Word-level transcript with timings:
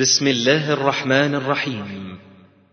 بسم 0.00 0.26
الله 0.26 0.72
الرحمن 0.72 1.34
الرحيم. 1.34 2.18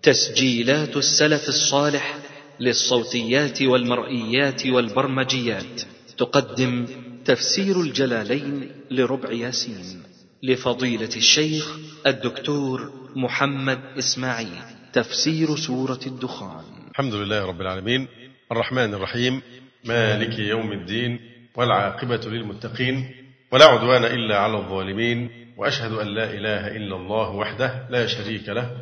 تسجيلات 0.01 0.97
السلف 0.97 1.49
الصالح 1.49 2.17
للصوتيات 2.59 3.61
والمرئيات 3.61 4.65
والبرمجيات. 4.67 5.81
تقدم 6.17 6.85
تفسير 7.25 7.81
الجلالين 7.81 8.71
لربع 8.91 9.31
ياسين. 9.31 10.03
لفضيلة 10.43 11.15
الشيخ 11.15 11.77
الدكتور 12.07 12.91
محمد 13.15 13.79
إسماعيل. 13.97 14.63
تفسير 14.93 15.55
سورة 15.55 15.99
الدخان. 16.07 16.63
الحمد 16.91 17.13
لله 17.13 17.45
رب 17.45 17.61
العالمين. 17.61 18.07
الرحمن 18.51 18.93
الرحيم. 18.93 19.41
مالك 19.85 20.39
يوم 20.39 20.71
الدين 20.71 21.19
والعاقبة 21.55 22.21
للمتقين. 22.25 23.11
ولا 23.51 23.65
عدوان 23.65 24.05
إلا 24.05 24.37
على 24.37 24.57
الظالمين. 24.57 25.42
وأشهد 25.57 25.91
أن 25.91 26.07
لا 26.07 26.23
إله 26.23 26.67
إلا 26.67 26.95
الله 26.95 27.29
وحده 27.29 27.87
لا 27.89 28.07
شريك 28.07 28.49
له 28.49 28.77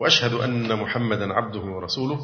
وأشهد 0.00 0.34
أن 0.34 0.76
محمدا 0.76 1.32
عبده 1.32 1.60
ورسوله. 1.60 2.20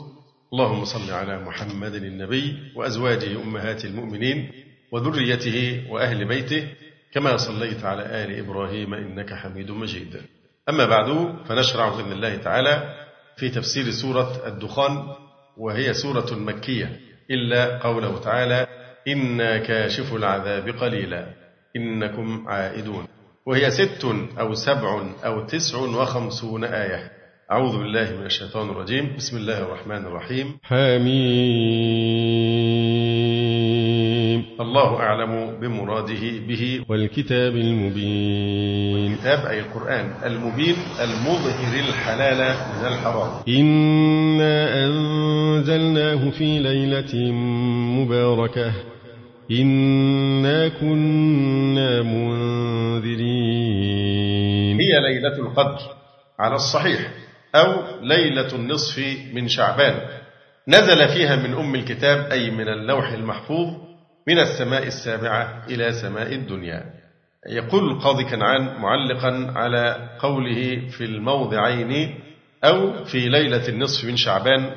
اللهم 0.52 0.84
صل 0.84 1.10
على 1.10 1.44
محمد 1.44 1.94
النبي 1.94 2.72
وأزواجه 2.76 3.42
أمهات 3.42 3.84
المؤمنين 3.84 4.50
وذريته 4.92 5.86
وأهل 5.90 6.24
بيته 6.28 6.68
كما 7.12 7.36
صليت 7.36 7.84
على 7.84 8.02
آل 8.02 8.38
إبراهيم 8.38 8.94
إنك 8.94 9.34
حميد 9.34 9.70
مجيد. 9.70 10.20
أما 10.68 10.86
بعد 10.86 11.34
فنشرع 11.48 11.88
بإذن 11.88 12.12
الله 12.12 12.36
تعالى 12.36 12.94
في 13.36 13.48
تفسير 13.48 13.90
سورة 13.90 14.46
الدخان 14.46 15.08
وهي 15.56 15.94
سورة 15.94 16.34
مكية. 16.34 17.00
إلا 17.30 17.78
قوله 17.78 18.18
تعالى 18.20 18.66
إنا 19.08 19.58
كاشف 19.58 20.14
العذاب 20.14 20.68
قليلا 20.68 21.26
إنكم 21.76 22.48
عائدون. 22.48 23.08
وهي 23.46 23.70
ست 23.70 24.06
أو 24.40 24.54
سبع 24.54 25.02
أو 25.24 25.46
تسع 25.46 25.78
وخمسون 25.78 26.64
آية. 26.64 27.12
أعوذ 27.52 27.78
بالله 27.78 28.16
من 28.20 28.26
الشيطان 28.26 28.70
الرجيم. 28.70 29.16
بسم 29.16 29.36
الله 29.36 29.58
الرحمن 29.58 30.06
الرحيم. 30.06 30.58
حميم. 30.62 31.42
الله 34.60 34.96
أعلم 34.96 35.60
بمراده 35.60 36.46
به. 36.48 36.80
والكتاب 36.88 37.56
المبين. 37.56 39.16
كتاب 39.16 39.46
أي 39.46 39.60
القرآن 39.60 40.12
المبين 40.24 40.76
المظهر 41.00 41.80
الحلال 41.88 42.54
من 42.78 42.86
الحرام. 42.86 43.30
إنا 43.48 44.84
أنزلناه 44.86 46.30
في 46.30 46.58
ليلة 46.58 47.32
مباركة. 48.00 48.72
إنا 49.60 50.68
كنا 50.68 52.02
منذرين 52.02 53.52
هي 54.80 55.00
ليلة 55.00 55.36
القدر 55.38 55.78
على 56.38 56.54
الصحيح 56.54 57.10
أو 57.54 57.82
ليلة 58.02 58.54
النصف 58.54 58.98
من 59.32 59.48
شعبان. 59.48 60.00
نزل 60.68 61.08
فيها 61.08 61.36
من 61.36 61.54
أم 61.54 61.74
الكتاب 61.74 62.30
أي 62.32 62.50
من 62.50 62.68
اللوح 62.68 63.12
المحفوظ 63.12 63.68
من 64.28 64.38
السماء 64.38 64.86
السابعة 64.86 65.66
إلى 65.70 65.92
سماء 65.92 66.34
الدنيا. 66.34 66.84
يقول 67.48 67.90
القاضي 67.90 68.24
كنعان 68.24 68.80
معلقا 68.80 69.52
على 69.56 70.10
قوله 70.18 70.88
في 70.90 71.04
الموضعين 71.04 72.14
أو 72.64 73.04
في 73.04 73.28
ليلة 73.28 73.68
النصف 73.68 74.04
من 74.04 74.16
شعبان 74.16 74.70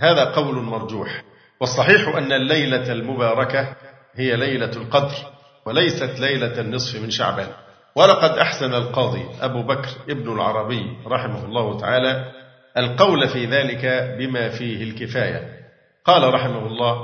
هذا 0.00 0.24
قول 0.24 0.54
مرجوح. 0.54 1.22
والصحيح 1.60 2.16
أن 2.16 2.32
الليلة 2.32 2.92
المباركة 2.92 3.76
هي 4.14 4.36
ليلة 4.36 4.70
القدر 4.76 5.14
وليست 5.66 6.20
ليلة 6.20 6.60
النصف 6.60 7.02
من 7.02 7.10
شعبان. 7.10 7.48
ولقد 7.96 8.38
أحسن 8.38 8.74
القاضي 8.74 9.24
أبو 9.40 9.62
بكر 9.62 9.88
ابن 10.08 10.32
العربي 10.32 10.96
رحمه 11.06 11.44
الله 11.44 11.80
تعالى 11.80 12.32
القول 12.76 13.28
في 13.28 13.46
ذلك 13.46 14.14
بما 14.18 14.48
فيه 14.48 14.82
الكفاية. 14.82 15.48
قال 16.04 16.34
رحمه 16.34 16.66
الله 16.66 16.96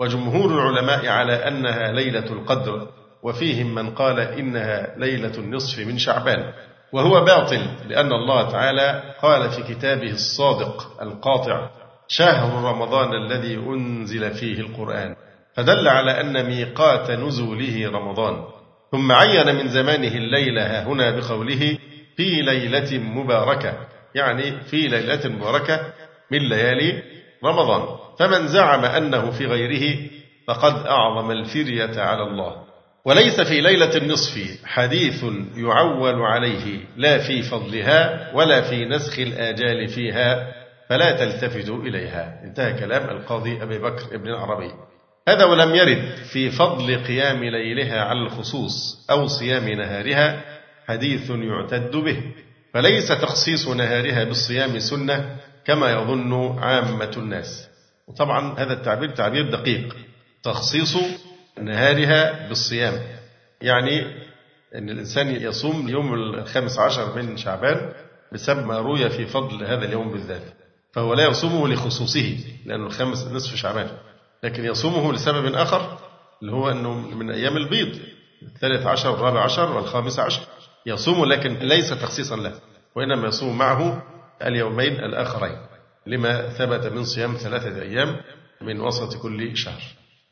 وجمهور 0.00 0.50
العلماء 0.50 1.06
على 1.08 1.48
أنها 1.48 1.92
ليلة 1.92 2.32
القدر 2.32 2.88
وفيهم 3.22 3.74
من 3.74 3.90
قال 3.94 4.20
إنها 4.20 4.94
ليلة 4.98 5.38
النصف 5.38 5.78
من 5.78 5.98
شعبان. 5.98 6.52
وهو 6.92 7.24
باطل 7.24 7.60
لأن 7.88 8.12
الله 8.12 8.50
تعالى 8.50 9.14
قال 9.22 9.50
في 9.50 9.74
كتابه 9.74 10.10
الصادق 10.10 11.02
القاطع 11.02 11.70
شهر 12.08 12.64
رمضان 12.64 13.14
الذي 13.14 13.56
أنزل 13.56 14.30
فيه 14.30 14.60
القرآن. 14.60 15.16
فدل 15.56 15.88
على 15.88 16.20
أن 16.20 16.46
ميقات 16.46 17.10
نزوله 17.10 17.90
رمضان 17.90 18.44
ثم 18.92 19.12
عين 19.12 19.54
من 19.54 19.68
زمانه 19.68 20.14
الليلة 20.16 20.82
هنا 20.82 21.10
بقوله 21.10 21.78
في 22.16 22.42
ليلة 22.42 22.98
مباركة 22.98 23.74
يعني 24.14 24.60
في 24.60 24.76
ليلة 24.76 25.28
مباركة 25.28 25.80
من 26.30 26.38
ليالي 26.38 27.02
رمضان. 27.44 27.98
فمن 28.18 28.48
زعم 28.48 28.84
أنه 28.84 29.30
في 29.30 29.46
غيره 29.46 29.98
فقد 30.48 30.86
أعظم 30.86 31.30
الفرية 31.30 32.00
على 32.00 32.22
الله. 32.22 32.56
وليس 33.04 33.40
في 33.40 33.60
ليلة 33.60 33.96
النصف 33.96 34.64
حديث 34.64 35.24
يعول 35.56 36.22
عليه 36.22 36.80
لا 36.96 37.18
في 37.18 37.42
فضلها 37.42 38.30
ولا 38.34 38.60
في 38.60 38.84
نسخ 38.84 39.18
الآجال 39.18 39.88
فيها 39.88 40.52
فلا 40.88 41.10
تلتفتوا 41.12 41.82
إليها. 41.82 42.40
انتهى 42.44 42.72
كلام 42.72 43.10
القاضي 43.10 43.62
أبي 43.62 43.78
بكر 43.78 44.14
ابن 44.14 44.28
العربي. 44.28 44.70
هذا 45.28 45.44
ولم 45.44 45.74
يرد 45.74 46.16
في 46.32 46.50
فضل 46.50 47.04
قيام 47.04 47.44
ليلها 47.44 48.00
على 48.00 48.20
الخصوص 48.20 49.06
أو 49.10 49.26
صيام 49.26 49.68
نهارها 49.68 50.44
حديث 50.88 51.30
يعتد 51.30 51.96
به. 51.96 52.22
فليس 52.74 53.08
تخصيص 53.08 53.68
نهارها 53.68 54.24
بالصيام 54.24 54.78
سنة 54.78 55.36
كما 55.64 55.90
يظن 55.90 56.58
عامة 56.58 57.10
الناس. 57.16 57.68
وطبعا 58.08 58.58
هذا 58.58 58.72
التعبير 58.72 59.10
تعبير 59.10 59.50
دقيق. 59.50 59.96
تخصيص 60.42 60.96
نهارها 61.62 62.48
بالصيام. 62.48 62.94
يعني 63.62 64.00
أن 64.74 64.90
الإنسان 64.90 65.28
يصوم 65.28 65.88
يوم 65.88 66.14
الخامس 66.14 66.78
عشر 66.78 67.16
من 67.16 67.36
شعبان 67.36 67.92
بسبب 68.32 68.66
ما 68.66 68.78
روي 68.78 69.10
في 69.10 69.26
فضل 69.26 69.64
هذا 69.64 69.84
اليوم 69.84 70.12
بالذات. 70.12 70.42
فهو 70.92 71.14
لا 71.14 71.28
يصومه 71.28 71.68
لخصوصه 71.68 72.38
لأنه 72.66 72.86
الخامس 72.86 73.26
نصف 73.26 73.54
شعبان. 73.54 73.88
لكن 74.46 74.64
يصومه 74.64 75.12
لسبب 75.12 75.54
آخر 75.54 75.98
اللي 76.42 76.52
هو 76.52 76.70
أنه 76.70 76.94
من 76.94 77.30
أيام 77.30 77.56
البيض 77.56 77.98
الثالث 78.42 78.86
عشر 78.86 79.10
والرابع 79.10 79.44
عشر 79.44 79.72
والخامس 79.72 80.18
عشر. 80.18 80.42
يصوم 80.86 81.24
لكن 81.24 81.54
ليس 81.54 81.90
تخصيصا 81.90 82.36
له 82.36 82.52
وإنما 82.94 83.28
يصوم 83.28 83.58
معه 83.58 84.02
اليومين 84.42 84.92
الآخرين 84.92 85.56
لما 86.06 86.48
ثبت 86.48 86.86
من 86.86 87.04
صيام 87.04 87.34
ثلاثة 87.34 87.82
أيام 87.82 88.16
من 88.60 88.80
وسط 88.80 89.16
كل 89.16 89.56
شهر. 89.56 89.82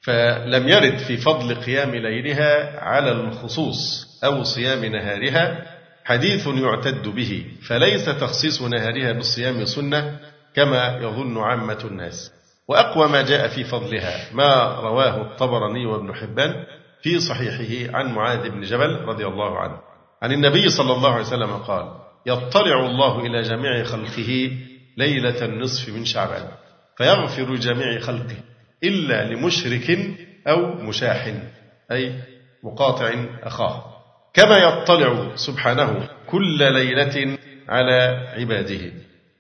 فلم 0.01 0.69
يرد 0.69 0.99
في 0.99 1.17
فضل 1.17 1.55
قيام 1.55 1.91
ليلها 1.95 2.81
على 2.81 3.13
الخصوص 3.13 4.07
أو 4.25 4.45
صيام 4.45 4.85
نهارها 4.85 5.67
حديث 6.05 6.47
يعتد 6.47 7.09
به 7.09 7.47
فليس 7.69 8.05
تخصيص 8.05 8.63
نهارها 8.63 9.13
بالصيام 9.13 9.65
سنة 9.65 10.19
كما 10.57 10.99
يظن 11.03 11.39
عامة 11.39 11.79
الناس. 11.85 12.34
وأقوى 12.69 13.09
ما 13.09 13.23
جاء 13.23 13.49
في 13.49 13.65
فضلها 13.65 14.35
ما 14.35 14.81
رواه 14.81 15.23
الطبراني 15.23 15.87
وابن 15.87 16.15
حبان 16.15 16.65
في 17.03 17.21
صحيحه 17.21 17.97
عن 17.97 18.15
معاذ 18.15 18.51
بن 18.51 18.61
جبل 18.61 19.05
رضي 19.05 19.27
الله 19.27 19.59
عنه. 19.59 19.79
عن 20.23 20.33
النبي 20.33 20.69
صلى 20.69 20.93
الله 20.93 21.11
عليه 21.11 21.25
وسلم 21.25 21.57
قال 21.57 21.89
يطلع 22.27 22.87
الله 22.87 23.21
إلى 23.27 23.43
جميع 23.43 23.85
خلقه 23.85 24.51
ليلة 24.97 25.45
النصف 25.45 25.89
من 25.89 26.05
شعبان 26.05 26.49
فيغفر 26.99 27.55
جميع 27.55 28.01
خلقه 28.01 28.37
إلا 28.85 29.33
لمشرك 29.33 29.99
أو 30.49 30.75
مشاح 30.75 31.35
أي 31.93 32.13
مقاطع 32.63 33.15
أخاه. 33.43 33.85
كما 34.35 34.57
يطلع 34.57 35.37
سبحانه 35.37 36.09
كل 36.27 36.73
ليلة 36.73 37.39
على 37.69 38.29
عباده. 38.37 38.93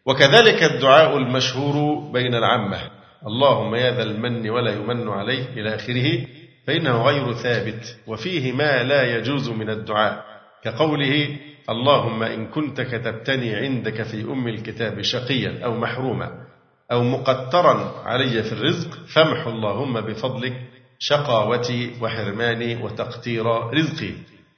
وكذلك 0.06 0.62
الدعاء 0.62 1.16
المشهور 1.16 2.00
بين 2.12 2.34
العامة 2.34 2.78
اللهم 3.26 3.74
يا 3.74 3.90
ذا 3.90 4.02
المن 4.02 4.50
ولا 4.50 4.72
يمن 4.74 5.08
عليه 5.08 5.44
إلى 5.56 5.74
آخره 5.74 6.26
فإنه 6.66 7.02
غير 7.02 7.32
ثابت 7.32 7.96
وفيه 8.06 8.52
ما 8.52 8.82
لا 8.82 9.16
يجوز 9.16 9.48
من 9.48 9.70
الدعاء. 9.70 10.24
كقوله 10.64 11.36
اللهم 11.70 12.22
إن 12.22 12.46
كنت 12.46 12.80
كتبتني 12.80 13.54
عندك 13.54 14.02
في 14.02 14.22
أم 14.22 14.48
الكتاب 14.48 15.02
شقيا 15.02 15.64
أو 15.64 15.74
محروما 15.74 16.30
أو 16.92 17.04
مقترا 17.04 18.02
علي 18.04 18.42
في 18.42 18.52
الرزق 18.52 18.90
فامح 19.06 19.46
اللهم 19.46 20.00
بفضلك 20.00 20.52
شقاوتي 20.98 21.90
وحرماني 22.00 22.82
وتقتير 22.82 23.46
رزقي. 23.46 24.12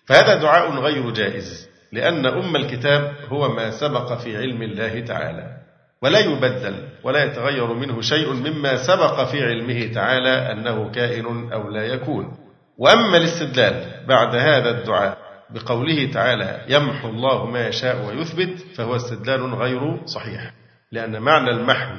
فهذا 0.06 0.34
دعاء 0.34 0.70
غير 0.70 1.10
جائز 1.10 1.69
لأن 1.92 2.26
أم 2.26 2.56
الكتاب 2.56 3.14
هو 3.28 3.48
ما 3.54 3.70
سبق 3.70 4.12
في 4.19 4.36
علم 4.36 4.62
الله 4.62 5.00
تعالى. 5.00 5.56
ولا 6.02 6.19
يبدل 6.19 6.88
ولا 7.02 7.25
يتغير 7.25 7.72
منه 7.75 8.00
شيء 8.00 8.32
مما 8.32 8.76
سبق 8.76 9.25
في 9.25 9.44
علمه 9.44 9.93
تعالى 9.94 10.52
أنه 10.52 10.90
كائن 10.90 11.52
أو 11.52 11.70
لا 11.70 11.82
يكون. 11.82 12.37
وأما 12.78 13.16
الاستدلال 13.16 14.06
بعد 14.08 14.34
هذا 14.34 14.70
الدعاء 14.70 15.19
بقوله 15.50 16.10
تعالى 16.12 16.64
يمحو 16.69 17.08
الله 17.08 17.46
ما 17.46 17.69
يشاء 17.69 18.06
ويثبت 18.06 18.64
فهو 18.76 18.96
استدلال 18.96 19.54
غير 19.54 20.06
صحيح. 20.06 20.52
لأن 20.93 21.20
معنى 21.20 21.50
المحو 21.50 21.94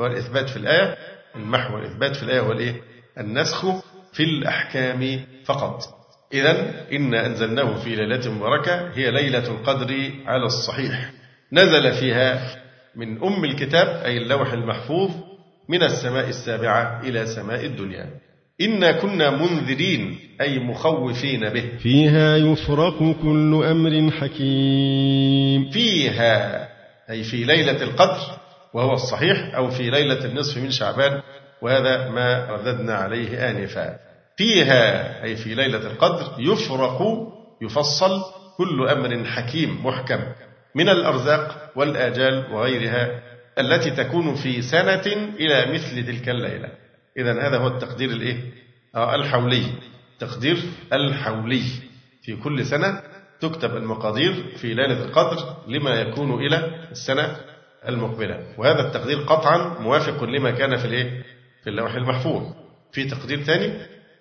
هو 0.00 0.06
الإثبات 0.06 0.48
في 0.50 0.56
الآية 0.56 0.96
المحو 1.36 1.74
والإثبات 1.74 2.16
في 2.16 2.22
الآية 2.22 2.40
هو 2.40 2.52
الإيه؟ 2.52 2.74
النسخ 3.18 3.66
في 4.12 4.22
الأحكام 4.22 5.20
فقط. 5.44 5.82
إذا 6.32 6.70
إنا 6.92 7.26
أنزلناه 7.26 7.74
في 7.74 7.94
ليلة 7.96 8.30
مباركة 8.30 8.90
هي 8.94 9.10
ليلة 9.10 9.46
القدر 9.46 10.10
على 10.26 10.44
الصحيح. 10.44 11.10
نزل 11.52 11.92
فيها 11.92 12.61
من 12.96 13.22
أم 13.22 13.44
الكتاب 13.44 14.02
أي 14.04 14.16
اللوح 14.18 14.52
المحفوظ 14.52 15.10
من 15.68 15.82
السماء 15.82 16.28
السابعة 16.28 17.00
إلى 17.00 17.26
سماء 17.26 17.64
الدنيا. 17.66 18.06
إنا 18.60 18.92
كنا 18.92 19.30
منذرين 19.30 20.18
أي 20.40 20.58
مخوفين 20.58 21.48
به. 21.48 21.64
فيها 21.78 22.36
يفرق 22.36 22.98
كل 23.22 23.64
أمر 23.64 24.10
حكيم. 24.10 25.70
فيها 25.70 26.68
أي 27.10 27.22
في 27.24 27.44
ليلة 27.44 27.82
القدر 27.82 28.20
وهو 28.74 28.92
الصحيح 28.92 29.54
أو 29.56 29.70
في 29.70 29.90
ليلة 29.90 30.24
النصف 30.24 30.58
من 30.58 30.70
شعبان 30.70 31.20
وهذا 31.62 32.10
ما 32.10 32.46
رددنا 32.50 32.94
عليه 32.94 33.50
آنفا. 33.50 33.96
فيها 34.36 35.24
أي 35.24 35.36
في 35.36 35.54
ليلة 35.54 35.86
القدر 35.86 36.26
يفرق 36.38 37.02
يفصل 37.62 38.20
كل 38.58 38.88
أمر 38.88 39.24
حكيم 39.24 39.86
محكم. 39.86 40.20
من 40.74 40.88
الأرزاق 40.88 41.72
والآجال 41.76 42.52
وغيرها 42.52 43.22
التي 43.58 43.90
تكون 43.90 44.34
في 44.34 44.62
سنة 44.62 45.06
إلى 45.40 45.72
مثل 45.72 46.06
تلك 46.06 46.28
الليلة. 46.28 46.68
إذا 47.18 47.48
هذا 47.48 47.58
هو 47.58 47.66
التقدير 47.66 48.10
الإيه؟ 48.10 48.36
آه 48.94 49.14
الحولي. 49.14 49.66
تقدير 50.18 50.56
الحولي. 50.92 51.62
في 52.22 52.36
كل 52.36 52.66
سنة 52.66 53.02
تكتب 53.40 53.76
المقادير 53.76 54.44
في 54.56 54.74
ليلة 54.74 55.04
القدر 55.04 55.56
لما 55.68 56.00
يكون 56.00 56.46
إلى 56.46 56.86
السنة 56.90 57.36
المقبلة. 57.88 58.54
وهذا 58.58 58.86
التقدير 58.86 59.18
قطعا 59.18 59.78
موافق 59.80 60.24
لما 60.24 60.50
كان 60.50 60.76
في 60.76 60.84
الإيه؟ 60.84 61.22
في 61.64 61.70
اللوح 61.70 61.94
المحفوظ. 61.94 62.42
في 62.92 63.04
تقدير 63.04 63.42
ثاني 63.42 63.72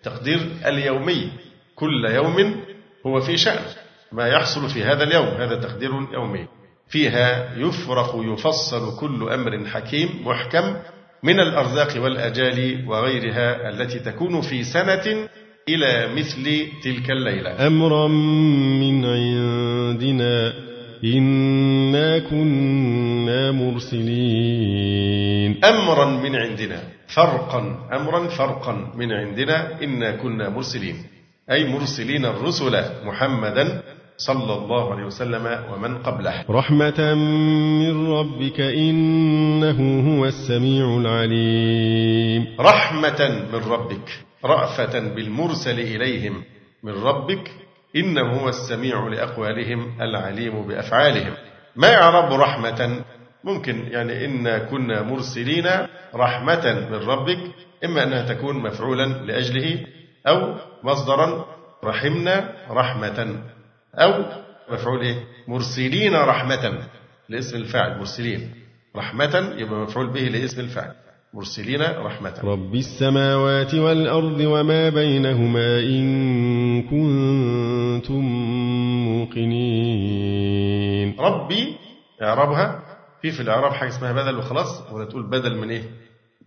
تقدير 0.03 0.39
اليومي. 0.65 1.31
كل 1.75 2.05
يوم 2.05 2.63
هو 3.07 3.21
في 3.21 3.37
شأن. 3.37 3.63
ما 4.11 4.27
يحصل 4.27 4.69
في 4.69 4.83
هذا 4.83 5.03
اليوم 5.03 5.27
هذا 5.27 5.55
تقدير 5.55 5.91
يومي. 6.13 6.47
فيها 6.89 7.55
يفرق 7.57 8.15
يفصل 8.15 8.99
كل 8.99 9.29
أمر 9.29 9.65
حكيم 9.65 10.09
محكم 10.25 10.75
من 11.23 11.39
الأرزاق 11.39 12.03
والأجال 12.03 12.85
وغيرها 12.87 13.69
التي 13.69 13.99
تكون 13.99 14.41
في 14.41 14.63
سنة 14.63 15.27
إلى 15.69 16.15
مثل 16.15 16.67
تلك 16.83 17.11
الليلة. 17.11 17.67
أمرا 17.67 18.07
من 18.07 19.05
عندنا 19.05 20.53
إنا 21.03 22.19
كنا 22.19 23.51
مرسلين. 24.61 25.11
أمرا 25.65 26.05
من 26.05 26.35
عندنا 26.35 26.83
فرقا 27.07 27.89
أمرا 27.93 28.27
فرقا 28.27 28.91
من 28.95 29.11
عندنا 29.11 29.83
إنا 29.83 30.11
كنا 30.15 30.49
مرسلين. 30.49 30.95
أي 31.51 31.67
مرسلين 31.69 32.25
الرسل 32.25 32.83
محمدا 33.05 33.83
صلى 34.27 34.53
الله 34.53 34.93
عليه 34.93 35.03
وسلم 35.03 35.45
ومن 35.73 35.97
قبله. 35.97 36.45
رحمة 36.49 37.13
من 37.81 38.07
ربك 38.07 38.59
إنه 38.61 39.79
هو 40.09 40.25
السميع 40.25 40.97
العليم. 40.97 42.47
رحمة 42.59 43.47
من 43.53 43.59
ربك 43.71 44.07
رأفة 44.45 44.99
بالمرسل 44.99 45.79
إليهم 45.79 46.43
من 46.83 46.93
ربك 46.93 47.51
إنه 47.95 48.33
هو 48.33 48.49
السميع 48.49 49.07
لأقوالهم 49.07 50.01
العليم 50.01 50.67
بأفعالهم. 50.67 51.33
ما 51.75 51.95
إعراب 51.95 52.33
رحمة؟ 52.33 53.03
ممكن 53.43 53.87
يعني 53.91 54.25
إن 54.25 54.57
كنا 54.57 55.01
مرسلين 55.01 55.67
رحمة 56.15 56.87
من 56.91 56.97
ربك 56.97 57.39
إما 57.85 58.03
أنها 58.03 58.33
تكون 58.33 58.55
مفعولا 58.55 59.05
لأجله 59.05 59.85
أو 60.27 60.55
مصدرا 60.83 61.45
رحمنا 61.83 62.53
رحمة. 62.71 63.43
أو 63.95 64.25
مفعول 64.71 65.01
إيه؟ 65.01 65.15
مرسلين 65.47 66.15
رحمة 66.15 66.79
لاسم 67.29 67.57
الفاعل 67.57 67.97
مرسلين 67.99 68.51
رحمة 68.95 69.53
يبقى 69.57 69.79
مفعول 69.79 70.07
به 70.13 70.19
لاسم 70.21 70.59
الفاعل 70.61 70.91
مرسلين 71.33 71.81
رحمة. 71.81 72.33
رب 72.43 72.75
السماوات 72.75 73.73
والأرض 73.75 74.39
وما 74.39 74.89
بينهما 74.89 75.79
إن 75.79 76.81
كنتم 76.81 78.21
موقنين. 79.91 81.19
ربي 81.19 81.75
إعرابها 82.21 82.79
في 83.21 83.31
في 83.31 83.41
الإعراب 83.41 83.73
حاجة 83.73 83.89
اسمها 83.89 84.11
بدل 84.11 84.37
وخلاص 84.37 84.91
ولا 84.91 85.05
تقول 85.05 85.29
بدل 85.29 85.57
من 85.57 85.69
إيه؟ 85.71 85.83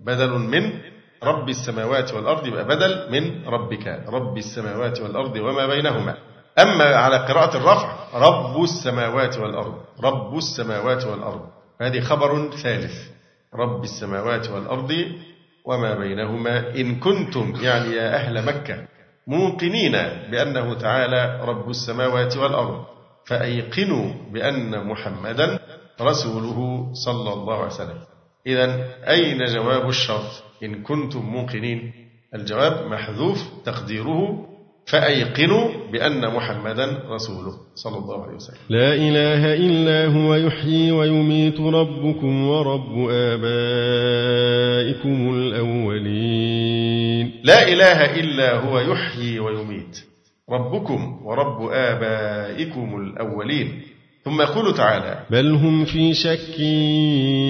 بدل 0.00 0.30
من 0.30 0.72
رب 1.22 1.48
السماوات 1.48 2.14
والأرض 2.14 2.46
يبقى 2.46 2.64
بدل 2.64 3.12
من 3.12 3.44
ربك. 3.46 4.02
رب 4.08 4.38
السماوات 4.38 5.00
والأرض 5.00 5.36
وما 5.36 5.66
بينهما. 5.66 6.16
أما 6.58 6.84
على 6.84 7.16
قراءة 7.16 7.56
الرفع 7.56 7.96
رب 8.14 8.62
السماوات 8.62 9.38
والأرض 9.38 9.74
رب 10.04 10.36
السماوات 10.36 11.04
والأرض. 11.04 11.40
هذه 11.80 12.00
خبر 12.00 12.50
ثالث. 12.62 12.94
رب 13.54 13.84
السماوات 13.84 14.50
والأرض 14.50 14.92
وما 15.64 15.94
بينهما 15.94 16.74
إن 16.76 17.00
كنتم 17.00 17.54
يعني 17.62 17.92
يا 17.92 18.14
أهل 18.14 18.46
مكة 18.46 18.86
موقنين 19.26 19.92
بأنه 20.30 20.74
تعالى 20.74 21.40
رب 21.44 21.70
السماوات 21.70 22.36
والأرض. 22.36 22.84
فأيقنوا 23.26 24.12
بأن 24.32 24.86
محمدا 24.86 25.58
رسوله 26.00 26.90
صلى 26.92 27.32
الله 27.32 27.56
عليه 27.56 27.66
وسلم. 27.66 27.98
إذا 28.46 28.64
أين 29.10 29.44
جواب 29.44 29.88
الشرط؟ 29.88 30.42
إن 30.62 30.82
كنتم 30.82 31.20
موقنين؟ 31.20 31.92
الجواب 32.34 32.86
محذوف 32.86 33.38
تقديره 33.64 34.46
فأيقنوا 34.86 35.68
بأن 35.92 36.34
محمدا 36.34 36.86
رسوله 37.08 37.52
صلى 37.74 37.98
الله 37.98 38.22
عليه 38.22 38.34
وسلم. 38.34 38.58
لا 38.68 38.94
إله 38.94 39.54
إلا 39.54 40.06
هو 40.06 40.34
يحيي 40.34 40.92
ويميت 40.92 41.60
ربكم 41.60 42.48
ورب 42.48 43.08
آبائكم 43.10 44.54
الأولين. 45.34 47.32
لا 47.44 47.68
إله 47.68 48.20
إلا 48.20 48.54
هو 48.54 48.78
يحيي 48.78 49.38
ويميت 49.38 50.04
ربكم 50.50 51.26
ورب 51.26 51.68
آبائكم 51.72 52.96
الأولين. 52.96 53.82
ثم 54.24 54.42
يقول 54.42 54.74
تعالى 54.74 55.18
بل 55.30 55.54
هم 55.54 55.84
في 55.84 56.14
شك 56.14 56.60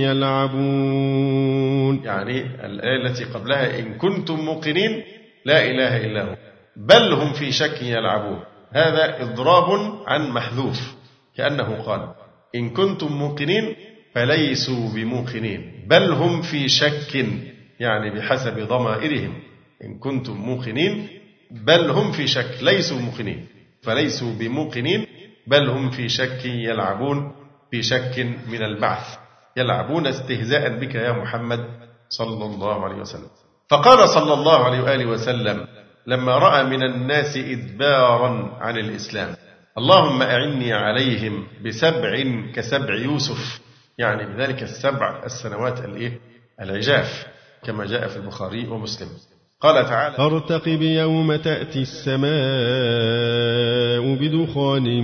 يلعبون. 0.07 2.05
يعني 2.05 2.41
الآية 2.67 3.07
التي 3.07 3.25
قبلها 3.25 3.79
إن 3.79 3.95
كنتم 3.95 4.41
موقنين 4.41 5.03
لا 5.45 5.64
إله 5.71 5.97
إلا 6.07 6.23
هو. 6.23 6.37
بل 6.76 7.12
هم 7.12 7.33
في 7.33 7.52
شك 7.52 7.83
يلعبون. 7.83 8.40
هذا 8.73 9.23
إضراب 9.23 9.69
عن 10.07 10.31
محذوف 10.31 10.95
كأنه 11.37 11.83
قال 11.83 12.14
إن 12.54 12.71
كنتم 12.71 13.12
موقنين 13.12 13.76
فليسوا 14.14 14.88
بموقنين. 14.95 15.85
بل 15.88 16.12
هم 16.12 16.43
في 16.43 16.69
شك 16.69 17.26
يعني 17.81 18.11
بحسب 18.11 18.69
ضمائرهم. 18.69 19.43
إن 19.85 19.99
كنتم 19.99 20.37
موقنين 20.37 21.09
بل 21.50 21.90
هم 21.90 22.12
في 22.12 22.26
شك 22.26 22.62
ليسوا 22.62 22.99
موقنين. 22.99 23.47
فليسوا 23.83 24.33
بموقنين 24.33 25.07
بل 25.47 25.69
هم 25.69 25.90
في 25.90 26.09
شك 26.09 26.45
يلعبون 26.45 27.33
في 27.71 27.83
شك 27.83 28.26
من 28.49 28.62
البعث. 28.62 29.16
يلعبون 29.57 30.07
استهزاء 30.07 30.78
بك 30.78 30.95
يا 30.95 31.12
محمد 31.12 31.61
صلى 32.09 32.45
الله 32.45 32.85
عليه 32.85 32.97
وسلم. 32.97 33.31
فقال 33.71 34.09
صلى 34.09 34.35
الله 34.35 34.64
عليه 34.64 34.81
وآله 34.81 35.07
وسلم 35.07 35.66
لما 36.07 36.39
رأى 36.39 36.65
من 36.65 36.83
الناس 36.83 37.37
إدبارا 37.37 38.59
عن 38.61 38.79
الإسلام. 38.79 39.37
اللهم 39.79 40.23
أعني 40.23 40.73
عليهم 40.73 41.47
بسبع 41.67 42.25
كسبع 42.55 42.95
يوسف. 42.95 43.61
يعني 43.99 44.35
بذلك 44.35 44.63
السبع 44.63 45.23
السنوات 45.25 45.85
الإيه؟ 45.85 46.21
العجاف 46.61 47.27
كما 47.65 47.87
جاء 47.87 48.09
في 48.09 48.17
البخاري 48.17 48.69
ومسلم. 48.69 49.09
قال 49.61 49.87
تعالى 49.87 50.17
فارتقب 50.17 50.83
يوم 50.83 51.37
تأتي 51.37 51.83
السماء 51.83 52.25
بدخان 54.15 55.03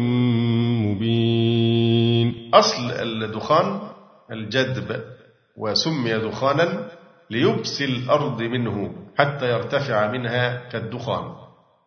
مبين. 0.86 2.50
أصل 2.54 2.90
الدخان 2.90 3.80
الجدب 4.32 5.00
وسمي 5.56 6.12
دخانا 6.12 6.88
ليبسي 7.30 7.84
الأرض 7.84 8.42
منه. 8.42 8.94
حتى 9.18 9.50
يرتفع 9.50 10.10
منها 10.10 10.68
كالدخان. 10.68 11.34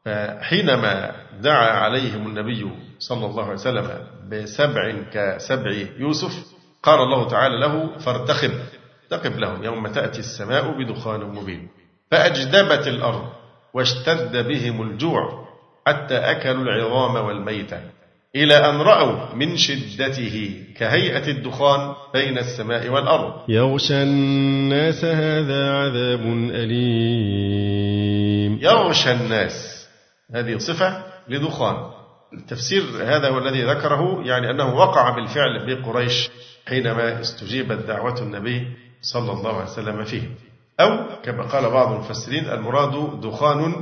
فحينما 0.06 1.12
دعا 1.42 1.70
عليهم 1.70 2.28
النبي 2.28 2.72
صلى 3.00 3.26
الله 3.26 3.44
عليه 3.44 3.54
وسلم 3.54 4.08
بسبع 4.32 4.94
كسبع 5.12 5.72
يوسف 5.98 6.34
قال 6.84 7.00
الله 7.00 7.28
تعالى 7.28 7.60
له 7.60 7.98
فارتقب 7.98 8.52
ارتقب 9.04 9.40
لهم 9.40 9.64
يوم 9.64 9.88
تأتي 9.88 10.20
السماء 10.20 10.72
بدخان 10.72 11.20
مبين. 11.20 11.70
فأجدبت 12.12 12.88
الأرض 12.88 13.30
واشتد 13.74 14.48
بهم 14.48 14.82
الجوع 14.82 15.48
حتى 15.88 16.18
أكلوا 16.18 16.64
العظام 16.64 17.26
والميتة. 17.26 17.82
إلى 18.36 18.70
أن 18.70 18.82
رأوا 18.82 19.36
من 19.36 19.58
شدته 19.58 20.64
كهيئة 20.78 21.28
الدخان 21.28 21.94
بين 22.14 22.38
السماء 22.38 22.90
والأرض. 22.90 23.34
يغشى 23.50 24.04
الناس 24.04 25.06
هذا 25.06 25.72
عذاب 25.74 26.22
أليم. 26.52 27.94
يغشى 28.62 29.12
الناس. 29.12 29.88
هذه 30.36 30.58
صفة 30.58 31.04
لدخان. 31.30 31.76
التفسير 32.34 32.84
هذا 33.02 33.30
هو 33.30 33.38
الذي 33.38 33.64
ذكره 33.64 34.24
يعني 34.26 34.50
أنه 34.50 34.76
وقع 34.76 35.10
بالفعل 35.16 35.66
بقريش 35.68 36.30
حينما 36.68 37.22
استجيبت 37.22 37.78
دعوة 37.88 38.22
النبي 38.22 38.68
صلى 39.02 39.32
الله 39.32 39.54
عليه 39.54 39.72
وسلم 39.72 40.04
فيه. 40.04 40.30
أو 40.80 41.22
كما 41.24 41.44
قال 41.44 41.70
بعض 41.70 41.92
المفسرين 41.92 42.46
المراد 42.46 43.22
دخان 43.22 43.74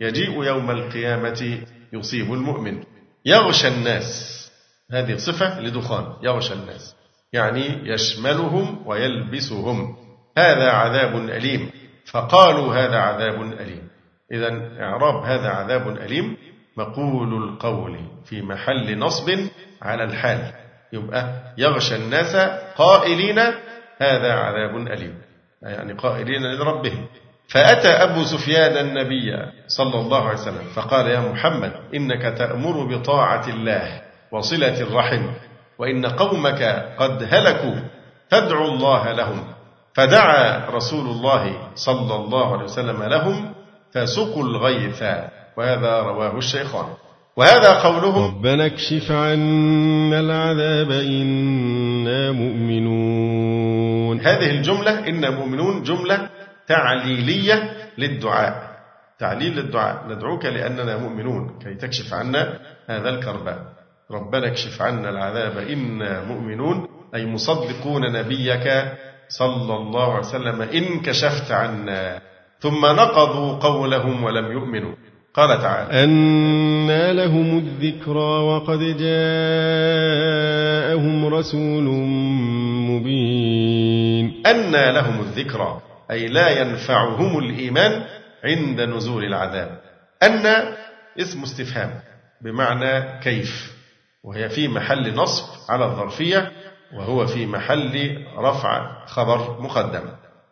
يجيء 0.00 0.44
يوم 0.44 0.70
القيامة 0.70 1.58
يصيب 1.92 2.32
المؤمن. 2.32 2.82
يغشى 3.24 3.68
الناس. 3.68 4.40
هذه 4.92 5.16
صفة 5.16 5.60
لدخان 5.60 6.14
يغشى 6.22 6.54
الناس. 6.54 6.96
يعني 7.32 7.88
يشملهم 7.92 8.86
ويلبسهم. 8.86 9.96
هذا 10.38 10.70
عذاب 10.70 11.16
أليم. 11.16 11.70
فقالوا 12.06 12.74
هذا 12.74 12.96
عذاب 12.96 13.42
أليم. 13.42 13.88
إذا 14.32 14.48
إعراب 14.80 15.24
هذا 15.24 15.48
عذاب 15.48 15.88
أليم 15.88 16.36
مقول 16.76 17.42
القول 17.44 18.00
في 18.24 18.42
محل 18.42 18.98
نصب 18.98 19.30
على 19.82 20.04
الحال. 20.04 20.52
يبقى 20.92 21.54
يغشى 21.58 21.96
الناس 21.96 22.36
قائلين 22.76 23.38
هذا 23.98 24.32
عذاب 24.32 24.76
أليم. 24.76 25.22
يعني 25.62 25.92
قائلين 25.92 26.42
لربهم. 26.42 27.06
فأتى 27.50 27.88
أبو 27.88 28.24
سفيان 28.24 28.86
النبي 28.86 29.36
صلى 29.66 30.00
الله 30.00 30.28
عليه 30.28 30.38
وسلم 30.38 30.64
فقال 30.74 31.06
يا 31.06 31.20
محمد 31.20 31.72
إنك 31.94 32.38
تأمر 32.38 32.96
بطاعة 32.96 33.48
الله 33.48 34.00
وصلة 34.32 34.80
الرحم 34.80 35.26
وإن 35.78 36.06
قومك 36.06 36.62
قد 36.98 37.28
هلكوا 37.30 37.80
فادعوا 38.30 38.68
الله 38.68 39.12
لهم. 39.12 39.44
فدعا 39.94 40.70
رسول 40.70 41.06
الله 41.06 41.56
صلى 41.74 42.14
الله 42.16 42.52
عليه 42.52 42.64
وسلم 42.64 43.02
لهم 43.02 43.54
فسقوا 43.94 44.42
الغيث. 44.42 45.02
وهذا 45.56 46.00
رواه 46.00 46.38
الشيخان. 46.38 46.86
وهذا 47.36 47.72
قوله 47.72 48.26
ربنا 48.26 48.66
اكشف 48.66 49.10
عنا 49.10 50.20
العذاب 50.20 50.90
إنا 50.90 52.32
مؤمنون. 52.32 54.20
هذه 54.20 54.50
الجملة 54.50 55.08
إنا 55.08 55.30
مؤمنون 55.30 55.82
جملة 55.82 56.29
تعليلية 56.70 57.72
للدعاء. 57.98 58.70
تعليل 59.18 59.56
للدعاء. 59.56 60.04
ندعوك 60.08 60.44
لأننا 60.44 60.96
مؤمنون. 60.96 61.58
كي 61.62 61.74
تكشف 61.74 62.14
عنا 62.14 62.58
هذا 62.86 63.08
الكرب. 63.08 63.56
ربنا 64.10 64.46
اكشف 64.46 64.82
عنا 64.82 65.10
العذاب. 65.10 65.58
إنا 65.58 66.24
مؤمنون. 66.24 66.88
أي 67.14 67.26
مصدقون 67.26 68.12
نبيك 68.12 68.84
صلى 69.28 69.76
الله 69.76 70.10
عليه 70.10 70.18
وسلم. 70.18 70.62
إن 70.62 71.00
كشفت 71.00 71.52
عنا. 71.52 72.18
ثم 72.60 72.86
نقضوا 72.86 73.58
قولهم 73.58 74.24
ولم 74.24 74.52
يؤمنوا. 74.52 74.94
قال 75.34 75.62
تعالى 75.62 76.04
أنى 76.04 77.12
لهم 77.12 77.58
الذكرى 77.58 78.40
وقد 78.42 78.78
جاءهم 78.78 79.34
رسول 81.34 81.84
مبين. 82.90 84.46
أنى 84.46 84.92
لهم 84.92 85.20
الذكرى. 85.20 85.80
أي 86.10 86.28
لا 86.28 86.48
ينفعهم 86.60 87.38
الإيمان 87.38 88.04
عند 88.44 88.80
نزول 88.80 89.24
العذاب. 89.24 89.80
أن 90.22 90.46
اسم 91.20 91.42
استفهام 91.42 92.00
بمعنى 92.40 93.20
كيف 93.20 93.72
وهي 94.24 94.48
في 94.48 94.68
محل 94.68 95.14
نصب 95.14 95.44
على 95.70 95.84
الظرفية 95.84 96.52
وهو 96.94 97.26
في 97.26 97.46
محل 97.46 98.24
رفع 98.38 99.06
خبر 99.06 99.60
مقدم. 99.60 100.02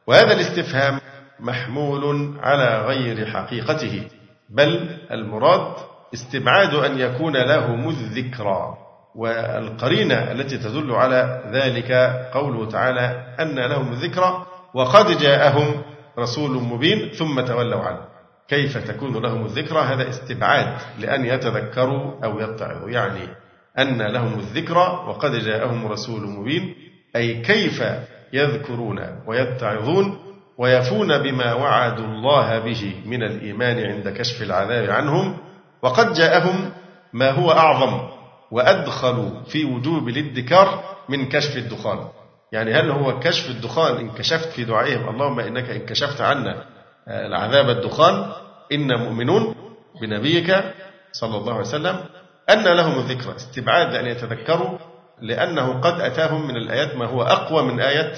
وهذا 0.06 0.32
الاستفهام 0.32 1.00
محمول 1.40 2.34
على 2.42 2.86
غير 2.86 3.26
حقيقته 3.26 4.08
بل 4.50 4.96
المراد 5.10 5.74
استبعاد 6.14 6.74
أن 6.74 6.98
يكون 6.98 7.36
لهم 7.36 7.88
الذكرى. 7.88 8.74
والقرينة 9.14 10.32
التي 10.32 10.58
تدل 10.58 10.92
على 10.92 11.42
ذلك 11.52 11.92
قوله 12.34 12.70
تعالى 12.70 13.34
أن 13.40 13.58
لهم 13.58 13.92
الذكرى 13.92 14.46
وقد 14.78 15.18
جاءهم 15.18 15.82
رسول 16.18 16.50
مبين 16.50 17.10
ثم 17.10 17.40
تولوا 17.40 17.80
عنه. 17.80 18.00
كيف 18.48 18.78
تكون 18.78 19.22
لهم 19.22 19.44
الذكرى؟ 19.44 19.80
هذا 19.80 20.08
استبعاد 20.08 20.76
لأن 20.98 21.24
يتذكروا 21.24 22.24
أو 22.24 22.40
يتعظوا 22.40 22.90
يعني 22.90 23.28
أن 23.78 24.02
لهم 24.02 24.38
الذكرى 24.38 25.04
وقد 25.08 25.34
جاءهم 25.34 25.86
رسول 25.86 26.20
مبين 26.28 26.74
أي 27.16 27.34
كيف 27.42 27.82
يذكرون 28.32 29.00
ويتعظون 29.26 30.18
ويفون 30.58 31.18
بما 31.18 31.54
وعدوا 31.54 32.06
الله 32.06 32.58
به 32.58 32.94
من 33.06 33.22
الإيمان 33.22 33.78
عند 33.86 34.08
كشف 34.08 34.42
العذاب 34.42 34.90
عنهم. 34.90 35.36
وقد 35.82 36.12
جاءهم 36.12 36.70
ما 37.12 37.30
هو 37.30 37.50
أعظم 37.50 38.08
وأدخلوا 38.50 39.42
في 39.42 39.64
وجوب 39.64 40.08
الادكار 40.08 40.84
من 41.08 41.28
كشف 41.28 41.56
الدخان. 41.56 41.98
يعني 42.52 42.74
هل 42.74 42.90
هو 42.90 43.20
كشف 43.20 43.50
الدخان 43.50 43.96
إن 43.96 44.10
كشفت 44.10 44.48
في 44.48 44.64
دعائهم؟ 44.64 45.08
اللهم 45.08 45.40
إنك 45.40 45.70
إن 45.70 45.86
كشفت 45.86 46.20
عنا 46.20 46.64
آه، 47.08 47.26
العذاب 47.26 47.70
الدخان 47.70 48.32
إنا 48.72 48.96
مؤمنون 48.96 49.54
بنبيك 50.00 50.56
صلى 51.12 51.36
الله 51.36 51.52
عليه 51.52 51.62
وسلم 51.62 52.00
أن 52.50 52.64
لهم 52.64 52.98
الذكرى 52.98 53.36
استبعاد 53.36 53.94
أن 53.94 54.06
يتذكروا 54.06 54.78
لأنه 55.20 55.80
قد 55.80 56.00
أتاهم 56.00 56.48
من 56.48 56.56
الآيات 56.56 56.96
ما 56.96 57.06
هو 57.06 57.22
أقوى 57.22 57.62
من 57.62 57.80
آية 57.80 58.12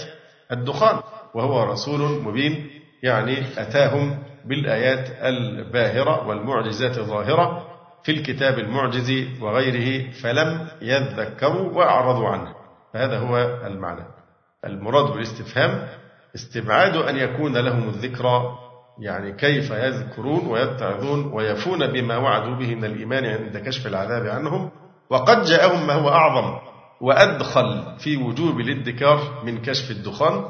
الدخان 0.52 1.00
وهو 1.34 1.62
رسول 1.62 2.00
مبين 2.00 2.70
يعني 3.02 3.42
أتاهم 3.58 4.22
بالآيات 4.44 5.08
الباهرة 5.22 6.28
والمعجزات 6.28 6.99
الظاهرة 6.99 7.66
في 8.02 8.12
الكتاب 8.12 8.58
المعجز 8.58 9.12
وغيره 9.40 10.10
فلم 10.10 10.68
يذكروا 10.82 11.72
وأعرضوا 11.72 12.28
عنه. 12.28 12.54
فهذا 12.94 13.18
هو 13.18 13.38
المعنى. 13.66 14.20
المراد 14.64 15.12
بالاستفهام 15.12 15.88
استبعاد 16.35 16.97
أن 16.97 17.17
يكون 17.17 17.57
لهم 17.57 17.88
الذكرى 17.88 18.59
يعني 19.00 19.33
كيف 19.33 19.71
يذكرون 19.71 20.47
ويتعظون 20.47 21.33
ويفون 21.33 21.87
بما 21.87 22.17
وعدوا 22.17 22.57
به 22.57 22.75
من 22.75 22.85
الإيمان 22.85 23.25
عند 23.25 23.57
كشف 23.57 23.87
العذاب 23.87 24.26
عنهم. 24.26 24.71
وقد 25.11 25.45
جاءهم 25.45 25.87
ما 25.87 25.93
هو 25.93 26.09
أعظم 26.09 26.59
وأدخل 27.00 27.97
في 27.99 28.17
وجوب 28.17 28.61
الادكار 28.61 29.43
من 29.45 29.62
كشف 29.62 29.90
الدخان 29.90 30.45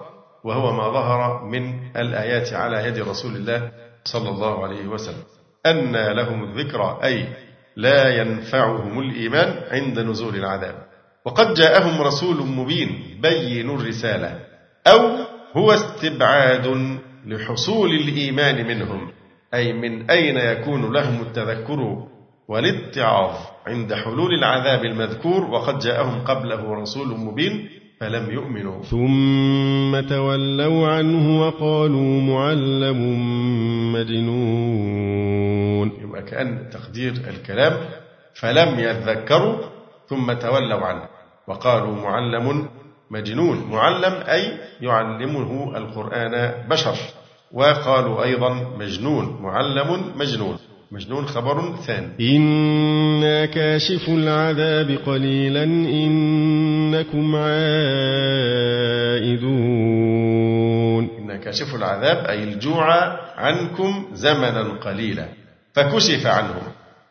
وهو 0.44 0.72
ما 0.72 0.88
ظهر 0.88 1.44
من 1.44 1.96
الآيات 1.96 2.52
على 2.52 2.86
يد 2.86 2.98
رسول 2.98 3.36
الله 3.36 3.72
صلى 4.04 4.28
الله 4.28 4.64
عليه 4.64 4.86
وسلم. 4.86 5.22
أن 5.66 5.96
لهم 5.96 6.44
الذكرى 6.44 6.98
أي 7.04 7.28
لا 7.76 8.20
ينفعهم 8.20 8.98
الإيمان 8.98 9.62
عند 9.70 9.98
نزول 9.98 10.36
العذاب. 10.36 10.89
وقد 11.24 11.54
جاءهم 11.54 12.02
رسول 12.02 12.46
مبين 12.46 13.18
بين 13.22 13.70
الرسالة 13.70 14.38
أو 14.86 15.00
هو 15.56 15.72
استبعاد 15.72 16.98
لحصول 17.26 17.90
الإيمان 17.90 18.66
منهم 18.66 19.10
أي 19.54 19.72
من 19.72 20.10
أين 20.10 20.36
يكون 20.36 20.92
لهم 20.92 21.22
التذكر 21.22 22.06
والاتعاظ 22.48 23.34
عند 23.66 23.94
حلول 23.94 24.34
العذاب 24.34 24.84
المذكور 24.84 25.44
وقد 25.44 25.78
جاءهم 25.78 26.24
قبله 26.24 26.74
رسول 26.74 27.08
مبين 27.08 27.68
فلم 28.00 28.30
يؤمنوا. 28.30 28.82
ثم 28.82 30.00
تولوا 30.08 30.88
عنه 30.88 31.40
وقالوا 31.40 32.20
معلم 32.20 33.00
مجنون. 33.92 35.92
يبقى 36.02 36.22
كأن 36.22 36.68
تقدير 36.72 37.12
الكلام 37.12 37.72
فلم 38.34 38.78
يذكروا 38.78 39.58
ثم 40.08 40.32
تولوا 40.32 40.86
عنه. 40.86 41.02
وقالوا 41.48 41.94
معلم 41.94 42.68
مجنون. 43.10 43.64
معلم 43.70 44.14
أي 44.28 44.58
يعلمه 44.80 45.76
القرآن 45.76 46.52
بشر. 46.68 46.96
وقالوا 47.52 48.22
أيضا 48.22 48.76
مجنون. 48.78 49.38
معلم 49.42 50.04
مجنون. 50.16 50.56
مجنون 50.92 51.26
خبر 51.26 51.74
ثاني. 51.86 52.36
إنا 52.36 53.46
كاشف 53.46 54.08
العذاب 54.08 54.98
قليلا. 55.06 55.64
إنكم 55.64 57.36
عائدون. 57.36 57.50
إنا 61.18 61.36
كاشف 61.36 61.74
العذاب 61.74 62.24
أي 62.24 62.44
الجوع 62.44 63.16
عنكم 63.36 64.04
زمنا 64.12 64.62
قليلا. 64.62 65.28
فكشف 65.74 66.26
عنهم. 66.26 66.62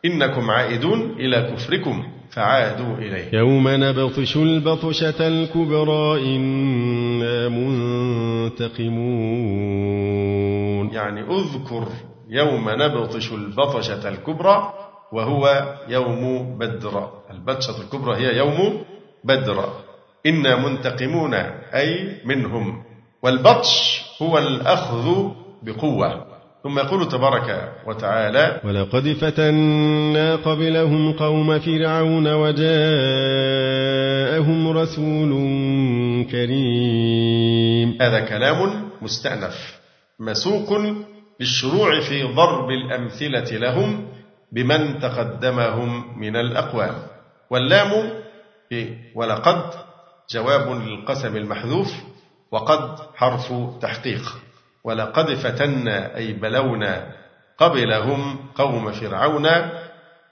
إنكم 0.04 0.50
عائدون 0.50 1.16
إلى 1.18 1.50
كفركم. 1.52 2.19
فعادوا 2.30 2.96
إليه. 2.98 3.34
يوم 3.34 3.68
نبطش 3.68 4.36
البطشة 4.36 5.26
الكبرى 5.28 6.36
إنا 6.36 7.48
منتقمون. 7.48 8.90
يعني 10.92 11.20
اذكر 11.20 11.88
يوم 12.28 12.70
نبطش 12.70 13.32
البطشة 13.32 14.08
الكبرى 14.08 14.72
وهو 15.12 15.74
يوم 15.88 16.58
بدر. 16.58 17.08
البطشة 17.30 17.80
الكبرى 17.82 18.16
هي 18.16 18.36
يوم 18.36 18.82
بدر. 19.24 19.64
إنا 20.26 20.68
منتقمون 20.68 21.34
أي 21.74 22.16
منهم. 22.24 22.82
والبطش 23.22 24.02
هو 24.22 24.38
الأخذ 24.38 25.28
بقوة. 25.62 26.26
ثم 26.62 26.78
يقول 26.78 27.08
تبارك 27.08 27.72
وتعالى 27.86 28.60
ولقد 28.64 29.12
فتنا 29.12 30.36
قبلهم 30.36 31.12
قوم 31.12 31.58
فرعون 31.58 32.32
وجاءهم 32.32 32.68
رسول 34.68 35.30
كريم. 36.30 37.98
هذا 38.02 38.20
كلام 38.20 38.90
مستأنف 39.02 39.80
مسوق 40.20 40.72
للشروع 41.40 42.00
في 42.00 42.22
ضرب 42.22 42.70
الأمثلة 42.70 43.58
لهم 43.58 44.06
بمن 44.52 45.00
تقدمهم 45.00 46.20
من 46.20 46.36
الأقوام. 46.36 46.94
واللام 47.50 48.10
في 48.68 48.94
ولقد 49.14 49.62
جواب 50.30 50.82
للقسم 50.82 51.36
المحذوف 51.36 51.92
وقد 52.52 52.98
حرف 53.14 53.52
تحقيق. 53.82 54.49
ولقد 54.84 55.34
فتنا 55.34 56.16
أي 56.16 56.32
بلونا 56.32 57.06
قبلهم 57.58 58.36
قوم 58.54 58.92
فرعون 58.92 59.48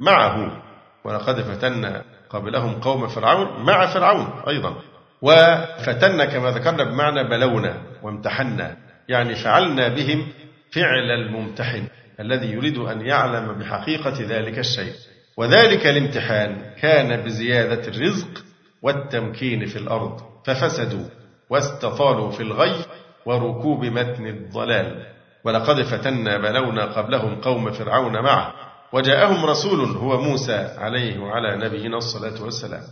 معه. 0.00 0.62
ولقد 1.05 1.40
فتنا 1.40 2.05
قبلهم 2.31 2.81
قوم 2.81 3.09
فرعون 3.09 3.64
مع 3.64 3.87
فرعون 3.87 4.43
أيضا. 4.49 4.75
وفتنا 5.23 6.25
كما 6.25 6.50
ذكرنا 6.50 6.85
بمعنى 6.85 7.28
بلونا 7.28 7.83
وامتحنا 8.02 8.76
يعني 9.09 9.35
فعلنا 9.35 9.88
بهم 9.88 10.28
فعل 10.71 11.11
الممتحن 11.11 11.88
الذي 12.21 12.52
يريد 12.52 12.78
أن 12.78 13.00
يعلم 13.00 13.59
بحقيقة 13.59 14.14
ذلك 14.21 14.59
الشيء. 14.59 14.93
وذلك 15.37 15.87
الامتحان 15.87 16.71
كان 16.81 17.25
بزيادة 17.25 17.88
الرزق 17.88 18.45
والتمكين 18.83 19.67
في 19.67 19.76
الأرض 19.76 20.21
ففسدوا 20.47 21.05
واستطالوا 21.50 22.31
في 22.31 22.43
الغي 22.43 22.85
وركوب 23.29 23.85
متن 23.85 24.27
الضلال. 24.27 25.07
ولقد 25.45 25.83
فتنا 25.83 26.39
بلونا 26.39 26.85
قبلهم 26.85 27.35
قوم 27.35 27.71
فرعون 27.71 28.13
معه. 28.13 28.53
وجاءهم 28.93 29.45
رسول 29.45 29.81
هو 29.81 30.21
موسى 30.21 30.69
عليه 30.79 31.19
وعلى 31.19 31.67
نبينا 31.67 31.97
الصلاة 31.97 32.45
والسلام. 32.45 32.83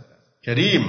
كريم 0.45 0.83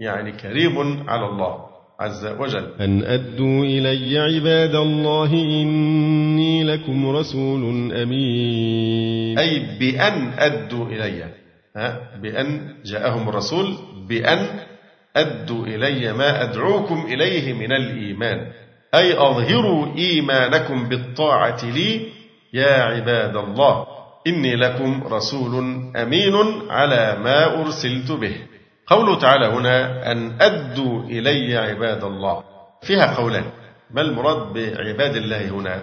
يعني 0.00 0.32
كريم 0.32 1.04
على 1.10 1.26
الله 1.26 1.58
عز 2.00 2.26
وجل. 2.26 2.72
أن 2.80 3.02
أدوا 3.02 3.64
إلي 3.64 4.18
عباد 4.18 4.74
الله 4.74 5.32
إني 5.32 6.64
لكم 6.64 7.16
رسول 7.16 7.92
أمين. 7.92 9.38
أي 9.38 9.78
بأن 9.80 10.32
أدوا 10.38 10.86
إلي. 10.86 11.24
بأن 12.22 12.74
جاءهم 12.84 13.28
الرسول 13.28 13.66
بأن 14.08 14.46
أدوا 15.16 15.66
إلي 15.66 16.12
ما 16.12 16.42
أدعوكم 16.42 17.06
إليه 17.08 17.52
من 17.52 17.72
الإيمان. 17.72 18.52
أي 18.94 19.18
أظهروا 19.18 19.96
إيمانكم 19.96 20.88
بالطاعة 20.88 21.64
لي 21.64 22.08
يا 22.52 22.82
عباد 22.82 23.36
الله 23.36 23.86
إني 24.26 24.56
لكم 24.56 25.04
رسول 25.12 25.54
أمين 25.96 26.34
على 26.70 27.18
ما 27.24 27.60
أرسلت 27.60 28.12
به. 28.12 28.36
قوله 28.86 29.18
تعالى 29.18 29.46
هنا 29.46 30.12
أن 30.12 30.36
أدوا 30.40 31.02
إلي 31.02 31.56
عباد 31.56 32.04
الله. 32.04 32.42
فيها 32.82 33.14
قولان. 33.14 33.44
ما 33.90 34.00
المراد 34.00 34.52
بعباد 34.52 35.16
الله 35.16 35.48
هنا؟ 35.48 35.82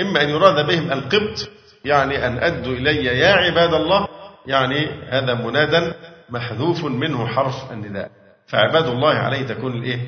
إما 0.00 0.22
أن 0.22 0.28
يراد 0.28 0.66
بهم 0.66 0.92
القبط 0.92 1.48
يعني 1.84 2.26
أن 2.26 2.38
أدوا 2.38 2.72
إلي 2.72 3.04
يا 3.04 3.32
عباد 3.32 3.74
الله 3.74 4.08
يعني 4.46 4.86
هذا 5.08 5.34
منادى 5.34 5.92
محذوف 6.30 6.84
منه 6.84 7.26
حرف 7.26 7.72
النداء. 7.72 8.10
فعباد 8.46 8.86
الله 8.86 9.14
عليه 9.14 9.46
تكون 9.46 9.72
الإيه؟ 9.72 10.00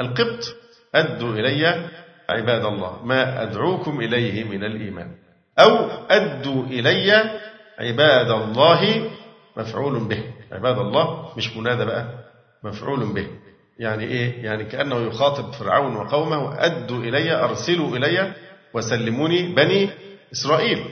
القبط. 0.00 0.56
أدوا 0.94 1.32
إلي 1.32 1.88
عباد 2.30 2.64
الله 2.64 3.04
ما 3.04 3.42
أدعوكم 3.42 4.00
إليه 4.00 4.44
من 4.44 4.64
الإيمان. 4.64 5.10
أو 5.58 5.76
أدوا 6.10 6.64
إلي 6.64 7.30
عباد 7.78 8.30
الله 8.30 9.10
مفعول 9.56 10.04
به. 10.08 10.22
عباد 10.52 10.78
الله 10.78 11.28
مش 11.36 11.56
منادى 11.56 11.84
بقى 11.84 12.04
مفعول 12.64 13.12
به. 13.14 13.26
يعني 13.78 14.04
إيه؟ 14.04 14.44
يعني 14.44 14.64
كأنه 14.64 14.96
يخاطب 15.06 15.52
فرعون 15.52 15.96
وقومه 15.96 16.54
أدوا 16.64 16.98
إلي 16.98 17.32
أرسلوا 17.44 17.96
إلي 17.96 18.32
وسلموني 18.74 19.54
بني 19.54 19.90
إسرائيل. 20.32 20.84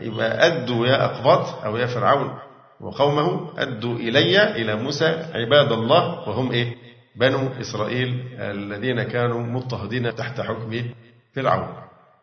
يبقى 0.00 0.46
أدوا 0.46 0.86
يا 0.86 1.04
أقباط 1.04 1.64
أو 1.64 1.76
يا 1.76 1.86
فرعون 1.86 2.38
وقومه 2.80 3.50
أدوا 3.58 3.94
إلي 3.96 4.42
إلى 4.56 4.76
موسى 4.76 5.06
عباد 5.34 5.72
الله 5.72 6.28
وهم 6.28 6.52
إيه؟ 6.52 6.74
بنو 7.20 7.48
إسرائيل 7.60 8.24
الذين 8.38 9.02
كانوا 9.02 9.42
مضطهدين 9.42 10.14
تحت 10.14 10.40
حكم 10.40 10.84
فرعون. 11.34 11.68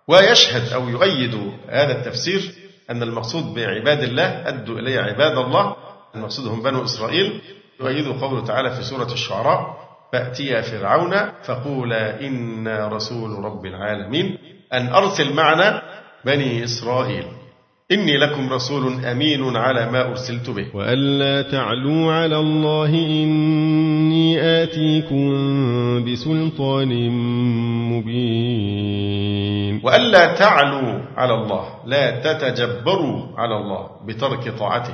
ويشهد 0.08 0.74
أو 0.74 0.90
يؤيد 0.90 1.36
هذا 1.70 2.00
التفسير 2.00 2.42
أن 2.90 3.04
المقصود 3.04 3.54
بعباد 3.54 4.04
الله 4.04 4.48
أدوا 4.48 4.80
إلي 4.80 4.98
عباد 4.98 5.38
الله 5.38 5.76
المقصود 6.16 6.48
هم 6.48 6.62
بنو 6.62 6.84
إسرائيل. 6.84 7.42
يؤيد 7.80 8.08
قوله 8.08 8.46
تعالى 8.46 8.72
في 8.72 8.84
سورة 8.84 9.14
الشعراء 9.14 9.78
فأتيا 10.14 10.62
فرعون 10.62 11.14
فقولا 11.44 12.22
إنا 12.22 12.88
رسول 12.88 13.46
رب 13.46 13.66
العالمين. 13.66 14.38
أن 14.74 14.88
أرسل 14.88 15.34
معنا 15.34 15.82
بني 16.26 16.64
إسرائيل. 16.64 17.26
إني 17.92 18.18
لكم 18.18 18.54
رسول 18.54 19.06
أمين 19.06 19.58
على 19.58 19.92
ما 19.92 20.10
أرسلت 20.10 20.50
به. 20.50 20.76
وألا 20.76 21.42
تعلوا 21.42 22.14
على 22.14 22.40
الله 22.40 22.90
إني 22.90 24.42
آتيكم 24.42 25.30
بسلطان 26.06 27.10
مبين. 27.92 29.82
وألا 29.84 30.36
تعلوا 30.36 31.02
على 31.18 31.34
الله 31.34 31.66
لا 31.86 32.20
تتجبروا 32.20 33.40
على 33.40 33.58
الله 33.58 33.90
بترك 34.06 34.50
طاعته. 34.50 34.94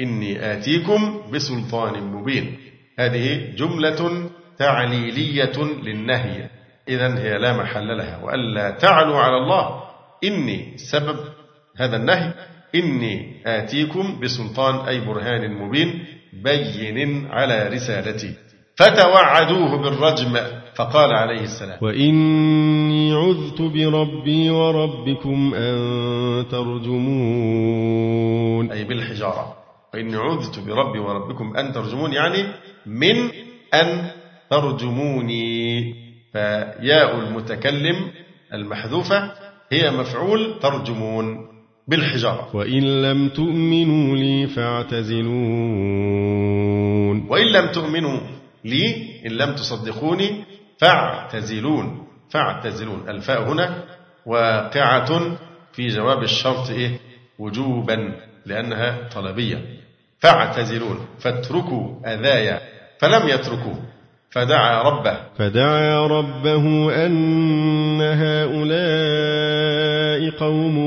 إني 0.00 0.52
آتيكم 0.52 1.20
بسلطان 1.32 2.02
مبين. 2.02 2.58
هذه 2.98 3.54
جملة 3.56 4.30
تعليلية 4.58 5.56
للنهي. 5.82 6.50
إذا 6.88 7.18
هي 7.18 7.38
لا 7.38 7.56
محل 7.56 7.96
لها. 7.98 8.20
وألا 8.24 8.70
تعلوا 8.70 9.18
على 9.18 9.36
الله 9.36 9.82
إني 10.24 10.76
سبب 10.76 11.16
هذا 11.76 11.96
النهي 11.96 12.34
إني 12.74 13.42
آتيكم 13.46 14.20
بسلطان 14.20 14.74
أي 14.74 15.00
برهان 15.00 15.52
مبين 15.52 16.04
بين 16.42 17.26
على 17.30 17.68
رسالتي. 17.68 18.34
فتوعدوه 18.76 19.82
بالرجم 19.82 20.36
فقال 20.74 21.14
عليه 21.14 21.40
السلام. 21.40 21.78
وإني 21.82 23.12
عذت 23.12 23.62
بربي 23.62 24.50
وربكم 24.50 25.54
أن 25.54 26.48
ترجمون. 26.50 27.92
أي 28.72 28.84
بالحجارة. 28.84 29.56
وإني 29.94 30.16
عذت 30.16 30.58
بربي 30.58 30.98
وربكم 30.98 31.56
أن 31.56 31.72
ترجمون 31.72 32.12
يعني 32.12 32.44
من 32.86 33.30
أن 33.74 34.10
ترجموني. 34.50 35.94
فياء 36.32 37.18
المتكلم 37.18 38.10
المحذوفة 38.54 39.32
هي 39.72 39.90
مفعول 39.90 40.58
ترجمون. 40.62 41.53
بالحجارة. 41.88 42.48
وإن 42.54 43.02
لم 43.02 43.28
تؤمنوا 43.28 44.16
لي 44.16 44.46
فاعتزلون. 44.46 45.34
وإن 47.28 47.46
لم 47.46 47.66
تؤمنوا 47.66 48.20
لي 48.64 48.94
إن 49.26 49.32
لم 49.32 49.54
تصدقوني 49.54 50.44
فاعتزلون. 50.78 52.06
فاعتزلون. 52.30 53.08
الفاء 53.08 53.52
هنا 53.52 53.84
واقعة 54.26 55.36
في 55.72 55.86
جواب 55.86 56.22
الشرط 56.22 56.70
إيه؟ 56.70 56.90
وجوبا 57.38 58.12
لأنها 58.46 59.08
طلبية. 59.14 59.64
فاعتزلون. 60.18 60.98
فاتركوا 61.18 62.14
أذايا 62.14 62.60
فلم 62.98 63.28
يتركوه 63.28 63.78
فدعا 64.30 64.82
ربه. 64.82 65.16
فدعا 65.38 66.06
ربه 66.06 66.94
أن 67.06 68.00
هؤلاء 68.00 69.44
قوم 70.30 70.78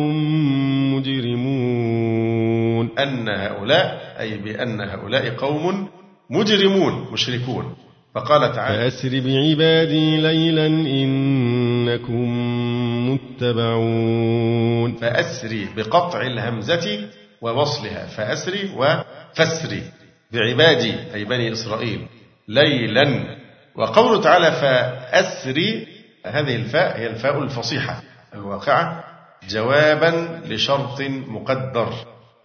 مجرمون. 0.97 2.89
أن 2.99 3.29
هؤلاء 3.29 4.15
أي 4.19 4.37
بأن 4.37 4.81
هؤلاء 4.81 5.29
قوم 5.29 5.87
مجرمون 6.29 7.07
مشركون. 7.13 7.75
فقال 8.15 8.51
تعالى 8.55 8.91
فأسر 8.91 9.09
بعبادي 9.09 10.17
ليلا 10.17 10.65
إنكم 10.67 12.27
متبعون. 13.09 14.95
فأسري 14.95 15.67
بقطع 15.77 16.21
الهمزة 16.21 17.09
ووصلها. 17.41 18.05
فأسري 18.05 18.69
وفسري 18.75 19.83
بعبادي 20.31 20.93
أي 21.13 21.23
بني 21.23 21.51
إسرائيل 21.51 22.07
ليلا. 22.47 23.37
وقوله 23.75 24.21
تعالى 24.21 24.51
فأسري 24.51 25.87
هذه 26.25 26.55
الفاء 26.55 26.97
هي 26.99 27.07
الفاء 27.07 27.43
الفصيحة 27.43 28.01
الواقعة. 28.33 29.16
جوابا 29.49 30.41
لشرط 30.45 31.01
مقدر. 31.27 31.89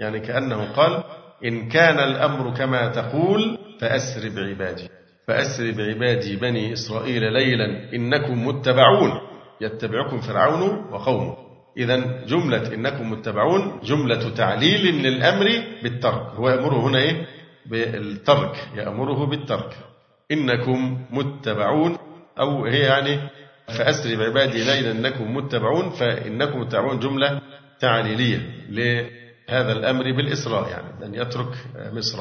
يعني 0.01 0.21
كأنه 0.21 0.73
قال 0.73 1.05
إن 1.45 1.69
كان 1.69 1.99
الأمر 1.99 2.55
كما 2.55 2.89
تقول 2.89 3.59
فأسر 3.81 4.29
بعبادي. 4.37 4.89
فأسر 5.29 5.71
بعبادي 5.71 6.37
بني 6.37 6.73
إسرائيل 6.73 7.33
ليلا 7.33 7.95
إنكم 7.95 8.47
متبعون. 8.47 9.13
يتبعكم 9.61 10.21
فرعون 10.21 10.63
وقومه. 10.93 11.37
إذا 11.77 11.97
جملة 12.27 12.75
إنكم 12.75 13.13
متبعون 13.13 13.81
جملة 13.85 14.35
تعليل 14.35 15.03
للأمر 15.03 15.63
بالترك. 15.83 16.27
هو 16.35 16.49
يأمره 16.49 16.87
هنا 16.87 16.99
إيه؟ 16.99 17.27
بالترك. 17.67 18.57
يأمره 18.77 19.27
بالترك. 19.27 19.77
إنكم 20.33 20.99
متبعون 21.11 21.97
أو 22.41 22.65
هي 22.65 22.79
يعني 22.81 23.21
فأسر 23.69 24.17
بعبادي 24.17 24.65
ليلا 24.65 24.91
إنكم 24.91 25.37
متبعون 25.37 25.91
فإنكم 25.91 26.61
متبعون 26.61 26.99
جملة 26.99 27.41
تعليلية 27.81 28.39
لهذا 28.69 29.73
الأمر 29.73 30.13
بالإسراء 30.13 30.69
يعني 30.69 31.07
أن 31.07 31.15
يترك 31.15 31.55
مصر. 31.93 32.19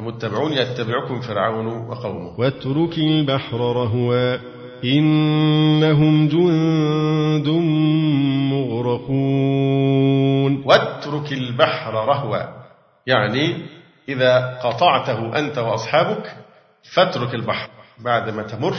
متبعون 0.00 0.52
يتبعكم 0.52 1.20
فرعون 1.20 1.66
وقومه. 1.66 2.40
واترك 2.40 2.98
البحر 2.98 3.60
رهوا 3.60 4.36
إنهم 4.84 6.28
جند 6.28 7.48
مغرقون. 8.52 10.62
واترك 10.66 11.32
البحر 11.32 11.94
رهوا 11.94 12.38
يعني 13.06 13.66
إذا 14.08 14.58
قطعته 14.62 15.38
أنت 15.38 15.58
وأصحابك 15.58 16.36
فاترك 16.94 17.34
البحر. 17.34 17.70
بعد 18.04 18.30
ما 18.30 18.42
تمر 18.42 18.74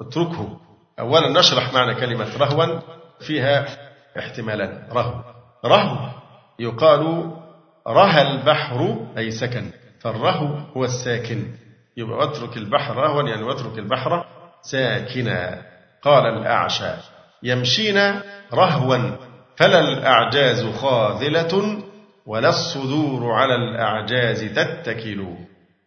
اتركه. 0.00 0.60
أولا 1.00 1.40
نشرح 1.40 1.72
معنى 1.72 1.94
كلمة 1.94 2.36
رهوا 2.36 2.80
فيها 3.20 3.66
احتمالان. 4.18 4.88
رهو. 4.92 5.14
رهو 5.64 6.08
يقال 6.58 7.30
رهى 7.88 8.22
البحر 8.22 9.06
أي 9.18 9.30
سكن. 9.30 9.70
فالرهو 10.00 10.46
هو 10.76 10.84
الساكن. 10.84 11.44
يبقى 11.96 12.18
واترك 12.18 12.56
البحر 12.56 12.96
رهوا 12.96 13.22
يعني 13.22 13.42
واترك 13.42 13.78
البحر 13.78 14.24
ساكنا. 14.62 15.62
قال 16.02 16.26
الأعشى. 16.26 16.92
يمشينا 17.42 18.22
رهوا 18.54 19.16
فلا 19.56 19.80
الأعجاز 19.80 20.66
خاذلة 20.66 21.82
ولا 22.26 22.48
الصدور 22.48 23.32
على 23.32 23.54
الأعجاز 23.54 24.44
تتكل. 24.44 25.26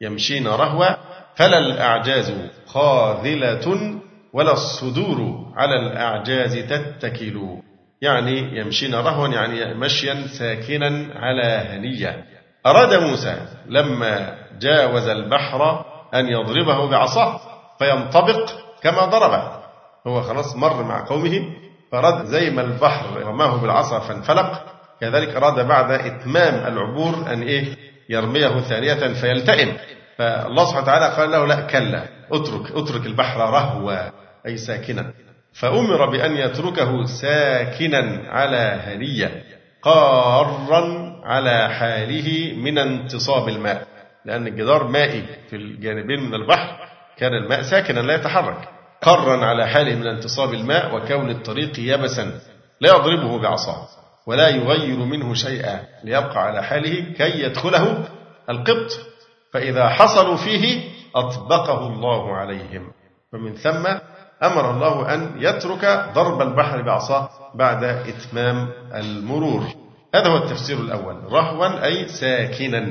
يمشين 0.01 0.47
رهوا 0.47 0.95
فلا 1.35 1.57
الأعجاز 1.57 2.33
خاذلة 2.67 3.99
ولا 4.33 4.51
الصدور 4.51 5.45
على 5.55 5.75
الأعجاز 5.75 6.57
تتكل. 6.57 7.59
يعني 8.01 8.59
يمشين 8.59 8.95
رهوا 8.95 9.27
يعني 9.27 9.73
مشيا 9.73 10.27
ساكنا 10.27 11.13
على 11.15 11.43
هنية. 11.43 12.25
أراد 12.65 12.93
موسى 12.93 13.37
لما 13.69 14.37
جاوز 14.59 15.07
البحر 15.07 15.85
أن 16.13 16.27
يضربه 16.27 16.89
بعصاه 16.89 17.39
فينطبق 17.79 18.51
كما 18.81 19.05
ضربه. 19.05 19.63
هو 20.07 20.21
خلاص 20.21 20.55
مر 20.55 20.83
مع 20.83 21.05
قومه 21.05 21.41
فرد 21.91 22.25
زي 22.25 22.49
ما 22.49 22.61
البحر 22.61 23.21
رماه 23.21 23.55
بالعصا 23.61 23.99
فانفلق. 23.99 24.63
كذلك 25.01 25.35
أراد 25.35 25.67
بعد 25.67 25.91
إتمام 25.91 26.73
العبور 26.73 27.33
أن 27.33 27.41
إيه؟ 27.41 27.65
يرميه 28.09 28.59
ثانية 28.59 29.13
فيلتئم. 29.13 29.77
فالله 30.17 30.65
سبحانه 30.65 30.83
وتعالى 30.83 31.15
قال 31.15 31.31
له 31.31 31.45
لا 31.45 31.61
كلا 31.61 32.03
اترك 32.31 32.71
اترك 32.71 33.05
البحر 33.05 33.39
رهوا. 33.39 34.22
أي 34.47 34.57
ساكنا 34.57 35.13
فأمر 35.53 36.09
بأن 36.09 36.37
يتركه 36.37 37.05
ساكنا 37.05 38.29
على 38.29 38.79
هنية 38.83 39.43
قارا 39.81 41.13
على 41.23 41.69
حاله 41.69 42.53
من 42.55 42.77
انتصاب 42.77 43.49
الماء. 43.49 43.87
لأن 44.25 44.47
الجدار 44.47 44.87
مائي 44.87 45.23
في 45.49 45.55
الجانبين 45.55 46.19
من 46.23 46.33
البحر 46.33 46.75
كان 47.17 47.33
الماء 47.33 47.61
ساكنا 47.61 47.99
لا 47.99 48.15
يتحرك. 48.15 48.69
قرا 49.01 49.45
على 49.45 49.67
حاله 49.67 49.95
من 49.95 50.07
انتصاب 50.07 50.53
الماء 50.53 50.95
وكون 50.95 51.29
الطريق 51.29 51.79
يبسا 51.79 52.39
لا 52.81 52.89
يضربه 52.89 53.39
بعصاه 53.39 53.87
ولا 54.27 54.49
يغير 54.49 54.97
منه 54.97 55.33
شيئا 55.33 55.83
ليبقى 56.03 56.39
على 56.47 56.63
حاله 56.63 57.13
كي 57.17 57.43
يدخله 57.43 58.07
القبط. 58.49 58.99
فإذا 59.53 59.89
حصلوا 59.89 60.35
فيه 60.35 60.81
أطبقه 61.15 61.87
الله 61.87 62.35
عليهم. 62.35 62.91
فمن 63.31 63.55
ثم 63.55 63.87
أمر 64.43 64.71
الله 64.71 65.13
أن 65.13 65.31
يترك 65.37 66.09
ضرب 66.13 66.41
البحر 66.41 66.81
بعصاه 66.81 67.29
بعد 67.55 67.83
إتمام 67.83 68.69
المرور. 68.93 69.63
هذا 70.15 70.27
هو 70.27 70.37
التفسير 70.37 70.77
الأول. 70.77 71.15
رهوا 71.31 71.85
أي 71.85 72.07
ساكنا. 72.07 72.89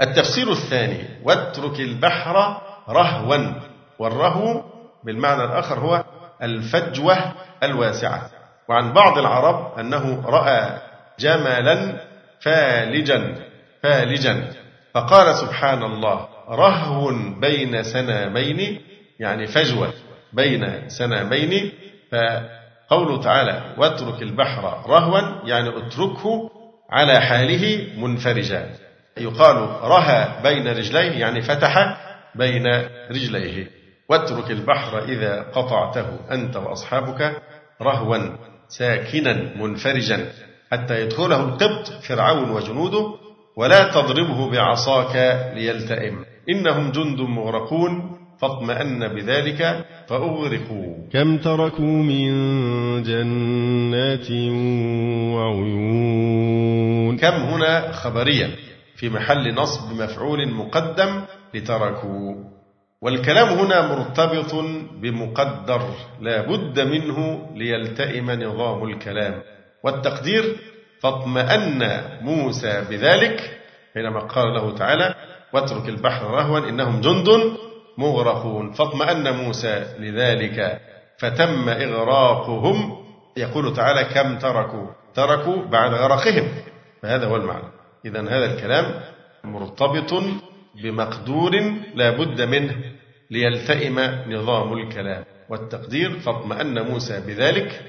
التفسير 0.00 0.52
الثاني 0.52 1.04
واترك 1.24 1.80
البحر 1.80 2.60
رهوا. 2.88 3.52
والرهو 3.98 4.64
بالمعنى 5.04 5.44
الآخر 5.44 5.78
هو 5.78 6.04
الفجوة 6.42 7.16
الواسعة. 7.62 8.30
وعن 8.68 8.92
بعض 8.92 9.18
العرب 9.18 9.78
أنه 9.78 10.22
رأى 10.26 10.78
جملا 11.18 12.00
فالجا 12.40 13.34
فالجا. 13.82 14.52
فقال 14.94 15.34
سبحان 15.34 15.82
الله 15.82 16.28
رهو 16.48 17.12
بين 17.40 17.82
سنامين 17.82 18.80
يعني 19.20 19.46
فجوة. 19.46 19.92
بين 20.32 20.88
سنامين 20.88 21.72
فقوله 22.12 23.22
تعالى 23.22 23.74
واترك 23.78 24.22
البحر 24.22 24.90
رهوا 24.90 25.48
يعني 25.48 25.68
اتركه 25.68 26.50
على 26.90 27.20
حاله 27.20 27.86
منفرجا. 27.96 28.70
يقال 29.18 29.56
رهى 29.82 30.28
بين 30.42 30.68
رجليه 30.68 31.20
يعني 31.20 31.40
فتح 31.40 31.96
بين 32.34 32.66
رجليه. 33.10 33.70
واترك 34.08 34.50
البحر 34.50 35.04
إذا 35.04 35.42
قطعته 35.42 36.06
أنت 36.30 36.56
وأصحابك 36.56 37.42
رهوا 37.82 38.36
ساكنا 38.68 39.32
منفرجا. 39.56 40.32
حتى 40.72 41.00
يدخله 41.02 41.40
القبط 41.40 41.88
فرعون 42.08 42.50
وجنوده 42.50 43.14
ولا 43.56 43.88
تضربه 43.90 44.50
بعصاك 44.50 45.16
ليلتئم 45.54 46.24
إنهم 46.48 46.92
جند 46.92 47.20
مغرقون 47.20 48.17
فاطمأن 48.40 49.08
بذلك 49.08 49.84
فأغرقوا. 50.08 50.94
كم 51.12 51.38
تركوا 51.38 51.84
من 51.84 52.32
جنات 53.02 54.30
وعيون؟ 55.34 57.16
كم 57.16 57.34
هنا 57.34 57.92
خبرية 57.92 58.50
في 58.96 59.08
محل 59.08 59.54
نصب 59.54 60.02
مفعول 60.02 60.48
مقدم 60.48 61.22
لتركوا. 61.54 62.34
والكلام 63.02 63.48
هنا 63.48 63.94
مرتبط 63.94 64.54
بمقدر 65.02 65.82
لا 66.20 66.46
بد 66.46 66.80
منه 66.80 67.46
ليلتئم 67.54 68.30
نظام 68.30 68.84
الكلام. 68.84 69.34
والتقدير 69.84 70.56
فاطمأن 71.00 72.02
موسى 72.22 72.84
بذلك 72.90 73.58
حينما 73.94 74.20
قال 74.20 74.54
له 74.54 74.74
تعالى 74.74 75.14
واترك 75.52 75.88
البحر 75.88 76.30
رهوا 76.30 76.68
إنهم 76.68 77.00
جند 77.00 77.28
مغرقون. 77.98 78.72
فاطمأن 78.72 79.36
موسى 79.36 79.86
لذلك 79.98 80.80
فتم 81.18 81.68
إغراقهم. 81.68 82.76
يقول 83.36 83.76
تعالى 83.76 84.04
كم 84.04 84.38
تركوا؟ 84.38 84.86
تركوا 85.14 85.64
بعد 85.64 85.94
غرقهم. 85.94 86.48
فهذا 87.02 87.26
هو 87.26 87.36
المعنى. 87.36 87.68
إذا 88.04 88.20
هذا 88.20 88.54
الكلام 88.54 88.84
مرتبط 89.44 90.22
بمقدور 90.82 91.52
لا 91.94 92.10
بد 92.10 92.42
منه 92.42 92.76
ليلتئم 93.30 94.00
نظام 94.26 94.72
الكلام 94.72 95.24
والتقدير. 95.48 96.18
فاطمأن 96.18 96.86
موسى 96.86 97.20
بذلك 97.26 97.82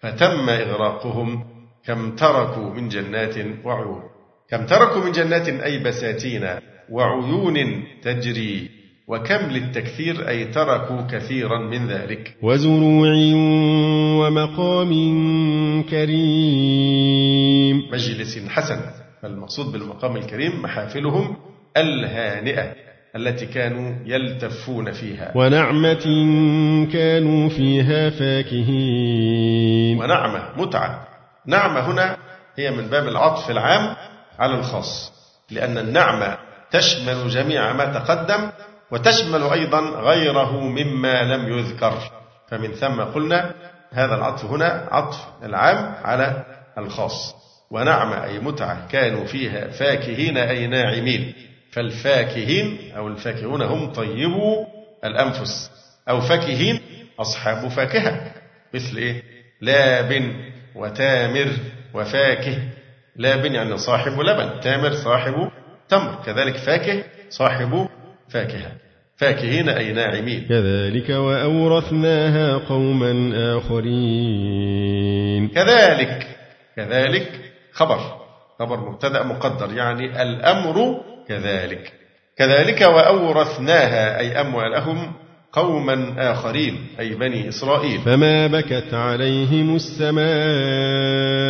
فتم 0.00 0.50
إغراقهم. 0.50 1.56
كم 1.86 2.16
تركوا 2.16 2.70
من 2.74 2.88
جنات 2.88 3.34
وعيون؟ 3.64 4.02
كم 4.50 4.66
تركوا 4.66 5.04
من 5.04 5.12
جنات 5.12 5.48
أي 5.48 5.78
بساتين 5.78 6.48
وعيون 6.90 7.84
تجري 8.02 8.70
وكم 9.08 9.50
للتكثير 9.50 10.28
أي 10.28 10.44
تركوا 10.44 11.02
كثيرا 11.10 11.58
من 11.58 11.88
ذلك؟ 11.88 12.36
وزروع 12.42 13.12
ومقام 14.20 14.92
كريم. 15.82 17.76
مجلس 17.92 18.38
حسن. 18.48 18.80
فالمقصود 19.22 19.72
بالمقام 19.72 20.16
الكريم 20.16 20.62
محافلهم 20.62 21.36
الهانئة 21.76 22.72
التي 23.16 23.46
كانوا 23.46 23.94
يلتفون 24.06 24.92
فيها. 24.92 25.32
ونعمة 25.36 26.04
كانوا 26.92 27.48
فيها 27.48 28.10
فاكهين. 28.10 29.98
ونعمة 29.98 30.42
متعة. 30.56 31.08
نعمة 31.46 31.80
هنا 31.80 32.16
هي 32.56 32.70
من 32.70 32.86
باب 32.86 33.08
العطف 33.08 33.50
العام 33.50 33.96
على 34.38 34.54
الخاص 34.54 35.12
لأن 35.50 35.78
النعمة 35.78 36.38
تشمل 36.70 37.28
جميع 37.28 37.72
ما 37.72 37.84
تقدم 37.84 38.50
وتشمل 38.90 39.42
أيضا 39.42 39.80
غيره 39.80 40.60
مما 40.60 41.22
لم 41.22 41.58
يذكر. 41.58 41.98
فمن 42.48 42.72
ثم 42.72 43.00
قلنا 43.00 43.54
هذا 43.92 44.14
العطف 44.14 44.44
هنا 44.44 44.88
عطف 44.90 45.16
العام 45.42 45.94
على 46.04 46.44
الخاص. 46.78 47.34
ونعمة 47.70 48.24
أي 48.24 48.38
متعة 48.38 48.88
كانوا 48.88 49.24
فيها 49.24 49.68
فاكهين 49.68 50.36
أي 50.36 50.66
ناعمين. 50.66 51.34
فالفاكهين 51.72 52.92
أو 52.96 53.08
الفاكهون 53.08 53.62
هم 53.62 53.92
طيبو 53.92 54.66
الأنفس. 55.04 55.70
أو 56.08 56.20
فاكهين 56.20 56.80
أصحاب 57.20 57.68
فاكهة. 57.68 58.32
مثل 58.74 58.96
إيه؟ 58.96 59.22
لاب 59.60 60.32
وتامر 60.74 61.48
وفاكه. 61.94 62.58
لابن 63.16 63.54
يعني 63.54 63.76
صاحب 63.78 64.20
لبن 64.20 64.60
تامر 64.60 64.92
صاحب 64.92 65.34
تمر. 65.88 66.22
كذلك 66.26 66.56
فاكه 66.56 67.04
صاحب 67.28 67.88
فاكهة. 68.28 68.72
فاكهين 69.16 69.68
أي 69.68 69.92
ناعمين. 69.92 70.46
كذلك 70.48 71.10
وأورثناها 71.10 72.56
قوما 72.56 73.32
آخرين. 73.58 75.48
كذلك 75.48 76.26
كذلك 76.76 77.32
خبر 77.72 77.98
خبر 78.58 78.90
مبتدأ 78.90 79.22
مقدر 79.22 79.72
يعني 79.76 80.22
الأمر 80.22 81.00
كذلك. 81.28 81.92
كذلك 82.38 82.80
وأورثناها 82.80 84.18
أي 84.18 84.40
أموالهم 84.40 85.12
قوما 85.52 86.14
آخرين 86.32 86.86
أي 87.00 87.14
بني 87.14 87.48
إسرائيل. 87.48 88.00
فما 88.00 88.46
بكت 88.46 88.94
عليهم 88.94 89.76
السماء 89.76 91.45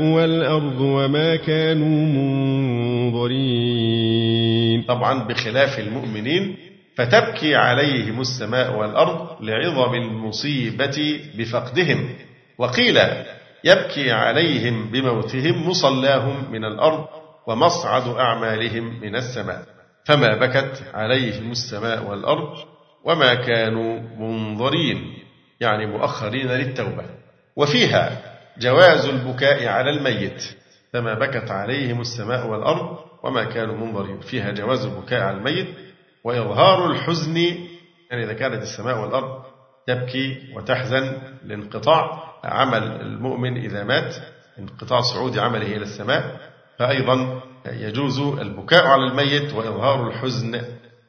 والأرض 0.00 0.80
وما 0.80 1.36
كانوا 1.36 2.06
منظرين 3.80 4.82
طبعا 4.82 5.24
بخلاف 5.28 5.78
المؤمنين 5.78 6.56
فتبكي 6.96 7.54
عليهم 7.54 8.20
السماء 8.20 8.78
والأرض 8.78 9.42
لعظم 9.42 9.94
المصيبة 9.94 11.20
بفقدهم. 11.38 12.08
وقيل 12.58 12.98
يبكي 13.64 14.10
عليهم 14.12 14.90
بموتهم 14.90 15.68
مصلاهم 15.68 16.52
من 16.52 16.64
الأرض 16.64 17.04
ومصعد 17.46 18.08
أعمالهم 18.08 19.00
من 19.00 19.16
السماء. 19.16 19.62
فما 20.04 20.36
بكت 20.36 20.82
عليهم 20.94 21.50
السماء 21.50 22.10
والأرض 22.10 22.56
وما 23.04 23.34
كانوا 23.34 24.00
منظرين 24.18 25.14
يعني 25.60 25.86
مؤخرين 25.86 26.46
للتوبة. 26.46 27.04
وفيها 27.56 28.29
جواز 28.60 29.04
البكاء 29.04 29.66
على 29.66 29.90
الميت 29.90 30.42
فما 30.92 31.14
بكت 31.14 31.50
عليهم 31.50 32.00
السماء 32.00 32.46
والأرض 32.46 32.98
وما 33.22 33.44
كانوا 33.44 33.76
منظرين 33.76 34.20
فيها 34.20 34.50
جواز 34.50 34.84
البكاء 34.84 35.20
على 35.20 35.36
الميت 35.36 35.68
وإظهار 36.24 36.90
الحزن 36.90 37.36
يعني 38.10 38.24
إذا 38.24 38.32
كانت 38.32 38.62
السماء 38.62 39.00
والأرض 39.00 39.42
تبكي 39.86 40.52
وتحزن 40.56 41.12
لانقطاع 41.44 42.22
عمل 42.44 42.82
المؤمن 42.82 43.56
إذا 43.56 43.84
مات 43.84 44.14
انقطاع 44.58 45.00
صعود 45.00 45.38
عمله 45.38 45.66
إلى 45.76 45.82
السماء 45.82 46.40
فأيضا 46.78 47.40
يجوز 47.66 48.18
البكاء 48.18 48.86
على 48.86 49.04
الميت 49.04 49.52
وإظهار 49.54 50.08
الحزن 50.08 50.62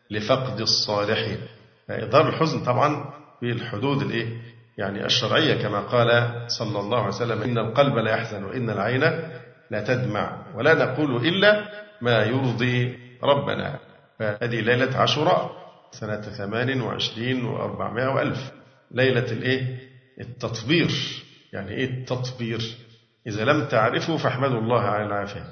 لفقد 0.09 0.61
الصالحين 0.61 1.37
إظهار 1.89 2.29
الحزن 2.29 2.63
طبعا 2.63 3.13
في 3.39 3.51
الحدود 3.51 4.01
الإيه؟ 4.01 4.41
يعني 4.77 5.05
الشرعية 5.05 5.61
كما 5.61 5.79
قال 5.79 6.41
صلى 6.47 6.79
الله 6.79 6.97
عليه 6.97 7.07
وسلم 7.07 7.41
إن 7.41 7.57
القلب 7.57 7.95
لا 7.97 8.11
يحزن 8.11 8.43
وإن 8.43 8.69
العين 8.69 9.01
لا 9.71 9.83
تدمع 9.83 10.45
ولا 10.55 10.73
نقول 10.73 11.27
إلا 11.27 11.65
ما 12.01 12.23
يرضي 12.23 12.99
ربنا. 13.23 13.79
فهذه 14.19 14.61
ليلة 14.61 14.97
عاشوراء 14.97 15.51
سنة 15.91 16.21
ثمان 16.21 16.81
وعشرين 16.81 17.45
وأربعمائة 17.45 18.07
وألف. 18.07 18.51
ليلة 18.91 19.31
الإيه؟ 19.31 19.79
التطبير. 20.21 20.91
يعني 21.53 21.71
إيه 21.71 21.85
التطبير؟ 21.85 22.61
إذا 23.27 23.45
لم 23.45 23.65
تعرفوا 23.65 24.17
فاحمدوا 24.17 24.59
الله 24.59 24.81
على 24.81 25.05
العافية. 25.05 25.43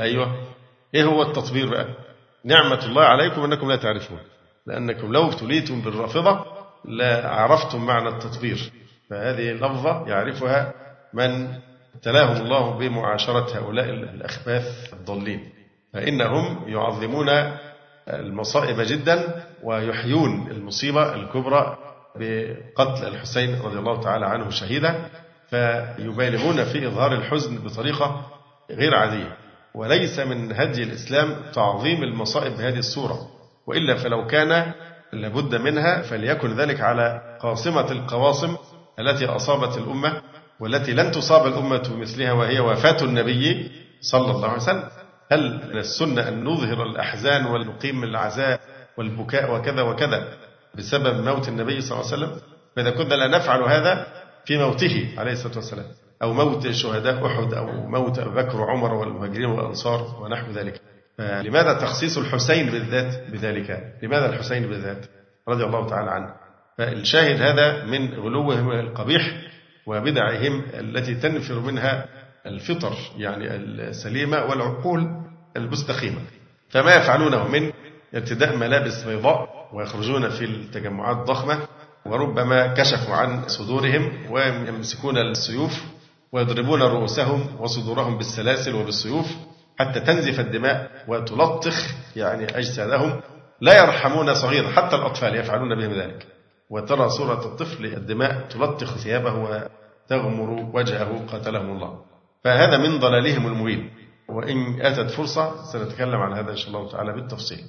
أيوه. 0.00 0.36
إيه 0.94 1.04
هو 1.04 1.22
التطبير 1.22 1.70
بقى؟ 1.70 1.86
نعمة 2.44 2.84
الله 2.86 3.02
عليكم 3.02 3.44
أنكم 3.44 3.68
لا 3.68 3.76
تعرفون. 3.76 4.18
لأنكم 4.66 5.12
لو 5.12 5.26
ابتليتم 5.26 5.80
بالرافضة 5.80 6.51
لعرفتم 6.84 7.86
معنى 7.86 8.08
التطبير 8.08 8.72
فهذه 9.10 9.50
اللفظة 9.50 10.08
يعرفها 10.08 10.72
من 11.14 11.48
ابتلاهم 11.94 12.42
الله 12.42 12.70
بمعاشرة 12.78 13.58
هؤلاء 13.58 13.88
الأخباث 13.90 14.92
الضالين. 14.92 15.52
فإنهم 15.92 16.68
يعظمون 16.68 17.28
المصائب 18.08 18.80
جدا 18.80 19.44
ويحيون 19.62 20.50
المصيبة 20.50 21.14
الكبرى 21.14 21.78
بقتل 22.16 23.06
الحسين 23.06 23.60
رضي 23.60 23.78
الله 23.78 24.00
تعالى 24.00 24.26
عنه 24.26 24.50
شهيدا 24.50 25.08
فيبالغون 25.50 26.64
في 26.64 26.86
إظهار 26.86 27.12
الحزن 27.12 27.58
بطريقة 27.58 28.26
غير 28.70 28.94
عادية. 28.94 29.36
وليس 29.74 30.18
من 30.18 30.52
هدي 30.52 30.82
الإسلام 30.82 31.36
تعظيم 31.54 32.02
المصائب 32.02 32.52
بهذه 32.56 32.78
الصورة 32.78 33.18
وإلا 33.66 33.94
فلو 33.96 34.26
كان 34.26 34.72
لابد 35.12 35.54
منها 35.54 36.02
فليكن 36.02 36.56
ذلك 36.56 36.80
على 36.80 37.36
قاصمة 37.40 37.90
القواصم 37.92 38.56
التي 38.98 39.26
أصابت 39.26 39.78
الأمة 39.78 40.22
والتي 40.60 40.92
لن 40.92 41.10
تصاب 41.12 41.46
الأمة 41.46 41.82
بمثلها 41.88 42.32
وهي 42.32 42.60
وفاة 42.60 43.02
النبي 43.02 43.70
صلى 44.00 44.30
الله 44.30 44.48
عليه 44.48 44.62
وسلم. 44.62 44.88
هل 45.32 45.60
من 45.72 45.78
السنة 45.78 46.28
أن 46.28 46.44
نظهر 46.44 46.82
الأحزان 46.82 47.46
ونقيم 47.46 48.04
العزاء 48.04 48.60
والبكاء 48.98 49.54
وكذا 49.54 49.82
وكذا 49.82 50.28
بسبب 50.74 51.24
موت 51.24 51.48
النبي 51.48 51.80
صلى 51.80 52.00
الله 52.00 52.12
عليه 52.12 52.16
وسلم؟ 52.24 52.40
فإذا 52.76 52.90
كنا 52.90 53.14
لا 53.14 53.28
نفعل 53.38 53.62
هذا 53.62 54.06
في 54.44 54.58
موته 54.58 55.14
عليه 55.18 55.32
الصلاة 55.32 55.56
والسلام 55.56 55.86
أو 56.22 56.32
موت 56.32 56.70
شهداء 56.70 57.26
أحد 57.26 57.54
أو 57.54 57.66
موت 57.86 58.18
أبي 58.18 58.42
بكر 58.42 58.60
وعمر 58.60 58.94
والمهاجرين 58.94 59.46
والأنصار 59.50 60.16
ونحو 60.22 60.52
ذلك. 60.52 60.80
فلماذا 61.22 61.72
تخصيص 61.72 62.18
الحسين 62.18 62.70
بالذات 62.70 63.30
بذلك؟ 63.30 63.94
لماذا 64.02 64.28
الحسين 64.28 64.62
بالذات؟ 64.66 65.06
رضي 65.48 65.64
الله 65.64 65.88
تعالى 65.88 66.10
عنه. 66.10 66.34
فالشاهد 66.78 67.42
هذا 67.42 67.84
من 67.84 68.14
غلوهم 68.14 68.70
القبيح 68.70 69.32
وبدعهم 69.86 70.62
التي 70.74 71.14
تنفر 71.14 71.60
منها 71.60 72.06
الفطر 72.46 72.92
يعني 73.16 73.56
السليمة 73.56 74.44
والعقول 74.44 75.06
المستقيمة. 75.56 76.20
فما 76.70 76.94
يفعلونه 76.94 77.48
من 77.48 77.72
ارتداء 78.14 78.56
ملابس 78.56 79.04
بيضاء 79.04 79.48
ويخرجون 79.72 80.28
في 80.28 80.44
التجمعات 80.44 81.16
الضخمة 81.16 81.58
وربما 82.06 82.74
كشفوا 82.74 83.14
عن 83.14 83.48
صدورهم 83.48 84.30
ويمسكون 84.30 85.18
السيوف 85.18 85.82
ويضربون 86.32 86.82
رؤوسهم 86.82 87.46
وصدورهم 87.60 88.18
بالسلاسل 88.18 88.74
وبالسيوف 88.74 89.26
حتى 89.84 90.00
تنزف 90.00 90.40
الدماء 90.40 90.90
وتلطخ 91.08 91.90
يعني 92.16 92.58
أجسادهم. 92.58 93.20
لا 93.60 93.78
يرحمون 93.78 94.34
صغيرا 94.34 94.68
حتى 94.68 94.96
الأطفال 94.96 95.36
يفعلون 95.36 95.74
بهم 95.78 95.92
ذلك. 95.92 96.26
وترى 96.70 97.08
صورة 97.08 97.44
الطفل 97.44 97.84
الدماء 97.84 98.48
تلطخ 98.50 98.96
ثيابه 98.96 99.34
وتغمر 99.34 100.70
وجهه 100.74 101.26
قاتلهم 101.32 101.70
الله. 101.70 101.98
فهذا 102.44 102.76
من 102.76 102.98
ضلالهم 102.98 103.46
المبين. 103.46 103.90
وإن 104.28 104.80
أتت 104.80 105.10
فرصة 105.10 105.64
سنتكلم 105.72 106.16
عن 106.16 106.32
هذا 106.32 106.50
إن 106.50 106.56
شاء 106.56 106.68
الله 106.68 106.90
تعالى 106.90 107.12
بالتفصيل. 107.12 107.64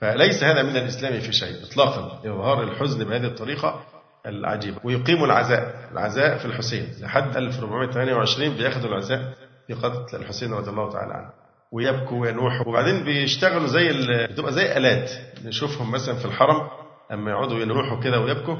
فليس 0.00 0.44
هذا 0.44 0.62
من 0.62 0.76
الإسلام 0.76 1.20
في 1.20 1.32
شيء 1.32 1.64
إطلاقا. 1.70 2.20
إظهار 2.24 2.62
الحزن 2.62 3.04
بهذه 3.04 3.26
الطريقة 3.26 3.80
العجيبة. 4.26 4.76
ويقيم 4.84 5.24
العزاء 5.24 5.88
العزاء 5.92 6.38
في 6.38 6.44
الحسين. 6.44 6.88
لحد 7.00 7.36
1428 7.36 8.54
بياخذوا 8.54 8.88
العزاء 8.88 9.34
في 9.66 9.74
قتل 9.74 10.16
الحسين 10.16 10.52
رضي 10.52 10.70
الله 10.70 10.92
تعالى 10.92 11.14
عنه. 11.14 11.47
ويبكوا 11.72 12.20
وينوحوا. 12.20 12.68
وبعدين 12.68 13.04
بيشتغلوا 13.04 13.66
زي 13.66 13.88
بتبقى 14.26 14.52
زي 14.52 14.76
آلات. 14.76 15.10
نشوفهم 15.44 15.90
مثلا 15.90 16.14
في 16.14 16.24
الحرم 16.24 16.68
أما 17.12 17.30
يقعدوا 17.30 17.60
ينوحوا 17.60 18.00
كده 18.00 18.20
ويبكوا 18.20 18.56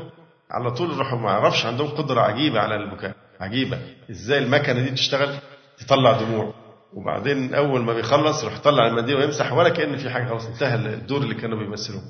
على 0.51 0.71
طول 0.71 0.91
يروحوا. 0.91 1.19
ما 1.19 1.29
أعرفش 1.29 1.67
عندهم 1.67 1.89
قدرة 1.89 2.21
عجيبة 2.21 2.61
على 2.61 2.75
البكاء. 2.75 3.15
عجيبة. 3.41 3.79
إزاي 4.11 4.39
المكنة 4.39 4.81
دي 4.83 4.91
تشتغل؟ 4.91 5.35
تطلع 5.79 6.13
دموع. 6.21 6.55
وبعدين 6.95 7.55
أول 7.55 7.81
ما 7.81 7.93
بيخلص 7.95 8.43
يروح 8.43 8.57
يطلع 8.57 8.87
المنديل 8.87 9.17
ويمسح 9.17 9.53
ولا 9.53 9.69
كأن 9.69 9.97
في 9.97 10.11
حاجة. 10.11 10.29
خلاص 10.29 10.47
انتهى 10.47 10.75
الدور 10.75 11.23
اللي 11.23 11.35
كانوا 11.35 11.59
بيمثلوه. 11.59 12.03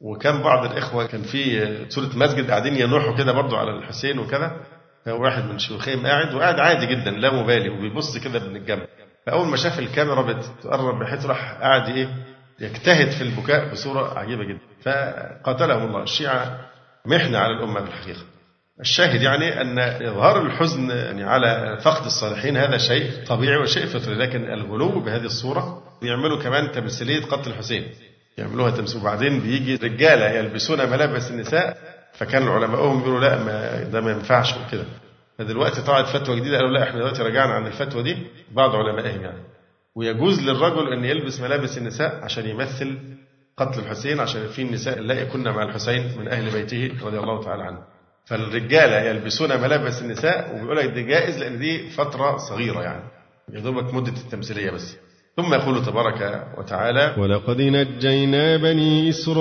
وكان 0.00 0.42
بعض 0.42 0.64
الإخوة 0.72 1.06
كان 1.06 1.22
في 1.22 1.68
صورة 1.88 2.10
مسجد 2.16 2.50
قاعدين 2.50 2.74
ينوحوا 2.76 3.16
كده 3.16 3.32
برضو 3.32 3.56
على 3.56 3.70
الحسين 3.70 4.18
وكذا 4.18 4.60
واحد 5.08 5.44
من 5.44 5.58
شيوخهم 5.58 6.06
قاعد 6.06 6.34
وقاعد 6.34 6.60
عادي 6.60 6.86
جدا 6.86 7.10
لا 7.10 7.42
مبالي 7.42 7.68
وبيبص 7.70 8.18
كده 8.18 8.48
من 8.48 8.56
الجنب 8.56 8.86
فأول 9.26 9.46
ما 9.46 9.56
شاف 9.56 9.78
الكاميرا 9.78 10.22
بتقرب 10.22 10.98
بحيث 10.98 11.26
راح 11.26 11.52
قاعد 11.52 11.88
إيه 11.88 12.08
يجتهد 12.60 13.10
في 13.10 13.22
البكاء 13.22 13.72
بصورة 13.72 14.18
عجيبة 14.18 14.44
جدا. 14.44 14.58
فقاتلهم 14.82 15.86
الله. 15.86 16.02
الشيعة 16.02 16.60
محنة 17.06 17.38
على 17.38 17.52
الأمة 17.52 17.80
في 17.80 17.86
الحقيقة 17.88 18.20
الشاهد 18.80 19.22
يعني 19.22 19.60
أن 19.60 19.78
إظهار 19.78 20.42
الحزن 20.42 20.90
يعني 20.90 21.24
على 21.24 21.78
فقد 21.82 22.04
الصالحين 22.04 22.56
هذا 22.56 22.78
شيء 22.78 23.10
طبيعي 23.26 23.56
وشيء 23.56 23.86
فطري 23.86 24.14
لكن 24.14 24.44
الغلو 24.52 25.00
بهذه 25.00 25.24
الصورة 25.24 25.82
بيعملوا 26.02 26.42
كمان 26.42 26.72
تمثيلية 26.72 27.22
قتل 27.24 27.50
الحسين. 27.50 27.88
يعملوها 28.38 28.70
تمثيل. 28.70 29.00
وبعدين 29.00 29.40
بيجي 29.40 29.74
رجالة 29.76 30.26
يلبسون 30.26 30.90
ملابس 30.90 31.30
النساء 31.30 31.78
فكان 32.12 32.48
علماؤهم 32.48 33.00
يقولوا 33.00 33.20
لا 33.20 33.36
ما 33.44 33.82
ده 33.82 34.00
ما 34.00 34.10
ينفعش 34.10 34.54
وكده. 34.56 34.84
فدلوقتي 35.38 35.82
طلعت 35.82 36.06
فتوى 36.06 36.40
جديدة 36.40 36.56
قالوا 36.56 36.70
لا 36.70 36.82
إحنا 36.82 36.98
دلوقتي 36.98 37.22
رجعنا 37.22 37.52
عن 37.52 37.66
الفتوى 37.66 38.02
دي 38.02 38.16
بعض 38.52 38.74
علمائهم 38.74 39.22
يعني. 39.22 39.42
ويجوز 39.96 40.40
للرجل 40.40 40.92
أن 40.92 41.04
يلبس 41.04 41.40
ملابس 41.40 41.78
النساء 41.78 42.20
عشان 42.24 42.46
يمثل 42.48 42.98
قتل 43.56 43.80
الحسين 43.80 44.20
عشان 44.20 44.46
في 44.46 44.62
النساء 44.62 44.98
اللائي 44.98 45.24
كنا 45.26 45.52
مع 45.52 45.62
الحسين 45.62 46.18
من 46.18 46.28
أهل 46.28 46.50
بيته 46.50 46.90
رضي 47.06 47.18
الله 47.18 47.42
تعالى 47.44 47.62
عنه. 47.62 47.78
فالرجالة 48.24 48.96
يلبسون 49.00 49.48
ملابس 49.60 50.02
النساء 50.02 50.54
وبيقول 50.56 50.76
لك 50.76 50.84
دي 50.90 51.02
جائز 51.02 51.38
لأن 51.38 51.58
دي 51.58 51.90
فترة 51.90 52.36
صغيرة 52.36 52.82
يعني 52.82 53.02
يا 53.54 53.60
دوبك 53.60 53.94
مدة 53.94 54.12
التمثيلية 54.12 54.70
بس. 54.70 54.96
ثم 55.36 55.54
يقول 55.54 55.84
تبارك 55.84 56.46
وتعالى 56.58 57.14
ولقد 57.18 57.60
نجينا 57.60 58.56
بني 58.56 59.08
إسرائيل 59.08 59.40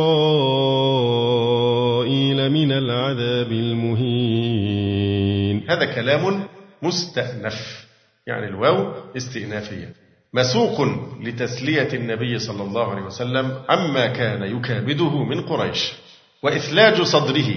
من 2.51 2.71
العذاب 2.71 3.51
المهين. 3.51 5.44
هذا 5.69 5.85
كلام 5.85 6.47
مستأنف 6.81 7.85
يعني 8.27 8.47
الواو 8.47 8.93
استئنافية. 9.17 9.93
مسوق 10.33 10.81
لتسلية 11.23 11.93
النبي 11.93 12.39
صلى 12.39 12.63
الله 12.63 12.91
عليه 12.91 13.01
وسلم 13.01 13.61
عما 13.69 14.07
كان 14.07 14.43
يكابده 14.43 15.23
من 15.23 15.41
قريش 15.41 15.93
وإثلاج 16.43 17.01
صدره 17.01 17.55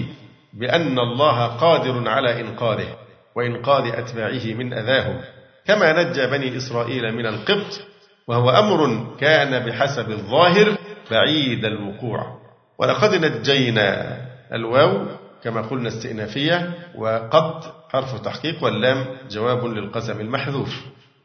بأن 0.53 0.99
الله 0.99 1.47
قادر 1.47 2.09
على 2.09 2.41
إنقاذه 2.41 2.97
وإنقاذ 3.35 3.93
أتباعه 3.93 4.45
من 4.45 4.73
أذاهم. 4.73 5.21
كما 5.65 6.03
نجى 6.03 6.27
بني 6.27 6.57
إسرائيل 6.57 7.15
من 7.15 7.25
القبط 7.25 7.81
وهو 8.27 8.49
أمر 8.49 9.07
كان 9.19 9.65
بحسب 9.65 10.11
الظاهر 10.11 10.77
بعيد 11.11 11.65
الوقوع. 11.65 12.39
ولقد 12.79 13.25
نجينا 13.25 14.17
الواو 14.53 15.05
كما 15.43 15.61
قلنا 15.61 15.87
استئنافية 15.87 16.73
وقد 16.95 17.78
حرف 17.89 18.21
تحقيق 18.21 18.63
واللام 18.63 19.05
جواب 19.31 19.65
للقسم 19.65 20.21
المحذوف. 20.21 20.81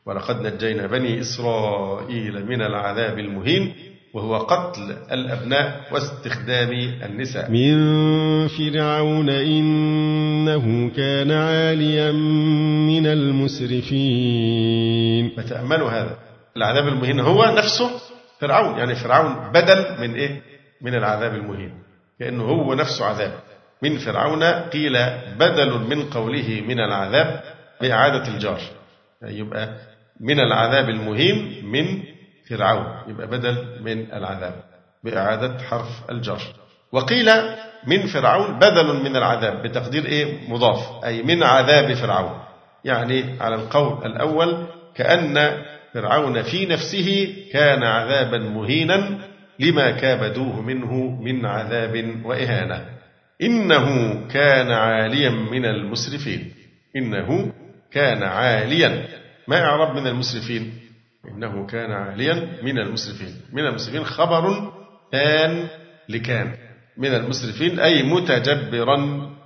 ولقد 0.07 0.47
نجينا 0.47 0.87
بني 0.87 1.21
إسرائيل 1.21 2.47
من 2.47 2.63
العذاب 2.63 3.19
المهين 3.19 3.75
وهو 4.15 4.37
قتل 4.37 4.97
الأبناء 5.13 5.81
واستخدام 5.93 6.71
النساء. 7.03 7.51
من 7.51 7.77
فرعون 8.49 9.31
إنه 9.31 10.91
كان 10.97 11.31
عاليا 11.31 12.13
من 12.93 13.07
المسرفين. 13.07 15.31
فتأملوا 15.37 15.91
هذا. 15.91 16.19
العذاب 16.57 16.89
المهين 16.89 17.21
هو 17.21 17.45
نفسه 17.45 17.91
فرعون. 18.41 18.79
يعني 18.79 18.95
فرعون 18.95 19.53
بدل 19.53 19.85
من 20.01 20.15
إيه؟ 20.15 20.43
من 20.83 20.95
العذاب 20.95 21.35
المهين. 21.35 21.73
كأنه 22.21 22.45
هو 22.45 22.75
نفسه 22.75 23.05
عذاب. 23.05 23.33
من 23.85 23.99
فرعون 23.99 24.43
قيل 24.45 24.93
بدل 25.39 25.79
من 25.79 26.11
قوله 26.11 26.63
من 26.69 26.81
العذاب 26.81 27.41
بإعادة 27.81 28.29
الجار. 28.29 28.61
يعني 29.23 29.39
يبقى 29.39 29.69
من 30.21 30.41
العذاب 30.41 30.89
المهين 30.89 31.67
من 31.67 32.03
فرعون. 32.51 32.87
يبقى 33.09 33.27
بدل 33.27 33.57
من 33.81 34.13
العذاب 34.13 34.55
بإعادة 35.05 35.59
حرف 35.59 36.11
الجر 36.11 36.41
وقيل 36.93 37.31
من 37.87 38.07
فرعون 38.07 38.59
بدل 38.59 39.03
من 39.05 39.17
العذاب 39.17 39.63
بتقدير 39.63 40.05
إيه؟ 40.07 40.49
مضاف. 40.49 41.05
أي 41.05 41.23
من 41.23 41.43
عذاب 41.43 41.95
فرعون. 41.95 42.39
يعني 42.85 43.25
على 43.41 43.55
القول 43.55 44.07
الأول 44.07 44.67
كأن 44.95 45.63
فرعون 45.95 46.43
في 46.43 46.67
نفسه 46.67 47.35
كان 47.53 47.83
عذابا 47.83 48.39
مهينا 48.39 49.19
لما 49.59 49.91
كابدوه 49.91 50.61
منه 50.61 50.93
من 51.21 51.47
عذاب 51.47 52.21
وإهانة. 52.25 52.94
إنه 53.43 53.89
كان 54.29 54.71
عاليا 54.71 55.31
من 55.31 55.65
المسرفين. 55.65 56.53
إنه 56.97 57.53
كان 57.91 58.23
عاليا. 58.23 59.09
ما 59.49 59.61
إعراب 59.61 59.97
من 59.97 60.07
المسرفين؟ 60.07 60.81
إنه 61.29 61.67
كان 61.67 61.93
عاليا 61.93 62.49
من 62.63 62.79
المسرفين. 62.79 63.35
من 63.53 63.67
المسرفين 63.67 64.05
خبر 64.05 64.73
ثان 65.13 65.69
لكان. 66.09 66.55
من 66.97 67.15
المسرفين 67.15 67.81
أي 67.81 68.03
متجبرا 68.03 68.97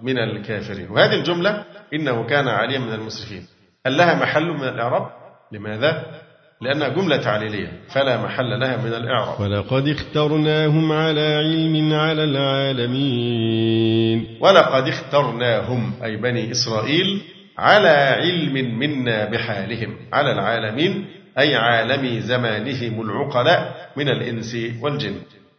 من 0.02 0.18
الكافرين. 0.18 0.90
وهذه 0.90 1.14
الجملة 1.14 1.64
إنه 1.94 2.26
كان 2.26 2.48
عاليا 2.48 2.78
من 2.78 2.92
المسرفين. 2.92 3.46
هل 3.86 3.96
لها 3.96 4.14
محل 4.14 4.46
من 4.46 4.68
الإعراب؟ 4.68 5.10
لماذا؟ 5.52 6.20
لأنها 6.60 6.88
جملة 6.88 7.16
تعليلية 7.16 7.72
فلا 7.94 8.22
محل 8.22 8.60
لها 8.60 8.76
من 8.76 8.94
الإعراب. 8.94 9.40
ولقد 9.40 9.88
اخترناهم 9.88 10.92
على 10.92 11.34
علم 11.34 11.92
على 11.92 12.24
العالمين. 12.24 14.26
ولقد 14.40 14.88
اخترناهم 14.88 15.92
أي 16.04 16.16
بني 16.16 16.50
إسرائيل 16.50 17.22
على 17.58 17.88
علم 17.88 18.78
منا 18.78 19.24
بحالهم 19.24 19.96
على 20.12 20.32
العالمين 20.32 21.06
أي 21.38 21.56
عالم 21.56 22.20
زمانهم 22.20 23.00
العقلاء 23.00 23.90
من 23.96 24.08
الإنس 24.08 24.56
والجن. 24.82 25.14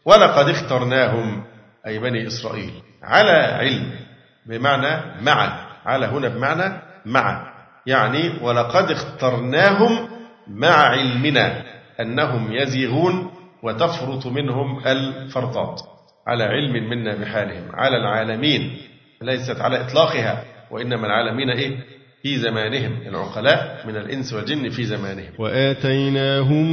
ولقد 0.05 0.49
اخترناهم 0.49 1.43
أي 1.87 1.99
بني 1.99 2.27
إسرائيل 2.27 2.71
على 3.03 3.31
علم 3.31 3.91
بمعنى 4.45 5.21
مع 5.21 5.67
على 5.85 6.05
هنا 6.05 6.27
بمعنى 6.27 6.81
مع 7.05 7.53
يعني 7.85 8.31
ولقد 8.41 8.91
اخترناهم 8.91 10.18
مع 10.49 10.67
علمنا 10.67 11.63
أنهم 12.01 12.53
يزيغون 12.53 13.31
وتفرط 13.63 14.27
منهم 14.27 14.87
الفرطات 14.87 15.81
على 16.27 16.43
علم 16.43 16.89
منا 16.89 17.15
بحالهم 17.15 17.63
على 17.73 17.97
العالمين 17.97 18.77
ليست 19.21 19.61
على 19.61 19.81
إطلاقها 19.81 20.43
وإنما 20.71 21.07
العالمين 21.07 21.49
إيه؟ 21.49 21.77
في 22.23 22.37
زمانهم 22.37 23.01
العقلاء 23.07 23.87
من 23.87 23.95
الإنس 23.95 24.33
والجن 24.33 24.69
في 24.69 24.83
زمانهم. 24.83 25.31
وآتيناهم 25.39 26.65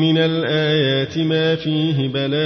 من 0.00 0.18
الآيات 0.18 1.18
ما 1.18 1.56
فيه 1.56 2.08
بلاء 2.12 2.38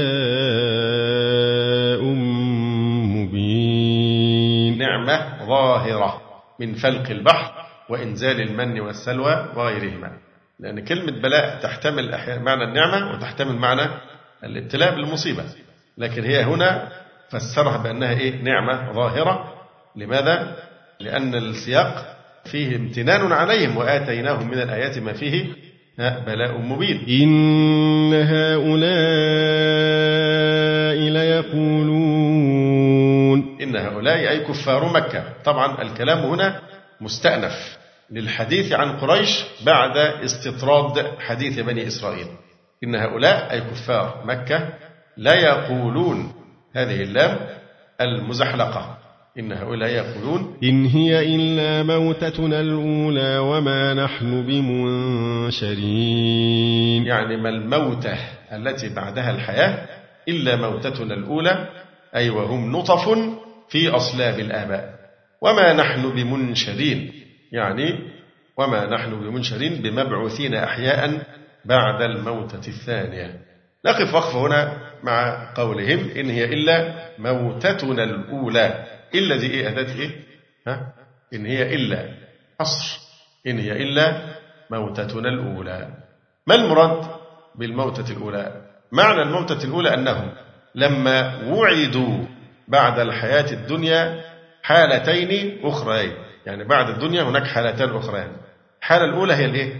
مبين. 3.16 4.78
نعمة 4.78 5.46
ظاهرة 5.46 6.20
من 6.60 6.74
فلق 6.74 7.10
البحر 7.10 7.52
وإنزال 7.88 8.40
المن 8.40 8.80
والسلوى 8.80 9.48
وغيرهما. 9.56 10.12
لأن 10.62 10.84
كلمة 10.84 11.12
بلاء 11.22 11.58
تحتمل 11.62 12.14
أحيانا 12.14 12.42
معنى 12.42 12.64
النعمة 12.64 13.12
وتحتمل 13.12 13.56
معنى 13.56 13.90
الابتلاء 14.44 14.94
بالمصيبة. 14.94 15.44
لكن 15.98 16.24
هي 16.24 16.42
هنا 16.42 16.88
فسرها 17.30 17.76
بأنها 17.76 18.10
إيه؟ 18.10 18.42
نعمة 18.42 18.92
ظاهرة. 18.92 19.54
لماذا؟ 19.96 20.56
لأن 21.00 21.34
السياق 21.34 22.16
فيه 22.44 22.76
امتنان 22.76 23.32
عليهم 23.32 23.76
وآتيناهم 23.76 24.50
من 24.50 24.58
الآيات 24.58 24.98
ما 24.98 25.12
فيه 25.12 25.46
بلاء 25.98 26.58
مبين. 26.58 27.06
إن 27.08 28.14
هؤلاء 28.14 28.92
ليقولون. 31.10 32.12
إن 33.62 33.76
هؤلاء 33.76 34.28
أي 34.28 34.38
كفار 34.38 34.92
مكة. 34.92 35.24
طبعا 35.44 35.82
الكلام 35.82 36.18
هنا 36.18 36.60
مستأنف. 37.00 37.81
للحديث 38.10 38.72
عن 38.72 38.96
قريش 38.96 39.44
بعد 39.66 39.96
استطراد 39.96 41.06
حديث 41.18 41.58
بني 41.58 41.86
إسرائيل. 41.86 42.26
إن 42.84 42.94
هؤلاء 42.94 43.52
أي 43.52 43.60
كفار 43.60 44.22
مكة 44.26 44.68
لا 45.16 45.34
يقولون 45.34 46.32
هذه 46.74 47.02
اللام 47.02 47.38
المزحلقة. 48.00 48.98
إن 49.38 49.52
هؤلاء 49.52 49.90
يقولون 49.90 50.56
إن 50.64 50.86
هي 50.86 51.36
إلا 51.36 51.82
موتتنا 51.82 52.60
الأولى 52.60 53.38
وما 53.38 53.94
نحن 53.94 54.46
بمنشرين. 54.46 55.86
يعني 57.06 57.36
ما 57.36 57.48
الموتة 57.48 58.16
التي 58.52 58.94
بعدها 58.94 59.30
الحياة 59.30 59.88
إلا 60.28 60.56
موتتنا 60.56 61.14
الأولى 61.14 61.68
أي 62.14 62.30
وهم 62.30 62.76
نطف 62.76 63.18
في 63.68 63.88
أصلاب 63.88 64.38
الآباء. 64.38 64.94
وما 65.42 65.72
نحن 65.72 66.10
بمنشرين. 66.10 67.12
يعني 67.52 67.98
وما 68.56 68.86
نحن 68.86 69.10
بمنشرين 69.10 69.82
بمبعوثين 69.82 70.54
أحياء 70.54 71.22
بعد 71.64 72.02
الموتة 72.02 72.68
الثانية. 72.68 73.40
نقف 73.86 74.14
وقف 74.14 74.36
هنا 74.36 74.78
مع 75.02 75.52
قولهم 75.54 76.10
إن 76.16 76.30
هي 76.30 76.44
إلا 76.44 76.94
موتتنا 77.18 78.04
الأولى. 78.04 78.84
إلا 79.14 79.36
دي 79.36 79.50
إيه؟ 79.50 79.68
أداة 79.68 79.94
إيه؟ 79.94 80.10
ها؟ 80.66 80.92
إن 81.34 81.46
هي 81.46 81.74
إلا 81.74 82.08
حصر 82.60 83.00
إن 83.46 83.58
هي 83.58 83.72
إلا 83.72 84.22
موتتنا 84.70 85.28
الأولى. 85.28 85.88
ما 86.46 86.54
المراد 86.54 87.06
بالموتة 87.58 88.12
الأولى؟ 88.12 88.62
معنى 88.92 89.22
الموتة 89.22 89.64
الأولى 89.64 89.94
أنهم 89.94 90.32
لما 90.74 91.42
وعدوا 91.48 92.24
بعد 92.68 92.98
الحياة 92.98 93.52
الدنيا 93.52 94.24
حالتين 94.62 95.60
أخرين. 95.64 96.12
يعني 96.46 96.64
بعد 96.64 96.88
الدنيا 96.88 97.22
هناك 97.22 97.46
حالتان 97.46 97.96
أخريان. 97.96 98.32
الحالة 98.80 99.04
الأولى 99.04 99.34
هي 99.34 99.44
الإيه؟ 99.44 99.74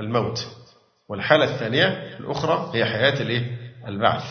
الموت. 0.00 0.46
والحالة 1.08 1.44
الثانية 1.44 2.16
الأخرى 2.20 2.70
هي 2.74 2.84
حياة 2.84 3.20
الإيه؟ 3.20 3.42
البعث. 3.88 4.24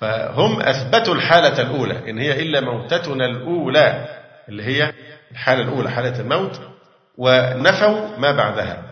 فهم 0.00 0.60
أثبتوا 0.60 1.14
الحالة 1.14 1.60
الأولى 1.62 2.10
إن 2.10 2.18
هي 2.18 2.42
إلا 2.42 2.60
موتتنا 2.60 3.26
الأولى 3.26 4.08
اللي 4.48 4.62
هي 4.62 4.92
الحالة 5.32 5.62
الأولى 5.62 5.90
حالة 5.90 6.20
الموت 6.20 6.60
ونفوا 7.18 8.18
ما 8.18 8.32
بعدها. 8.32 8.82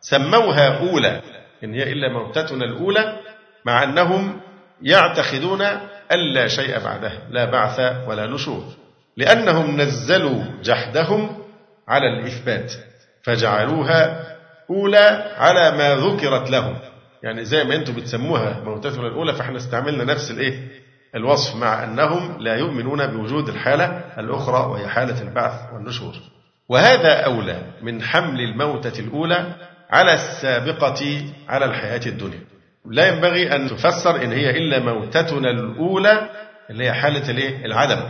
سموها 0.00 0.78
أولى 0.78 1.20
إن 1.64 1.74
هي 1.74 1.92
إلا 1.92 2.08
موتتنا 2.12 2.64
الأولى 2.64 3.16
مع 3.64 3.82
أنهم 3.82 4.40
يعتقدون 4.82 5.62
ألا 6.12 6.48
شيء 6.48 6.78
بعدها 6.78 7.18
لا 7.30 7.44
بعث 7.44 8.08
ولا 8.08 8.26
نشور. 8.26 8.64
لأنهم 9.16 9.80
نزلوا 9.80 10.42
جحدهم 10.62 11.42
على 11.90 12.06
الإثبات 12.06 12.72
فجعلوها 13.22 14.26
أولى 14.70 15.34
على 15.36 15.70
ما 15.70 15.94
ذكرت 15.96 16.50
لهم. 16.50 16.76
يعني 17.22 17.44
زي 17.44 17.64
ما 17.64 17.74
أنتم 17.74 17.92
بتسموها 17.92 18.60
موتتنا 18.64 19.06
الأولى 19.06 19.32
فإحنا 19.34 19.56
استعملنا 19.56 20.04
نفس 20.04 20.30
الإيه؟ 20.30 20.68
الوصف 21.14 21.56
مع 21.56 21.84
أنهم 21.84 22.42
لا 22.42 22.56
يؤمنون 22.56 23.06
بوجود 23.06 23.48
الحالة 23.48 24.04
الأخرى 24.18 24.70
وهي 24.70 24.88
حالة 24.88 25.22
البعث 25.22 25.72
والنشور. 25.74 26.14
وهذا 26.68 27.12
أولى 27.24 27.62
من 27.82 28.02
حمل 28.02 28.40
الموتة 28.40 29.00
الأولى 29.00 29.54
على 29.90 30.14
السابقة 30.14 31.24
على 31.48 31.64
الحياة 31.64 32.00
الدنيا. 32.06 32.40
لا 32.90 33.08
ينبغي 33.08 33.56
أن 33.56 33.68
تفسر 33.68 34.24
إن 34.24 34.32
هي 34.32 34.50
إلا 34.50 34.78
موتتنا 34.78 35.50
الأولى 35.50 36.30
اللي 36.70 36.84
هي 36.84 36.92
حالة؟ 36.92 37.30
العدم 37.64 38.00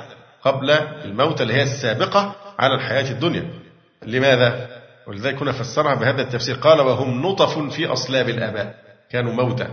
قبل 0.42 0.70
الموتة 1.04 1.42
اللي 1.42 1.54
هي 1.54 1.62
السابقة 1.62 2.36
على 2.58 2.74
الحياة 2.74 3.10
الدنيا. 3.10 3.59
لماذا؟ 4.06 4.68
ولذلك 5.06 5.34
كنا 5.34 5.52
فسرها 5.52 5.94
بهذا 5.94 6.22
التفسير. 6.22 6.54
قال 6.54 6.80
وهم 6.80 7.22
نطف 7.26 7.58
في 7.58 7.86
أصلاب 7.86 8.28
الآباء. 8.28 8.74
كانوا 9.10 9.32
موتى. 9.32 9.66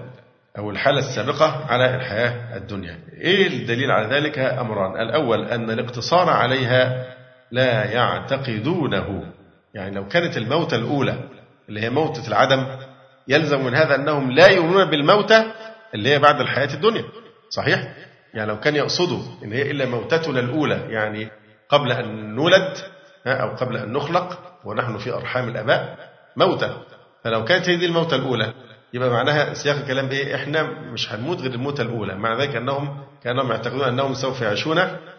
أو 0.57 0.71
الحالة 0.71 0.99
السابقة 0.99 1.65
على 1.69 1.95
الحياة 1.95 2.57
الدنيا. 2.57 2.99
إيه 3.21 3.47
الدليل 3.47 3.91
على 3.91 4.15
ذلك 4.15 4.39
أمران؟ 4.39 5.01
الأول 5.01 5.45
أن 5.45 5.71
الاقتصار 5.71 6.29
عليها 6.29 7.05
لا 7.51 7.91
يعتقدونه. 7.91 9.23
يعني 9.73 9.95
لو 9.95 10.07
كانت 10.07 10.37
الموتة 10.37 10.75
الأولى 10.75 11.15
اللي 11.69 11.81
هي 11.81 11.89
موتة 11.89 12.27
العدم 12.27 12.65
يلزم 13.27 13.65
من 13.65 13.75
هذا 13.75 13.95
أنهم 13.95 14.31
لا 14.31 14.47
يؤمنون 14.47 14.85
بالموتة 14.85 15.45
اللي 15.93 16.09
هي 16.09 16.19
بعد 16.19 16.41
الحياة 16.41 16.73
الدنيا. 16.73 17.03
صحيح؟ 17.49 17.93
يعني 18.33 18.49
لو 18.49 18.59
كان 18.59 18.75
يقصدوا 18.75 19.19
إن 19.43 19.53
هي 19.53 19.71
إلا 19.71 19.85
موتتنا 19.85 20.39
الأولى 20.39 20.81
يعني 20.89 21.27
قبل 21.69 21.91
أن 21.91 22.35
نولد 22.35 22.73
أو 23.33 23.55
قبل 23.55 23.77
أن 23.77 23.93
نخلق 23.93 24.39
ونحن 24.65 24.97
في 24.97 25.13
أرحام 25.13 25.49
الآباء 25.49 25.97
موتة 26.35 26.77
فلو 27.23 27.43
كانت 27.43 27.69
هذه 27.69 27.85
الموتة 27.85 28.15
الأولى 28.15 28.53
يبقى 28.93 29.09
معناها 29.09 29.53
سياق 29.53 29.75
الكلام 29.75 30.09
إيه؟ 30.09 30.35
إحنا 30.35 30.63
مش 30.63 31.13
هنموت 31.13 31.41
غير 31.41 31.53
الموتة 31.53 31.81
الأولى، 31.81 32.15
مع 32.15 32.41
ذلك 32.41 32.55
أنهم 32.55 33.03
كانوا 33.23 33.49
يعتقدون 33.49 33.83
أنهم 33.83 34.13
سوف 34.13 34.41
يعيشون 34.41 34.75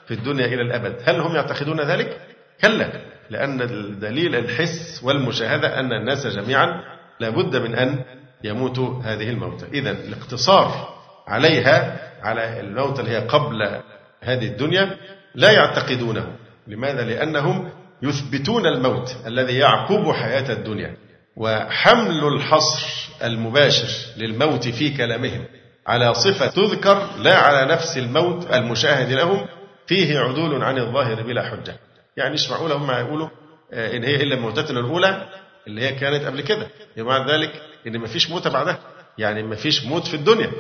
في 0.07 0.15
الدنيا 0.15 0.47
إلى 0.47 0.63
الأبد، 0.63 0.97
هل 1.05 1.21
هم 1.21 1.35
يعتقدون 1.35 1.81
ذلك؟ 1.81 2.21
كلا، 2.61 2.93
لأن 3.31 3.63
الدليل 3.63 4.37
الحس 4.37 5.01
والمشاهدة 5.05 5.81
أن 5.81 5.93
الناس 5.93 6.27
جميعا 6.27 6.83
لابد 7.21 7.57
من 7.57 7.75
أن 7.75 8.05
يموتوا 8.45 9.03
هذه 9.03 9.31
الموتة، 9.31 9.67
إذا 9.67 9.91
الاقتصار 9.91 10.95
عليها 11.27 12.01
على 12.23 12.61
الموت 12.61 13.01
اللي 13.01 13.11
هي 13.11 13.19
قبل 13.19 13.81
هذه 14.21 14.47
الدنيا 14.47 14.97
لا 15.35 15.53
يعتقدونه، 15.53 16.37
لماذا؟ 16.67 17.05
لأنهم 17.05 17.71
يثبتون 18.03 18.67
الموت 18.67 19.17
الذي 19.27 19.57
يعقب 19.57 20.13
حياة 20.13 20.53
الدنيا 20.53 20.97
وحمل 21.37 22.25
الحصر 22.25 22.87
المباشر 23.23 23.89
للموت 24.17 24.69
في 24.69 24.97
كلامهم 24.97 25.45
على 25.87 26.15
صفة 26.15 26.47
تذكر 26.47 27.09
لا 27.19 27.39
على 27.39 27.73
نفس 27.73 27.99
الموت 27.99 28.55
المشاهد 28.55 29.13
لهم 29.13 29.47
فيه 29.87 30.19
عدول 30.19 30.63
عن 30.63 30.79
الظاهر 30.79 31.23
بلا 31.23 31.51
حجة. 31.51 31.77
يعني 32.17 32.33
إيش 32.33 32.51
معقولة 32.51 32.75
هم 32.75 32.91
يقولوا 32.91 33.29
آه، 33.73 33.97
إن 33.97 34.05
هي 34.05 34.17
إلا 34.17 34.37
موتتنا 34.37 34.81
الأولى 34.81 35.29
اللي 35.67 35.83
هي 35.83 35.93
كانت 35.93 36.25
قبل 36.25 36.41
كده. 36.41 36.67
مع 36.97 37.27
ذلك 37.27 37.63
إن 37.87 37.99
ما 37.99 38.07
فيش 38.07 38.31
موت 38.31 38.49
بعدها. 38.49 38.79
يعني 39.19 39.43
ما 39.43 39.57
فيش 39.57 39.85
موت 39.85 40.07
في 40.07 40.15
الدنيا. 40.15 40.51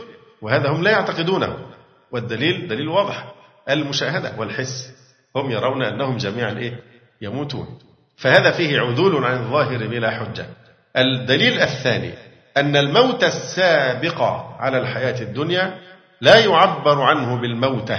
وهذا 0.42 0.68
هم 0.68 0.82
لا 0.82 0.90
يعتقدونه. 0.90 1.56
والدليل 2.12 2.68
دليل 2.68 2.88
واضح. 2.88 3.34
المشاهدة 3.70 4.32
والحس. 4.38 4.92
هم 5.36 5.50
يرون 5.50 5.82
أنهم 5.82 6.16
جميعا 6.16 6.58
إيه؟ 6.58 6.80
يموتون. 7.20 7.78
فهذا 8.16 8.50
فيه 8.50 8.80
عدول 8.80 9.24
عن 9.24 9.36
الظاهر 9.36 9.86
بلا 9.86 10.10
حجة. 10.10 10.46
الدليل 10.96 11.60
الثاني 11.60 12.12
أن 12.56 12.76
الموت 12.76 13.24
السابق 13.24 14.22
على 14.58 14.78
الحياة 14.78 15.22
الدنيا 15.22 15.78
لا 16.20 16.38
يعبر 16.44 17.02
عنه 17.02 17.40
بالموتة 17.40 17.98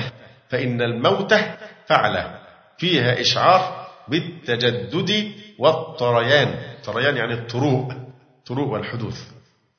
فإن 0.49 0.81
الموتة 0.81 1.55
فعلة 1.87 2.39
فيها 2.77 3.21
إشعار 3.21 3.87
بالتجدد 4.07 5.31
والطريان. 5.59 6.55
طريان 6.85 7.17
يعني 7.17 7.33
الطروء 7.33 7.93
طروء 8.47 8.67
والحدوث. 8.67 9.21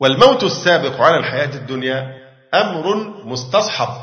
والموت 0.00 0.44
السابق 0.44 1.00
على 1.00 1.16
الحياة 1.16 1.54
الدنيا 1.54 2.16
أمر 2.54 2.96
مستصحب. 3.24 4.02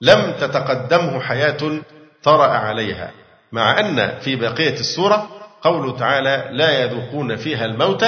لم 0.00 0.32
تتقدمه 0.32 1.20
حياة 1.20 1.80
طرأ 2.22 2.46
عليها. 2.46 3.10
مع 3.52 3.80
أن 3.80 4.18
في 4.20 4.36
بقية 4.36 4.74
السورة 4.80 5.28
قوله 5.62 5.96
تعالى 5.98 6.48
لا 6.52 6.82
يذوقون 6.82 7.36
فيها 7.36 7.64
الموت 7.64 8.02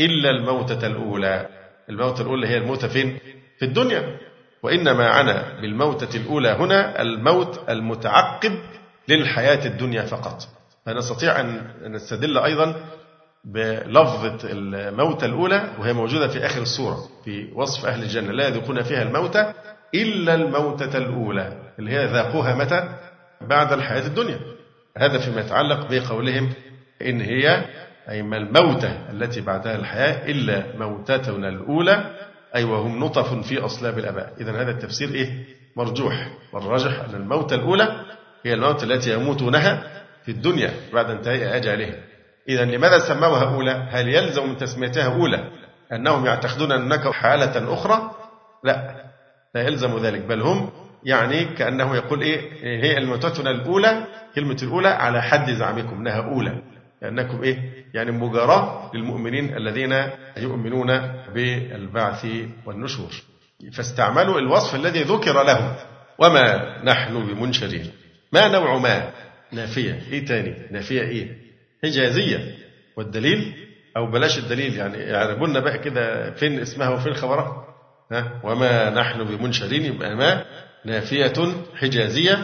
إلا 0.00 0.30
الموتة 0.30 0.86
الأولى. 0.86 1.46
الموتة 1.88 2.22
الأولى 2.22 2.48
هي 2.48 2.56
الموتة 2.56 2.88
فين؟ 2.88 3.18
في 3.58 3.64
الدنيا. 3.64 4.18
وإنما 4.62 5.08
عنا 5.08 5.60
بالموتة 5.60 6.16
الأولى 6.16 6.48
هنا 6.48 7.02
الموت 7.02 7.60
المتعقب 7.68 8.52
للحياة 9.08 9.66
الدنيا 9.66 10.02
فقط. 10.02 10.48
فنستطيع 10.86 11.40
أن 11.40 11.62
نستدل 11.86 12.38
أيضا 12.38 12.74
بلفظة 13.44 14.38
الموتة 14.44 15.24
الأولى 15.24 15.70
وهي 15.78 15.92
موجودة 15.92 16.28
في 16.28 16.46
آخر 16.46 16.62
السورة 16.62 16.98
في 17.24 17.48
وصف 17.54 17.86
أهل 17.86 18.02
الجنة. 18.02 18.32
لا 18.32 18.48
يذوقون 18.48 18.82
فيها 18.82 19.02
الموتة 19.02 19.52
إلا 19.94 20.34
الموتة 20.34 20.98
الأولى. 20.98 21.52
اللي 21.78 21.90
هي 21.90 22.06
ذاقوها 22.06 22.54
متى؟ 22.54 22.88
بعد 23.40 23.72
الحياة 23.72 24.06
الدنيا. 24.06 24.40
هذا 24.96 25.18
فيما 25.18 25.40
يتعلق 25.40 25.88
بقولهم 25.90 26.52
إن 27.02 27.20
هي 27.20 27.64
أي 28.10 28.22
ما 28.22 28.36
الموتة 28.36 29.10
التي 29.10 29.40
بعدها 29.40 29.76
الحياة 29.76 30.26
إلا 30.30 30.76
موتتنا 30.78 31.48
الأولى 31.48 32.16
أي 32.56 32.64
وهم 32.64 33.04
نطف 33.04 33.48
في 33.48 33.58
أصلاب 33.58 33.98
الآباء. 33.98 34.32
إذا 34.40 34.62
هذا 34.62 34.70
التفسير 34.70 35.08
إيه؟ 35.14 35.44
مرجوح. 35.76 36.28
والراجح 36.52 37.00
أن 37.08 37.14
الموتة 37.14 37.54
الأولى 37.54 38.04
هي 38.44 38.54
الموتة 38.54 38.84
التي 38.84 39.12
يموتونها 39.12 40.02
في 40.24 40.30
الدنيا 40.30 40.74
بعد 40.92 41.10
انتهاء 41.10 41.56
أجلهم. 41.56 41.94
إذا 42.48 42.64
لماذا 42.64 42.98
سموها 42.98 43.54
أولى؟ 43.54 43.88
هل 43.90 44.08
يلزم 44.08 44.48
من 44.48 44.56
تسميتها 44.56 45.14
أولى؟ 45.14 45.50
أنهم 45.92 46.26
يعتقدون 46.26 46.72
أنك 46.72 47.08
حالة 47.08 47.74
أخرى؟ 47.74 48.10
لا 48.64 49.04
لا 49.54 49.62
يلزم 49.62 49.98
ذلك 49.98 50.20
بل 50.24 50.40
هم 50.40 50.70
يعني 51.04 51.44
كأنه 51.44 51.96
يقول 51.96 52.22
إيه؟ 52.22 52.40
هي 52.84 52.98
الموتتنا 52.98 53.50
الأولى 53.50 54.06
كلمة 54.34 54.56
الأولى 54.62 54.88
على 54.88 55.22
حد 55.22 55.50
زعمكم 55.50 55.96
أنها 55.96 56.20
أولى. 56.20 56.62
لأنكم 57.02 57.42
إيه؟ 57.42 57.84
يعني 57.94 58.10
مجاراة 58.10 58.90
للمؤمنين 58.94 59.56
الذين 59.56 59.92
يؤمنون 60.36 60.98
بالبعث 61.34 62.26
والنشور. 62.66 63.10
فاستعملوا 63.72 64.38
الوصف 64.40 64.74
الذي 64.74 65.02
ذكر 65.02 65.42
لهم. 65.42 65.74
وما 66.18 66.76
نحن 66.84 67.26
بمنشرين. 67.26 67.90
ما 68.32 68.48
نوع 68.48 68.78
ما؟ 68.78 69.10
نافية. 69.52 70.00
إيه 70.12 70.24
تاني؟ 70.26 70.54
نافية 70.70 71.00
إيه؟ 71.02 71.36
حجازية. 71.84 72.54
والدليل؟ 72.96 73.54
أو 73.96 74.10
بلاش 74.10 74.38
الدليل 74.38 74.74
يعني 74.76 74.98
يعربوا 74.98 75.46
لنا 75.46 75.60
بقى 75.60 75.78
كده 75.78 76.30
فين 76.30 76.58
اسمها 76.60 76.88
وفين 76.88 77.14
خبرها. 77.14 77.64
ها؟ 78.12 78.40
وما 78.44 78.90
نحن 78.90 79.24
بمنشرين 79.24 79.84
يبقى 79.84 80.16
ما 80.16 80.44
نافية 80.86 81.32
حجازية 81.76 82.38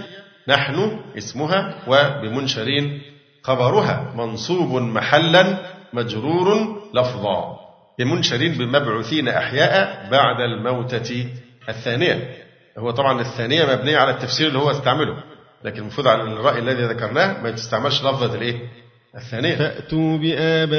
نحن 0.48 1.00
اسمها 1.18 1.74
وبمنشرين 1.88 3.02
خبرها 3.42 4.12
منصوب 4.16 4.82
محلا 4.82 5.56
مجرور 5.92 6.76
لفظا 6.94 7.58
بمنشرين 7.98 8.52
بمبعوثين 8.52 9.28
أحياء 9.28 10.08
بعد 10.10 10.40
الموتة 10.40 11.26
الثانية. 11.68 12.36
هو 12.78 12.90
طبعا 12.90 13.20
الثانية 13.20 13.64
مبنية 13.64 13.96
على 13.96 14.10
التفسير 14.10 14.48
اللي 14.48 14.58
هو 14.58 14.70
استعمله 14.70 15.16
لكن 15.64 15.80
المفروض 15.80 16.08
على 16.08 16.22
الرأي 16.22 16.58
الذي 16.58 16.82
ذكرناه 16.82 17.42
ما 17.42 17.50
تستعملش 17.50 18.02
لفظة 18.02 18.34
الإيه؟ 18.34 18.56
الثانية. 19.16 19.54
فأتوا 19.54 20.18
بآبائنا 20.18 20.72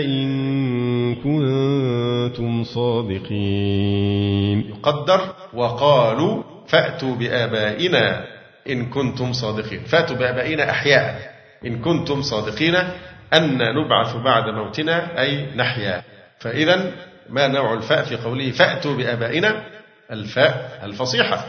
إن 0.00 1.14
كنتم 1.14 2.64
صادقين. 2.64 4.60
يقدر 4.68 5.20
وقالوا 5.54 6.42
فأتوا 6.68 7.14
بآبائنا 7.14 8.24
إن 8.68 8.90
كنتم 8.90 9.32
صادقين. 9.32 9.84
فأتوا 9.84 10.16
بآبائنا 10.16 10.70
أحياء. 10.70 11.32
إن 11.66 11.82
كنتم 11.82 12.22
صادقين 12.22 12.74
أن 13.34 13.58
نبعث 13.58 14.16
بعد 14.16 14.44
موتنا 14.54 15.20
أي 15.22 15.46
نحيا. 15.56 16.02
فإذا 16.38 16.92
ما 17.28 17.48
نوع 17.48 17.74
الفاء 17.74 18.02
في 18.04 18.16
قوله 18.16 18.50
فأتوا 18.50 18.96
بآبائنا؟ 18.96 19.64
الفاء 20.12 20.80
الفصيحة. 20.82 21.44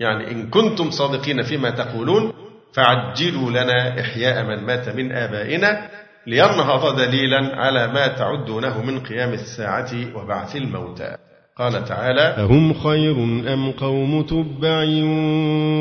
يعني 0.00 0.30
إن 0.30 0.50
كنتم 0.50 0.90
صادقين 0.90 1.42
فيما 1.42 1.70
تقولون 1.70 2.32
فعجلوا 2.72 3.50
لنا 3.50 4.00
إحياء 4.00 4.44
من 4.44 4.64
مات 4.66 4.88
من 4.88 5.12
آبائنا 5.12 5.88
لينهض 6.26 6.96
دليلا 6.96 7.56
على 7.56 7.86
ما 7.86 8.06
تعدونه 8.06 8.82
من 8.82 9.00
قيام 9.00 9.32
الساعة 9.32 9.90
وبعث 10.14 10.56
الموتى. 10.56 11.16
قال 11.58 11.84
تعالى 11.84 12.20
أهم 12.20 12.74
خير 12.74 13.16
أم 13.54 13.72
قوم 13.72 14.22
تبع 14.22 14.78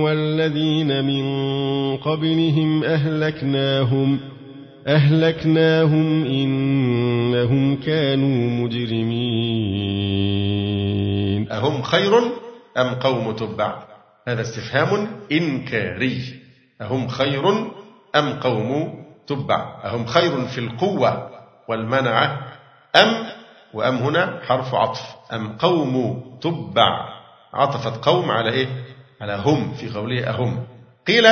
والذين 0.03 1.05
من 1.05 1.25
قبلهم 1.97 2.83
أهلكناهم 2.83 4.19
أهلكناهم 4.87 6.25
إنهم 6.25 7.75
كانوا 7.75 8.63
مجرمين. 8.63 9.11
أهم 11.51 11.81
خير 11.81 12.19
أم 12.77 12.89
قوم 12.89 13.31
تبع؟ 13.31 13.83
هذا 14.27 14.41
استفهام 14.41 15.07
إنكاري. 15.31 16.21
أهم 16.81 17.07
خير 17.07 17.49
أم 18.15 18.33
قوم 18.41 18.93
تبع؟ 19.27 19.83
أهم 19.85 20.05
خير 20.05 20.45
في 20.45 20.57
القوة 20.57 21.29
والمنعة 21.69 22.41
أم 22.95 23.25
وأم 23.75 23.95
هنا 23.97 24.39
حرف 24.47 24.75
عطف. 24.75 25.01
أم 25.33 25.57
قوم 25.57 26.23
تبع. 26.41 27.09
عطفت 27.53 28.05
قوم 28.05 28.31
على 28.31 28.51
إيه؟ 28.51 28.67
على 29.21 29.33
هم 29.45 29.73
في 29.73 29.89
قوله 29.89 30.29
أهم. 30.29 30.67
قيل 31.07 31.25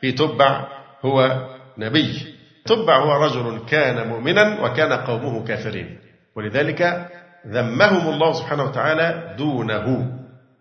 في 0.00 0.12
تبع 0.12 0.66
هو 1.04 1.46
نبي. 1.78 2.34
تبع 2.66 2.98
هو 2.98 3.24
رجل 3.24 3.60
كان 3.68 4.08
مؤمنا 4.08 4.64
وكان 4.64 4.92
قومه 4.92 5.44
كافرين. 5.44 5.98
ولذلك 6.36 7.10
ذمهم 7.46 8.14
الله 8.14 8.32
سبحانه 8.32 8.64
وتعالى 8.64 9.34
دونه. 9.38 10.12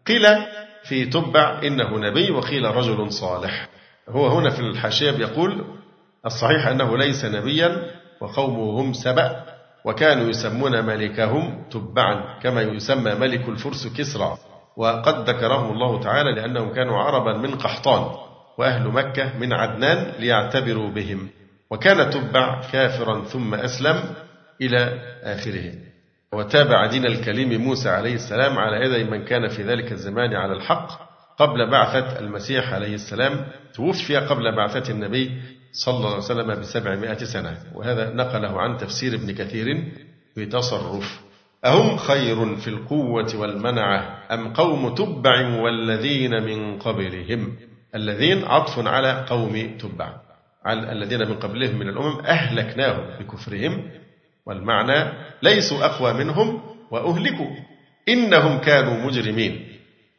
قيل 0.07 0.26
في 0.84 1.05
تبع 1.05 1.59
إنه 1.63 1.97
نبي 1.97 2.32
وقيل 2.32 2.76
رجل 2.76 3.11
صالح. 3.11 3.67
هو 4.09 4.28
هنا 4.28 4.49
في 4.49 4.59
الحاشية 4.59 5.11
بيقول 5.11 5.65
الصحيح 6.26 6.67
أنه 6.67 6.97
ليس 6.97 7.26
نبيا 7.26 7.91
وقومه 8.22 8.82
هم 8.82 8.93
سبأ. 8.93 9.59
وكانوا 9.89 10.29
يسمون 10.29 10.85
ملكهم 10.85 11.63
تبعا 11.71 12.39
كما 12.39 12.61
يسمى 12.61 13.15
ملك 13.15 13.49
الفرس 13.49 13.87
كسرى. 13.97 14.37
وقد 14.77 15.29
ذكره 15.29 15.71
الله 15.71 15.99
تعالى 15.99 16.31
لأنهم 16.31 16.73
كانوا 16.73 16.97
عربا 16.97 17.37
من 17.37 17.55
قحطان 17.55 18.15
وأهل 18.57 18.87
مكة 18.87 19.37
من 19.39 19.53
عدنان 19.53 20.11
ليعتبروا 20.19 20.89
بهم. 20.89 21.29
وكان 21.71 22.09
تبع 22.09 22.61
كافرا 22.71 23.23
ثم 23.25 23.53
أسلم 23.53 24.03
إلى 24.61 25.01
آخره 25.23 25.73
وتابع 26.33 26.85
دين 26.85 27.05
الكليم 27.05 27.61
موسى 27.61 27.89
عليه 27.89 28.15
السلام 28.15 28.57
على 28.57 28.85
يدي 28.85 29.03
من 29.03 29.25
كان 29.25 29.47
في 29.47 29.63
ذلك 29.63 29.91
الزمان 29.91 30.35
على 30.35 30.53
الحق 30.53 30.87
قبل 31.37 31.69
بعثة 31.71 32.19
المسيح 32.19 32.73
عليه 32.73 32.95
السلام. 32.95 33.45
توفي 33.73 34.17
قبل 34.17 34.55
بعثة 34.55 34.91
النبي 34.91 35.41
صلى 35.72 35.97
الله 35.97 36.09
عليه 36.09 36.17
وسلم 36.17 36.59
بسبعمائة 36.59 37.24
سنة 37.24 37.57
وهذا 37.76 38.13
نقله 38.13 38.61
عن 38.61 38.78
تفسير 38.78 39.13
ابن 39.13 39.32
كثير 39.32 39.91
في 40.36 40.45
تصرف. 40.45 41.22
أهم 41.65 41.97
خير 41.97 42.55
في 42.55 42.67
القوة 42.67 43.36
والمنعة 43.36 44.26
أم 44.32 44.53
قوم 44.53 44.95
تبع 44.95 45.61
والذين 45.61 46.43
من 46.43 46.80
قبلهم؟ 46.80 47.55
الذين 47.95 48.45
عطف 48.45 48.88
على 48.88 49.26
قوم 49.30 49.78
تبع. 49.78 50.13
على 50.65 50.91
الذين 50.91 51.20
من 51.20 51.36
قبلهم 51.36 51.80
من 51.80 51.89
الأمم 51.89 52.20
أهلكناهم 52.20 53.20
بكفرهم 53.20 53.91
والمعنى 54.45 55.11
ليسوا 55.43 55.86
أقوى 55.86 56.13
منهم 56.13 56.61
وأهلكوا. 56.91 57.49
إنهم 58.09 58.57
كانوا 58.59 59.05
مجرمين. 59.05 59.67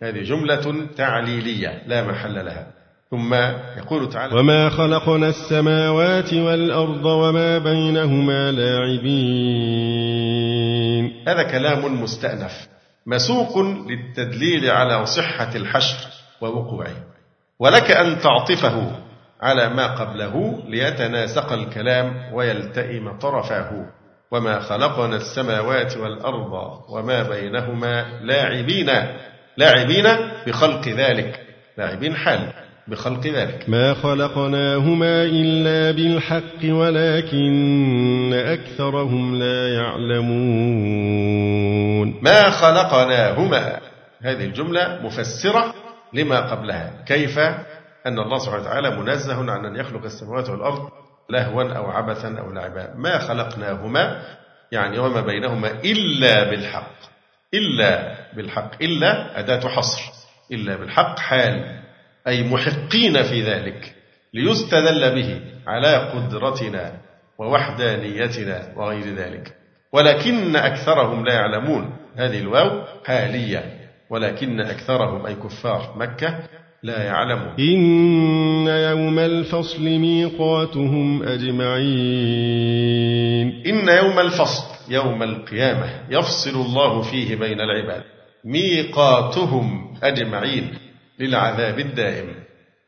هذه 0.03 0.23
جملة 0.23 0.87
تعليلية 0.97 1.83
لا 1.87 2.07
محل 2.07 2.45
لها. 2.45 2.80
ثم 3.11 3.35
يقول 3.79 4.09
تعالى 4.09 4.39
وما 4.39 4.69
خلقنا 4.69 5.29
السماوات 5.29 6.35
والأرض 6.35 7.05
وما 7.05 7.59
بينهما 7.59 8.53
لاعبين 8.53 9.11
هذا 11.29 11.43
كلام 11.43 12.03
مستأنف 12.03 12.69
مسوق 13.07 13.59
للتدليل 13.59 14.71
على 14.71 15.07
صحة 15.07 15.57
الحشر 15.57 15.97
ووقوعه. 16.41 16.97
ولك 17.59 17.91
أن 17.91 18.19
تعطفه 18.19 18.91
على 19.41 19.69
ما 19.69 19.87
قبله 19.87 20.63
ليتناسق 20.69 21.53
الكلام 21.53 22.35
ويلتئم 22.35 23.19
طرفاه 23.19 23.87
وما 24.31 24.61
خلقنا 24.61 25.17
السماوات 25.17 25.97
والأرض 25.97 26.53
وما 26.89 27.23
بينهما 27.23 28.21
لاعبين 28.23 28.91
لاعبين 29.57 30.07
بخلق 30.47 30.89
ذلك 30.89 31.41
لاعبين 31.79 32.17
حال. 32.17 32.53
بخلق 32.89 33.27
ذلك. 33.27 33.65
ما 33.69 33.95
خلقناهما 33.95 35.25
إلا 35.25 35.91
بالحق 35.91 36.65
ولكن 36.65 38.33
أكثرهم 38.35 39.39
لا 39.39 39.75
يعلمون. 39.75 41.21
ما 42.23 42.51
خلقناهما 42.51 43.81
هذه 44.23 44.45
الجملة 44.45 45.01
مفسرة 45.03 45.75
لما 46.13 46.41
قبلها. 46.41 47.05
كيف؟ 47.07 47.39
أن 48.07 48.19
الله 48.19 48.39
سبحانه 48.39 48.63
وتعالى 48.63 48.97
منزه 48.97 49.51
عن 49.51 49.65
أن 49.65 49.77
يخلق 49.77 50.05
السماوات 50.05 50.51
والأرض 50.51 50.89
لهوا 51.31 51.73
أو 51.73 51.91
عبثا 51.91 52.39
أو 52.39 52.53
لعبا. 52.53 52.95
ما 52.97 53.19
خلقناهما؟ 53.19 54.23
يعني 54.73 54.99
وما 54.99 55.21
بينهما 55.21 55.71
إلا 55.85 56.51
بالحق. 56.51 56.95
إلا 57.55 58.17
بالحق. 58.37 58.71
إلا 58.83 59.39
أداة 59.39 59.69
حصر. 59.69 60.01
إلا 60.53 60.77
بالحق 60.77 61.19
حال. 61.19 61.80
أي 62.29 62.43
محقين 62.43 63.23
في 63.23 63.43
ذلك 63.43 63.95
ليستدل 64.35 65.15
به 65.15 65.41
على 65.67 65.97
قدرتنا 65.97 66.93
ووحدانيتنا 67.39 68.73
وغير 68.77 69.15
ذلك. 69.15 69.55
ولكن 69.93 70.57
أكثرهم 70.57 71.25
لا 71.25 71.35
يعلمون 71.35 71.97
هذه 72.17 72.39
الواو 72.39 72.83
حالية 73.07 73.65
ولكن 74.11 74.61
أكثرهم 74.61 75.27
أي 75.27 75.35
كفار 75.35 75.95
مكة 75.97 76.39
لا 76.83 77.03
يعلمون. 77.05 77.55
إن 77.59 78.67
يوم 78.67 79.19
الفصل 79.19 79.83
ميقاتهم 79.83 81.23
أجمعين. 82.21 83.63
إن 83.67 83.89
يوم 83.89 84.19
الفصل 84.19 84.93
يوم 84.93 85.23
القيامة 85.23 85.91
يفصل 86.11 86.61
الله 86.61 87.03
فيه 87.03 87.37
بين 87.37 87.61
العباد 87.61 88.03
ميقاتهم 88.45 89.95
أجمعين. 90.03 90.75
للعذاب 91.21 91.79
الدائم. 91.79 92.35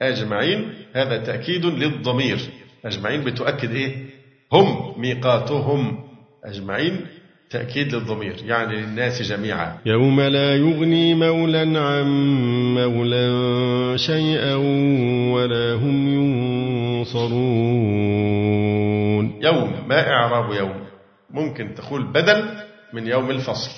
أجمعين 0.03 0.73
هذا 0.93 1.17
تأكيد 1.17 1.65
للضمير. 1.65 2.39
أجمعين 2.85 3.25
بتؤكد 3.25 3.71
إيه؟ 3.75 3.97
هم 4.53 5.01
ميقاتهم. 5.01 5.99
أجمعين 6.45 7.07
تأكيد 7.51 7.95
للضمير 7.95 8.35
يعني 8.45 8.77
للناس 8.77 9.23
جميعا. 9.23 9.79
يوم 9.87 10.21
لا 10.21 10.57
يغني 10.57 11.15
مولا 11.15 11.81
عن 11.81 12.07
مولا 12.75 13.97
شيئا 13.97 14.55
ولا 15.35 15.75
هم 15.75 16.09
ينصرون. 16.09 17.33
يوم 19.43 19.89
ما 19.89 20.09
إعراب 20.11 20.53
يوم. 20.53 20.87
ممكن 21.31 21.75
تقول 21.75 22.13
بدل 22.13 22.45
من 22.93 23.07
يوم 23.07 23.31
الفصل. 23.31 23.71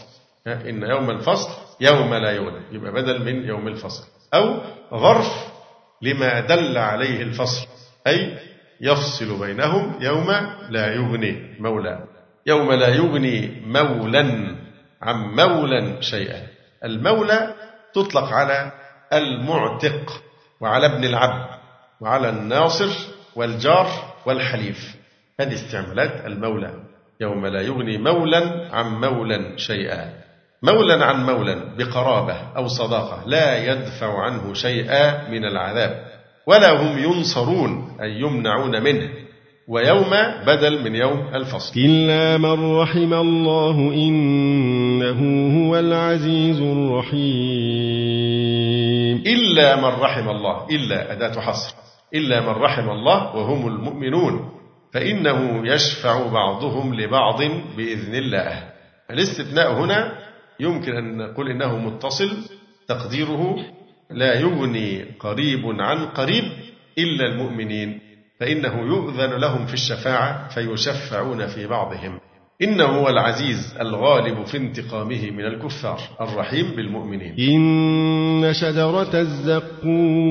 إن 0.46 0.82
يوم 0.82 1.10
الفصل 1.10 1.50
يوم 1.80 2.14
لا 2.14 2.30
يغني 2.30 2.60
يبقى 2.72 2.92
بدل 2.92 3.24
من 3.24 3.48
يوم 3.48 3.68
الفصل. 3.68 4.13
أو 4.34 4.60
ظرف 4.94 5.54
لما 6.02 6.40
دل 6.40 6.78
عليه 6.78 7.22
الفصل 7.22 7.66
أي 8.06 8.38
يفصل 8.80 9.38
بينهم 9.38 9.98
يوم 10.00 10.30
لا 10.70 10.94
يغني 10.94 11.56
مولى. 11.60 12.04
يوم 12.46 12.72
لا 12.72 12.88
يغني 12.88 13.62
مولا 13.66 14.56
عن 15.02 15.16
مولا 15.16 16.00
شيئا. 16.00 16.46
المولى 16.84 17.54
تطلق 17.94 18.32
على 18.32 18.72
المعتق 19.12 20.22
وعلى 20.60 20.86
ابن 20.86 21.04
العبد 21.04 21.48
وعلى 22.00 22.28
الناصر 22.28 22.90
والجار 23.36 23.88
والحليف. 24.26 24.96
هذه 25.40 25.54
استعمالات 25.54 26.26
المولى. 26.26 26.74
يوم 27.20 27.46
لا 27.46 27.60
يغني 27.60 27.98
مولا 27.98 28.68
عن 28.72 28.86
مولا 29.00 29.56
شيئا. 29.56 30.23
مولا 30.62 31.04
عن 31.04 31.26
مولا 31.26 31.76
بقرابة 31.78 32.36
أو 32.56 32.68
صداقة 32.68 33.22
لا 33.26 33.72
يدفع 33.72 34.22
عنه 34.22 34.54
شيئا 34.54 35.30
من 35.30 35.44
العذاب 35.44 36.04
ولا 36.46 36.82
هم 36.82 36.98
ينصرون 36.98 37.96
أي 38.00 38.20
يمنعون 38.20 38.82
منه. 38.82 39.08
ويوم 39.68 40.10
بدل 40.46 40.84
من 40.84 40.94
يوم 40.94 41.34
الفصل. 41.34 41.80
إلا 41.80 42.38
من 42.38 42.76
رحم 42.76 43.14
الله 43.14 43.76
إنه 43.94 45.20
هو 45.58 45.78
العزيز 45.78 46.60
الرحيم. 46.60 47.24
إلا 49.26 49.76
من 49.76 49.84
رحم 49.84 50.28
الله 50.28 50.66
إلا 50.70 51.12
أداة 51.12 51.40
حصر. 51.40 51.74
إلا 52.14 52.40
من 52.40 52.48
رحم 52.62 52.90
الله 52.90 53.36
وهم 53.36 53.68
المؤمنون 53.68 54.50
فإنه 54.92 55.68
يشفع 55.68 56.26
بعضهم 56.26 56.94
لبعض 56.94 57.42
بإذن 57.76 58.14
الله. 58.14 58.62
الاستثناء 59.10 59.72
هنا 59.72 60.12
يمكن 60.60 60.92
أن 60.96 61.16
نقول 61.16 61.50
إنه 61.50 61.78
متصل 61.78 62.30
تقديره 62.88 63.56
لا 64.10 64.40
يغني 64.40 65.04
قريب 65.20 65.80
عن 65.80 66.06
قريب 66.06 66.44
إلا 66.98 67.26
المؤمنين 67.26 68.00
فإنه 68.40 68.80
يؤذن 68.80 69.30
لهم 69.40 69.66
في 69.66 69.74
الشفاعة 69.74 70.48
فيشفعون 70.48 71.46
في 71.46 71.66
بعضهم. 71.66 72.20
إنه 72.62 72.84
هو 72.84 73.08
العزيز 73.08 73.74
الغالب 73.80 74.44
في 74.44 74.56
انتقامه 74.56 75.30
من 75.30 75.44
الكفار 75.44 76.00
الرحيم 76.20 76.70
بالمؤمنين. 76.76 77.34
إن 77.38 78.52
شجرة 78.52 79.20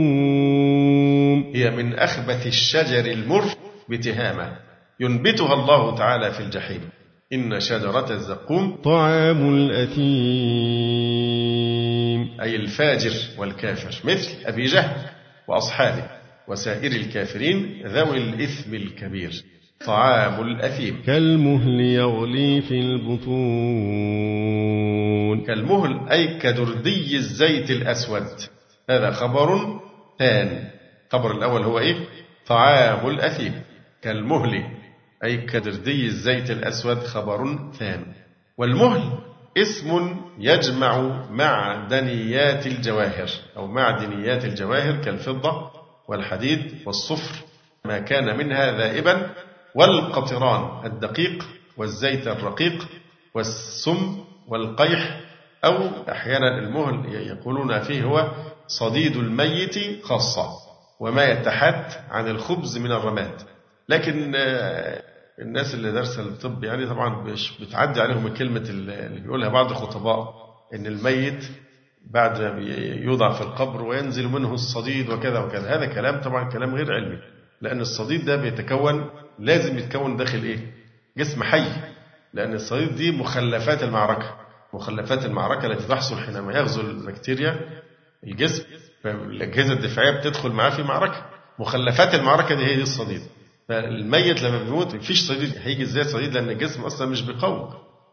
الزقوم 0.04 1.52
هي 1.56 1.72
من 1.72 1.94
أخبث 1.94 2.48
الشجر 2.48 3.12
المر 3.12 3.44
بتهامة 3.90 4.58
ينبتها 5.00 5.54
الله 5.54 5.96
تعالى 5.96 6.32
في 6.32 6.40
الجحيم. 6.40 6.82
إن 7.34 7.60
شجرة 7.60 8.12
الزقوم 8.12 8.76
طعام 8.84 9.56
الأثيم. 9.56 10.04
أي 12.42 12.56
الفاجر 12.56 13.14
والكافر 13.38 14.10
مثل 14.10 14.30
أبي 14.46 14.66
جهل 14.66 14.96
وأصحابه 15.48 16.04
وسائر 16.48 16.92
الكافرين 16.92 17.82
ذوي 17.86 18.18
الإثم 18.18 18.74
الكبير. 18.74 19.44
طعام 19.86 20.42
الأثيم. 20.42 21.02
كالمهل 21.06 21.80
يغلي 21.80 22.62
في 22.62 22.80
البطون. 22.80 23.34
كالمهل 25.46 26.10
أي 26.10 26.40
كدردي 26.40 27.18
الزيت 27.18 27.72
الأسود. 27.72 28.28
هذا 28.90 29.12
خبر 29.12 29.80
ثان 30.20 30.70
الخبر 31.08 31.38
الأول 31.38 31.64
هو 31.64 31.80
إيه؟ 31.80 31.96
طعام 32.48 33.08
الأثيم. 33.10 33.54
كالمهل 34.02 34.83
أي 35.24 35.38
كدردي 35.38 36.06
الزيت 36.06 36.52
الأسود 36.52 37.04
خبر 37.04 37.60
ثان. 37.80 38.06
والمهل 38.58 39.20
اسم 39.58 40.16
يجمع 40.40 40.98
معدنيات 41.32 42.68
الجواهر 42.68 43.30
أو 43.58 43.68
معدنيات 43.68 44.46
الجواهر 44.46 45.04
كالفضة 45.04 45.72
والحديد 46.08 46.76
والصفر 46.86 47.36
ما 47.86 48.00
كان 48.00 48.38
منها 48.38 48.78
ذائبا 48.78 49.30
والقطران 49.76 50.86
الدقيق 50.86 51.46
والزيت 51.78 52.28
الرقيق 52.28 52.88
والسم 53.34 54.24
والقيح 54.48 55.20
أو 55.66 55.90
أحيانا 56.12 56.58
المهل 56.60 57.14
يقولون 57.16 57.80
فيه 57.80 58.04
هو 58.04 58.32
صديد 58.68 59.18
الميت 59.18 60.04
خاصة 60.04 60.50
وما 61.00 61.26
يتحت 61.26 62.00
عن 62.12 62.28
الخبز 62.28 62.78
من 62.78 62.92
الرماد. 62.92 63.42
لكن 63.90 64.34
آه، 64.36 65.02
الناس 65.40 65.74
اللي 65.74 65.92
دارسه 65.92 66.22
الطب 66.22 66.64
يعني 66.64 66.86
طبعا 66.88 67.24
مش 67.24 67.62
بتعدي 67.62 68.02
عليهم 68.02 68.34
كلمة 68.34 68.60
اللي 68.70 69.20
بيقولها 69.22 69.50
بعض 69.50 69.70
الخطباء 69.72 70.34
إن 70.74 70.86
الميت 70.88 71.46
بعد 72.12 72.58
يوضع 73.04 73.32
في 73.34 73.42
القبر 73.42 73.82
وينزل 73.82 74.28
منه 74.28 74.54
الصديد 74.54 75.10
وكذا 75.10 75.40
وكذا. 75.40 75.76
هذا 75.76 75.86
كلام 75.86 76.22
طبعا 76.22 76.50
كلام 76.52 76.76
غير 76.76 76.94
علمي 76.94 77.18
لأن 77.62 77.82
الصديد 77.82 78.26
ده 78.26 78.36
بيتكون 78.36 79.10
لازم 79.40 79.78
يتكون 79.78 80.18
داخل 80.18 80.44
إيه؟ 80.44 80.60
جسم 81.18 81.44
حي 81.44 81.66
لأن 82.34 82.54
الصديد 82.54 82.96
دي 82.96 83.12
مخلفات 83.12 83.84
المعركة 83.84 84.36
مخلفات 84.74 85.26
المعركة 85.26 85.66
التي 85.66 85.88
تحصل 85.88 86.18
حينما 86.20 86.54
يغزو 86.54 86.82
البكتيريا. 86.82 87.60
الجسم 88.24 88.64
فالأجهزة 89.04 89.74
الدفاعية 89.74 90.12
بتدخل 90.20 90.50
معاه 90.52 90.70
في 90.70 90.84
معركة 90.84 91.26
مخلفات 91.60 92.14
المعركة 92.16 92.56
دي 92.56 92.66
هي 92.66 92.76
دي 92.76 92.82
الصديد. 92.82 93.22
فالميت 93.70 94.42
لما 94.44 94.64
بيموت 94.64 94.96
مفيش 94.96 95.22
صديد 95.28 95.54
هيجي 95.64 95.84
إزاي 95.84 96.04
صديد 96.04 96.34
لأن 96.34 96.50
الجسم 96.50 96.82
أصلا 96.82 97.08
مش 97.08 97.22
بيقوم 97.22 97.70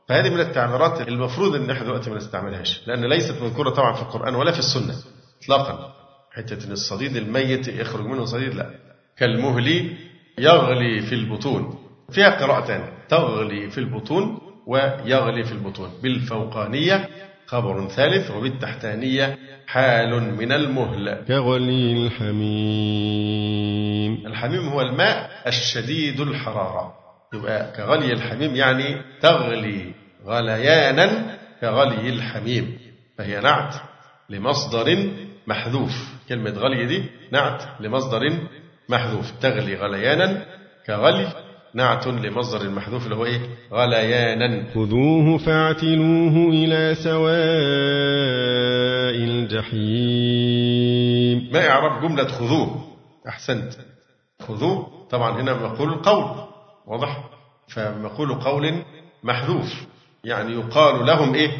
فهذه 0.08 0.30
من 0.30 0.40
التعبيرات 0.40 1.08
المفروض 1.08 1.54
إن 1.54 1.70
إحنا 1.70 1.84
دلوقتي 1.84 2.10
ما 2.10 2.16
نستعملهاش 2.16 2.80
لأن 2.88 3.04
ليست 3.04 3.42
مذكوره 3.42 3.70
طبعا 3.70 3.92
في 3.92 4.02
القرآن 4.02 4.34
ولا 4.34 4.52
في 4.52 4.58
السنة 4.58 4.94
اطلاقا. 5.42 5.94
حتة 6.32 6.66
إن 6.66 6.72
الصديد 6.72 7.16
الميت 7.16 7.68
يخرج 7.68 8.06
منه 8.06 8.24
صديد 8.24 8.54
لا. 8.54 8.70
كالمهل 9.18 9.96
يغلي 10.38 11.02
في 11.02 11.14
البطون. 11.14 11.78
فيها 12.10 12.30
قراءتان 12.30 12.88
تغلي 13.08 13.70
في 13.70 13.78
البطون 13.78 14.38
ويغلي 14.66 15.44
في 15.44 15.52
البطون. 15.52 15.90
بالفوقانية 16.02 17.08
خبر 17.50 17.88
ثالث 17.88 18.30
وبالتحتانية 18.30 19.38
حال 19.66 20.34
من 20.34 20.52
المهل. 20.52 21.24
كغلي 21.28 22.06
الحميم. 22.06 23.46
الحميم 24.26 24.68
هو 24.68 24.80
الماء 24.80 25.30
الشديد 25.46 26.20
الحرارة. 26.20 26.94
يبقى 27.34 27.72
كغلي 27.76 28.12
الحميم 28.12 28.56
يعني 28.56 29.02
تغلي 29.20 29.94
غليانا 30.26 31.36
كغلي 31.60 32.08
الحميم. 32.08 32.78
فهي 33.18 33.40
نعت 33.40 33.74
لمصدر 34.28 35.10
محذوف. 35.46 36.08
كلمة 36.28 36.50
غلي 36.50 36.86
دي 36.86 37.04
نعت 37.32 37.62
لمصدر 37.80 38.32
محذوف. 38.88 39.30
تغلي 39.30 39.74
غليانا 39.74 40.46
كغلي 40.86 41.49
نعت 41.74 42.06
لمصدر 42.06 42.60
المحذوف 42.60 43.04
اللي 43.04 43.16
هو 43.16 43.24
إيه؟ 43.24 43.40
غليانا. 43.72 44.64
خذوه 44.74 45.38
فاعتلوه 45.38 46.48
إلى 46.48 46.94
سواء 46.94 47.30
الجحيم. 49.30 51.50
ما 51.52 51.68
إعراب 51.68 52.02
جملة 52.02 52.28
خذوه. 52.28 52.84
أحسنت. 53.28 53.72
خذوه. 54.48 54.86
طبعا 55.10 55.40
هنا 55.40 55.54
مقول 55.54 55.90
قول 55.90 56.24
واضح؟ 56.86 57.24
فمقول 57.68 58.34
قول 58.34 58.74
محذوف. 59.22 59.86
يعني 60.24 60.52
يقال 60.52 61.06
لهم 61.06 61.34
إيه؟ 61.34 61.50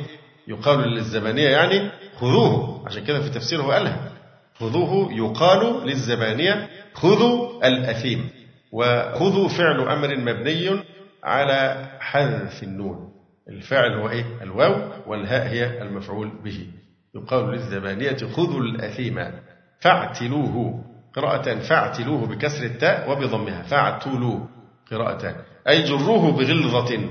يقال 0.48 0.78
للزبانية 0.78 1.48
يعني 1.48 1.90
خذوه. 2.20 2.82
عشان 2.86 3.04
كده 3.04 3.20
في 3.20 3.28
تفسيره 3.28 3.62
قالها. 3.62 4.12
خذوه 4.60 5.12
يقال 5.12 5.86
للزبانية 5.86 6.68
خذوا 6.94 7.66
الأثيم. 7.68 8.28
وخذوا 8.72 9.48
فعل 9.48 9.80
أمر 9.80 10.16
مبني 10.16 10.84
على 11.24 11.88
حذف 12.00 12.62
النون. 12.62 13.10
الفاعل 13.48 13.92
هو 13.92 14.08
إيه؟ 14.08 14.24
الواو 14.42 14.92
والهاء 15.06 15.46
هي 15.48 15.82
المفعول 15.82 16.42
به. 16.44 16.66
يقال 17.14 17.50
للزبانية 17.50 18.16
خذوا 18.16 18.60
الأثيم 18.60 19.32
فاعتلوه. 19.80 20.84
قراءة 21.14 21.58
فاعتلوه 21.58 22.26
بكسر 22.26 22.64
التاء 22.64 23.10
وبضمها. 23.10 23.62
فاعتلوه. 23.62 24.48
قراءتان 24.90 25.34
أي 25.68 25.82
جروه 25.82 26.32
بغلظة 26.32 27.08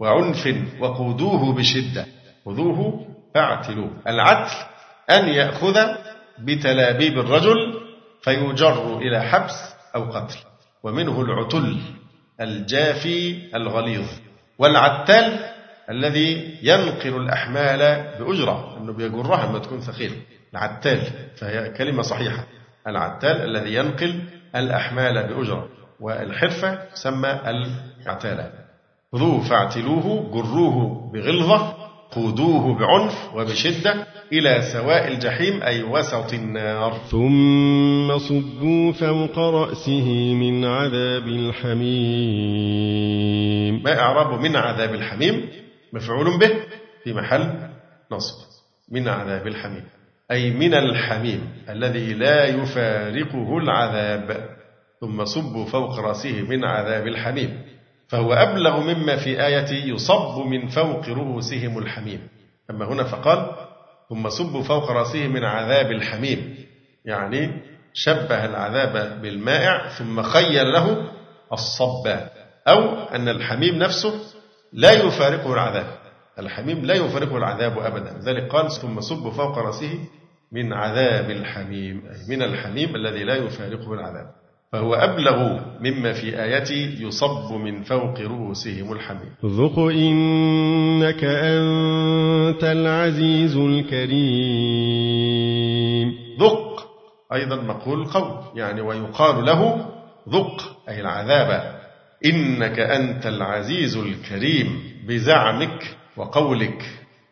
وعنف 0.00 0.56
وقودوه 0.80 1.54
بشدة. 1.54 2.06
خذوه 2.46 3.06
فاعتلوه. 3.34 3.90
العتل 4.06 4.56
أن 5.10 5.28
يأخذ 5.28 5.78
بتلابيب 6.38 7.18
الرجل 7.18 7.80
فيجر 8.22 8.98
إلى 8.98 9.22
حبس 9.22 9.74
أو 9.94 10.04
قتل. 10.04 10.38
ومنه 10.84 11.20
العتل 11.20 11.76
الجافي 12.40 13.38
الغليظ 13.56 14.06
والعتال 14.58 15.38
الذي 15.90 16.58
ينقل 16.62 17.16
الأحمال 17.16 17.78
بأجرة. 18.18 18.76
أنه 18.78 18.92
بيجرها 18.92 19.46
لما 19.46 19.58
تكون 19.58 19.80
ثقيلة 19.80 20.16
العتال 20.52 21.00
فهي 21.36 21.68
كلمة 21.68 22.02
صحيحة. 22.02 22.44
العتال 22.86 23.36
الذي 23.44 23.74
ينقل 23.74 24.24
الأحمال 24.56 25.28
بأجرة. 25.28 25.68
والحرفة 26.00 26.74
تسمى 26.74 27.40
العتالة. 28.06 28.52
خذوه 29.12 29.40
فاعتلوه 29.40 30.30
جروه 30.32 31.10
بغلظة 31.12 31.73
قودوه 32.14 32.78
بعنف 32.78 33.34
وبشدة 33.34 34.06
إلى 34.32 34.62
سواء 34.72 35.08
الجحيم 35.08 35.62
أي 35.62 35.82
وسط 35.82 36.32
النار. 36.32 36.92
ثم 37.10 38.18
صبوا 38.18 38.92
فوق 38.92 39.38
رأسه 39.38 40.34
من 40.34 40.64
عذاب 40.64 41.28
الحميم. 41.28 42.94
ما 43.82 44.00
إعراب 44.00 44.40
من 44.40 44.56
عذاب 44.56 44.94
الحميم؟ 44.94 45.48
مفعول 45.92 46.38
به 46.38 46.50
في 47.04 47.12
محل 47.12 47.68
نصب. 48.12 48.36
من 48.92 49.08
عذاب 49.08 49.46
الحميم. 49.46 49.84
أي 50.30 50.50
من 50.50 50.74
الحميم 50.74 51.40
الذي 51.68 52.14
لا 52.14 52.44
يفارقه 52.44 53.58
العذاب. 53.58 54.48
ثم 55.00 55.24
صبوا 55.24 55.64
فوق 55.64 55.98
رأسه 55.98 56.42
من 56.42 56.64
عذاب 56.64 57.06
الحميم. 57.06 57.73
فهو 58.08 58.32
أبلغ 58.32 58.80
مما 58.80 59.16
في 59.16 59.46
آية 59.46 59.92
يصب 59.94 60.38
من 60.38 60.68
فوق 60.68 61.08
رؤوسهم 61.08 61.78
الحميم. 61.78 62.28
أما 62.70 62.84
هنا 62.84 63.04
فقال 63.04 63.50
ثم 64.08 64.28
صبوا 64.28 64.62
فوق 64.62 64.90
رأسه 64.90 65.28
من 65.28 65.44
عذاب 65.44 65.90
الحميم. 65.90 66.56
يعني 67.04 67.62
شبه 67.92 68.44
العذاب 68.44 69.22
بالمائع 69.22 69.88
ثم 69.88 70.22
خيل 70.22 70.72
له 70.72 71.10
الصب. 71.52 72.06
أو 72.68 73.08
أن 73.08 73.28
الحميم 73.28 73.74
نفسه 73.74 74.12
لا 74.72 74.92
يفارقه 74.92 75.52
العذاب. 75.52 75.86
الحميم 76.38 76.84
لا 76.84 76.94
يفارقه 76.94 77.36
العذاب 77.36 77.78
أبدا. 77.78 78.18
لذلك 78.18 78.48
قال 78.52 78.72
ثم 78.72 79.00
صبوا 79.00 79.30
فوق 79.30 79.58
رأسه 79.58 79.98
من 80.52 80.72
عذاب 80.72 81.30
الحميم. 81.30 82.02
أي 82.06 82.36
من 82.36 82.42
الحميم 82.42 82.96
الذي 82.96 83.24
لا 83.24 83.36
يفارقه 83.36 83.92
العذاب. 83.92 84.43
فهو 84.74 84.94
أبلغ 84.94 85.60
مما 85.80 86.12
في 86.12 86.42
آيتي 86.42 86.96
يصب 87.02 87.52
من 87.52 87.82
فوق 87.82 88.20
رؤوسهم 88.20 88.92
الحميم. 88.92 89.34
ذق 89.44 89.78
إنك 89.78 91.24
أنت 91.24 92.64
العزيز 92.64 93.56
الكريم. 93.56 94.14
ذق 96.40 96.86
أيضا 97.32 97.56
مقول 97.56 98.02
القول 98.02 98.58
يعني 98.58 98.80
ويقال 98.80 99.44
له 99.44 99.86
ذق 100.28 100.76
أي 100.88 101.00
العذاب. 101.00 101.80
إنك 102.24 102.78
أنت 102.78 103.26
العزيز 103.26 103.96
الكريم 103.96 104.82
بزعمك 105.08 105.96
وقولك 106.16 106.82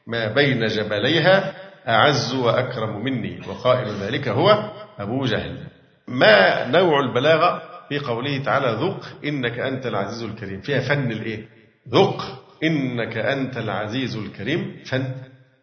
ما 0.07 0.35
بين 0.35 0.67
جبليها 0.67 1.55
أعز 1.89 2.35
وأكرم 2.35 3.05
مني. 3.05 3.41
وقائل 3.49 3.89
ذلك 3.89 4.29
هو 4.29 4.71
أبو 4.99 5.25
جهل. 5.25 5.72
ما 6.09 6.67
نوع 6.67 7.01
البلاغة 7.01 7.63
في 7.89 7.99
قوله 7.99 8.39
تعالى 8.39 8.87
ذق 8.87 9.07
إنك 9.25 9.59
أنت 9.59 9.87
العزيز 9.87 10.23
الكريم. 10.23 10.61
فيها 10.61 10.81
فن 10.81 11.13
الإيه؟ 11.13 11.49
ذق. 11.89 12.23
إنك 12.65 13.17
أنت 13.17 13.57
العزيز 13.57 14.17
الكريم. 14.17 14.83
فن. 14.85 15.15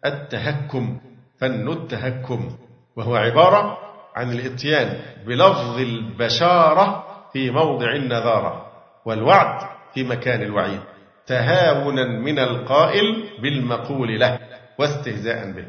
التهكم. 0.06 1.00
فن 1.40 1.68
التهكم. 1.72 2.56
وهو 2.96 3.16
عبارة 3.16 3.78
عن 4.16 4.32
الإتيان 4.32 5.00
بلفظ 5.26 5.78
البشارة 5.78 7.06
في 7.32 7.50
موضع 7.50 7.94
النذارة 7.94 8.66
والوعد 9.04 9.68
في 9.94 10.04
مكان 10.04 10.42
الوعيد. 10.42 10.80
تهاونا 11.26 12.04
من 12.04 12.38
القائل 12.38 13.24
بالمقول 13.42 14.20
له 14.20 14.38
واستهزاء 14.78 15.52
به. 15.52 15.66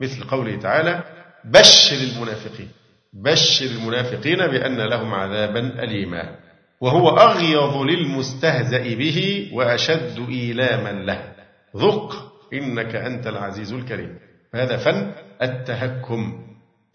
مثل 0.00 0.24
قوله 0.24 0.56
تعالى 0.56 1.02
بشر 1.44 1.96
المنافقين. 1.96 2.68
بشر 3.12 3.66
المنافقين 3.66 4.36
بأن 4.36 4.80
لهم 4.80 5.14
عذابا 5.14 5.82
أليما 5.82 6.36
وهو 6.80 7.08
أغيظ 7.08 7.76
للمستهزأ 7.76 8.94
به 8.94 9.50
وأشد 9.52 10.26
إيلاما 10.28 10.92
له. 10.92 11.32
ذق 11.76 12.32
إنك 12.52 12.94
أنت 12.94 13.26
العزيز 13.26 13.72
الكريم. 13.72 14.18
هذا 14.54 14.76
فن 14.76 15.12
التهكم. 15.42 16.46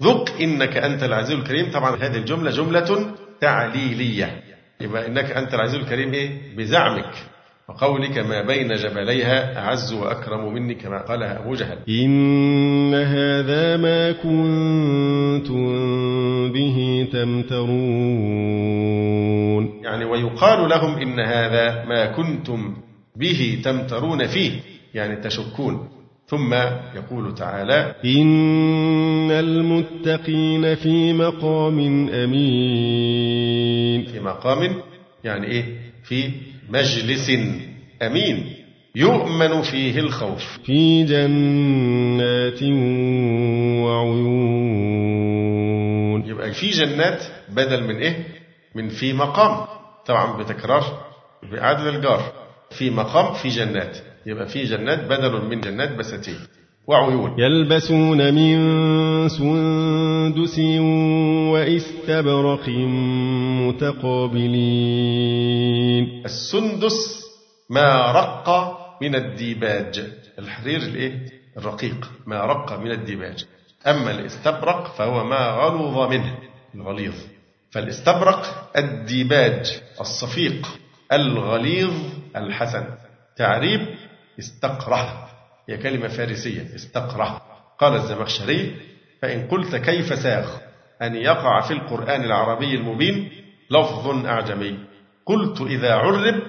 ذق 0.04 0.38
إنك 0.42 0.78
أنت 0.78 1.04
العزيز 1.04 1.38
الكريم. 1.40 1.72
طبعا 1.72 1.96
هذه 1.96 2.18
الجملة 2.18 2.52
جملة 2.52 3.16
تعليلية. 3.42 4.44
يبقى 4.82 5.08
إنك 5.08 5.32
أنت 5.32 5.54
العزيز 5.54 5.76
الكريم 5.76 6.14
إيه؟ 6.14 6.56
بزعمك. 6.58 7.14
وقولك 7.70 8.18
ما 8.18 8.42
بين 8.42 8.76
جبليها 8.76 9.60
أعز 9.60 9.94
وأكرم 9.94 10.54
مني 10.54 10.76
كما 10.76 11.02
قالها 11.02 11.40
أبو 11.40 11.56
جهل. 11.56 11.78
إن 11.90 12.94
هذا 12.94 13.78
ما 13.78 14.12
كنتم 14.12 15.64
به 16.52 17.08
تمترون. 17.14 17.84
يعني 19.84 20.06
ويقال 20.06 20.70
لهم 20.70 20.96
إن 20.96 21.20
هذا 21.20 21.86
ما 21.86 22.06
كنتم 22.06 22.76
به 23.16 23.62
تمترون 23.64 24.28
فيه 24.28 24.52
يعني 24.94 25.16
تشكون. 25.16 25.88
ثم 26.28 26.54
يقول 26.96 27.36
تعالى 27.36 27.96
إن 28.06 29.32
المتقين 29.32 30.76
في 30.76 31.14
مقام 31.14 32.10
أمين. 32.10 34.06
في 34.06 34.20
مقام 34.20 34.76
يعني 35.24 35.48
إيه؟ 35.48 35.64
في 36.04 36.30
مجلس 36.70 37.32
أمين 38.02 38.54
يؤمن 38.96 39.62
فيه 39.62 40.00
الخوف. 40.00 40.44
في 40.66 41.04
جنات 41.04 42.64
وعيون. 44.94 46.26
يبقى 46.26 46.52
في 46.54 46.70
جنات 46.70 47.24
بدل 47.50 47.84
من 47.84 47.96
إيه؟ 47.96 48.28
من 48.76 48.90
في 48.90 49.14
مقام. 49.14 49.66
طبعا 50.06 50.38
بتكرار 50.44 50.84
بإعادة 51.52 51.90
الجار. 51.90 52.34
في 52.72 52.90
مقام 52.90 53.34
في 53.34 53.50
جنات. 53.50 53.98
يبقى 54.26 54.48
في 54.48 54.64
جنات 54.64 55.04
بدل 55.04 55.46
من 55.50 55.62
جنات 55.62 55.92
بساتين. 55.96 56.40
وعيون. 56.88 57.40
يلبسون 57.40 58.34
من 58.34 58.58
سندس 59.30 60.60
وإستبرق 61.54 62.70
متقابلين. 63.68 65.26
السندس 66.26 67.24
ما 67.70 68.12
رق 68.12 68.78
من 69.02 69.16
الديباج. 69.16 70.04
الحرير 70.40 70.80
الإيه؟ 70.80 71.26
الرقيق. 71.58 72.12
ما 72.28 72.46
رق 72.46 72.80
من 72.80 72.92
الديباج. 72.92 73.46
أما 73.88 74.12
الاستبرق 74.12 74.96
فهو 74.98 75.24
ما 75.24 75.50
غلظ 75.50 76.12
منه 76.12 76.38
الغليظ. 76.76 77.16
فالاستبرق 77.72 78.72
الديباج 78.78 79.82
الصفيق. 80.02 80.68
الغليظ 81.14 81.94
الحسن. 82.36 82.84
تعريب 83.38 83.82
استبره 84.40 85.23
هي 85.70 85.78
كلمة 85.78 86.08
فارسية 86.08 86.76
استبره 86.76 87.42
قال 87.80 87.94
الزمخشري 87.96 88.76
فإن 89.22 89.48
قلت 89.48 89.76
كيف 89.76 90.20
ساغ 90.20 90.48
أن 91.02 91.16
يقع 91.16 91.62
في 91.62 91.74
القرآن 91.74 92.24
العربي 92.24 92.76
المبين؟ 92.76 93.32
لفظ 93.72 94.26
أعجمي. 94.26 94.80
قلت 95.26 95.62
إذا 95.62 95.94
عرب 95.94 96.42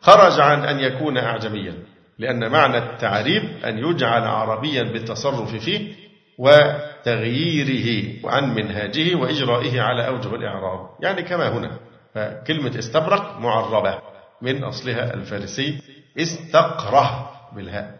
خرج 0.00 0.40
عن 0.40 0.64
أن 0.64 0.80
يكون 0.80 1.18
أعجميا 1.18 1.74
لأن 2.18 2.50
معنى 2.50 2.78
التعريب 2.78 3.42
أن 3.64 3.78
يجعل 3.78 4.22
عربيا 4.22 4.82
بالتصرف 4.82 5.54
فيه 5.54 5.94
وتغييره 6.38 8.12
عن 8.24 8.54
منهاجه 8.54 9.14
وإجرائه 9.14 9.80
على 9.80 10.06
أوجه 10.08 10.34
الإعراب. 10.34 10.88
يعني 11.00 11.22
كما 11.22 11.48
هنا 11.48 11.78
فكلمة 12.14 12.78
استبرق 12.78 13.40
معربة 13.40 13.98
من 14.42 14.64
أصلها 14.64 15.14
الفارسي 15.14 15.78
استقره 16.18 17.30
بالهاء. 17.56 17.95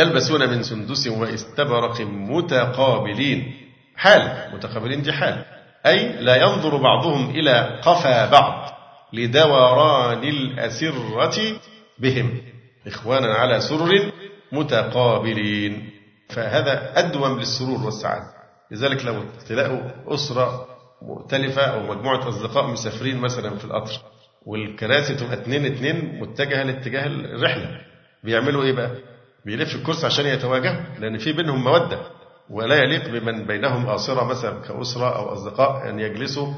يلبسون 0.00 0.48
من 0.48 0.62
سندس 0.62 1.06
واستبرق 1.08 2.00
متقابلين. 2.00 3.52
حال 3.96 4.54
متقابلين 4.54 5.02
دي 5.02 5.12
حال 5.12 5.44
أي 5.86 6.12
لا 6.22 6.36
ينظر 6.36 6.76
بعضهم 6.76 7.30
إلى 7.30 7.80
قفا 7.82 8.30
بعض 8.30 8.72
لدوران 9.12 10.22
الأسرة 10.24 11.36
بهم. 11.98 12.38
إخوانا 12.86 13.34
على 13.34 13.60
سرر 13.60 14.12
متقابلين. 14.52 15.90
فهذا 16.28 16.98
أدوم 16.98 17.38
للسرور 17.38 17.84
والسعادة. 17.84 18.26
لذلك 18.70 19.04
لو 19.04 19.22
تلاقوا 19.48 19.80
أسرة 20.14 20.66
مؤتلفة 21.02 21.62
أو 21.62 21.80
مجموعة 21.82 22.28
أصدقاء 22.28 22.66
مسافرين 22.66 23.16
مثلا 23.16 23.56
في 23.58 23.64
القطر 23.64 23.92
والكراسي 24.46 25.14
تبقى 25.14 25.32
اتنين 25.34 25.64
اتنين 25.66 26.20
متجهة 26.20 26.62
لاتجاه 26.62 27.06
الرحلة. 27.06 27.80
بيعملوا 28.24 28.64
إيه 28.64 28.72
بقى؟ 28.72 28.90
بيلف 29.44 29.74
الكرسي 29.74 30.06
عشان 30.06 30.26
يتواجهوا 30.26 30.98
لأن 30.98 31.18
في 31.18 31.32
بينهم 31.32 31.64
مودة. 31.64 31.98
ولا 32.50 32.76
يليق 32.76 33.08
بمن 33.08 33.46
بينهم 33.46 33.86
آصرة 33.86 34.24
مثلا 34.24 34.60
كأسرة 34.60 35.16
أو 35.16 35.32
أصدقاء 35.32 35.88
أن 35.88 36.00
يجلسوا 36.00 36.48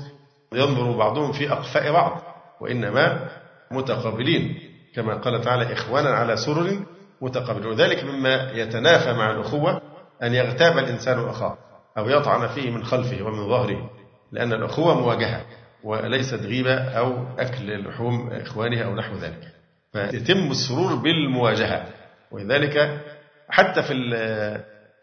ينظر 0.54 0.96
بعضهم 0.96 1.32
في 1.32 1.52
أقفاء 1.52 1.92
بعض. 1.92 2.22
وإنما 2.60 3.28
متقابلين 3.70 4.58
كما 4.94 5.14
قال 5.14 5.40
تعالى 5.40 5.72
إخوانا 5.72 6.10
على 6.10 6.36
سرر 6.36 6.84
متقابلين 7.20 7.66
وذلك 7.66 8.04
مما 8.04 8.50
يتنافى 8.52 9.12
مع 9.12 9.30
الأخوة 9.30 9.80
أن 10.22 10.34
يغتاب 10.34 10.78
الإنسان 10.78 11.28
أخاه 11.28 11.58
أو 11.98 12.08
يطعن 12.08 12.48
فيه 12.48 12.70
من 12.70 12.84
خلفه 12.84 13.22
ومن 13.22 13.48
ظهره 13.48 13.90
لأن 14.32 14.52
الأخوة 14.52 15.00
مواجهة 15.00 15.44
وليست 15.84 16.42
غيبة 16.42 16.74
أو 16.74 17.24
أكل 17.38 17.88
لحوم 17.88 18.30
إخوانها 18.32 18.84
أو 18.84 18.94
نحو 18.94 19.16
ذلك. 19.16 19.48
فيتم 19.92 20.50
السرور 20.50 20.94
بالمواجهة. 20.94 21.86
ولذلك 22.32 23.00
حتى 23.48 23.82
في 23.82 23.94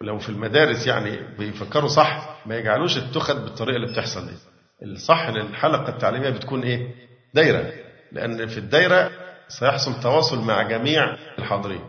لو 0.02 0.18
في 0.18 0.30
المدارس 0.30 0.88
يعني 0.88 1.20
بيفكروا 1.40 1.88
صح 1.88 2.36
ما 2.46 2.56
يجعلوش 2.56 2.98
التخت 2.98 3.36
بالطريقة 3.36 3.76
اللي 3.76 3.88
بتحصل 3.88 4.26
دي. 4.28 4.34
الصح 4.84 5.20
ان 5.28 5.36
الحلقة 5.38 5.90
التعليمية 5.90 6.30
بتكون 6.30 6.64
إيه؟ 6.64 6.88
دايرة. 7.34 7.72
لأن 8.12 8.48
في 8.48 8.58
الدايرة 8.58 9.12
سيحصل 9.48 10.00
تواصل 10.02 10.42
مع 10.42 10.62
جميع 10.62 11.18
الحاضرين. 11.40 11.82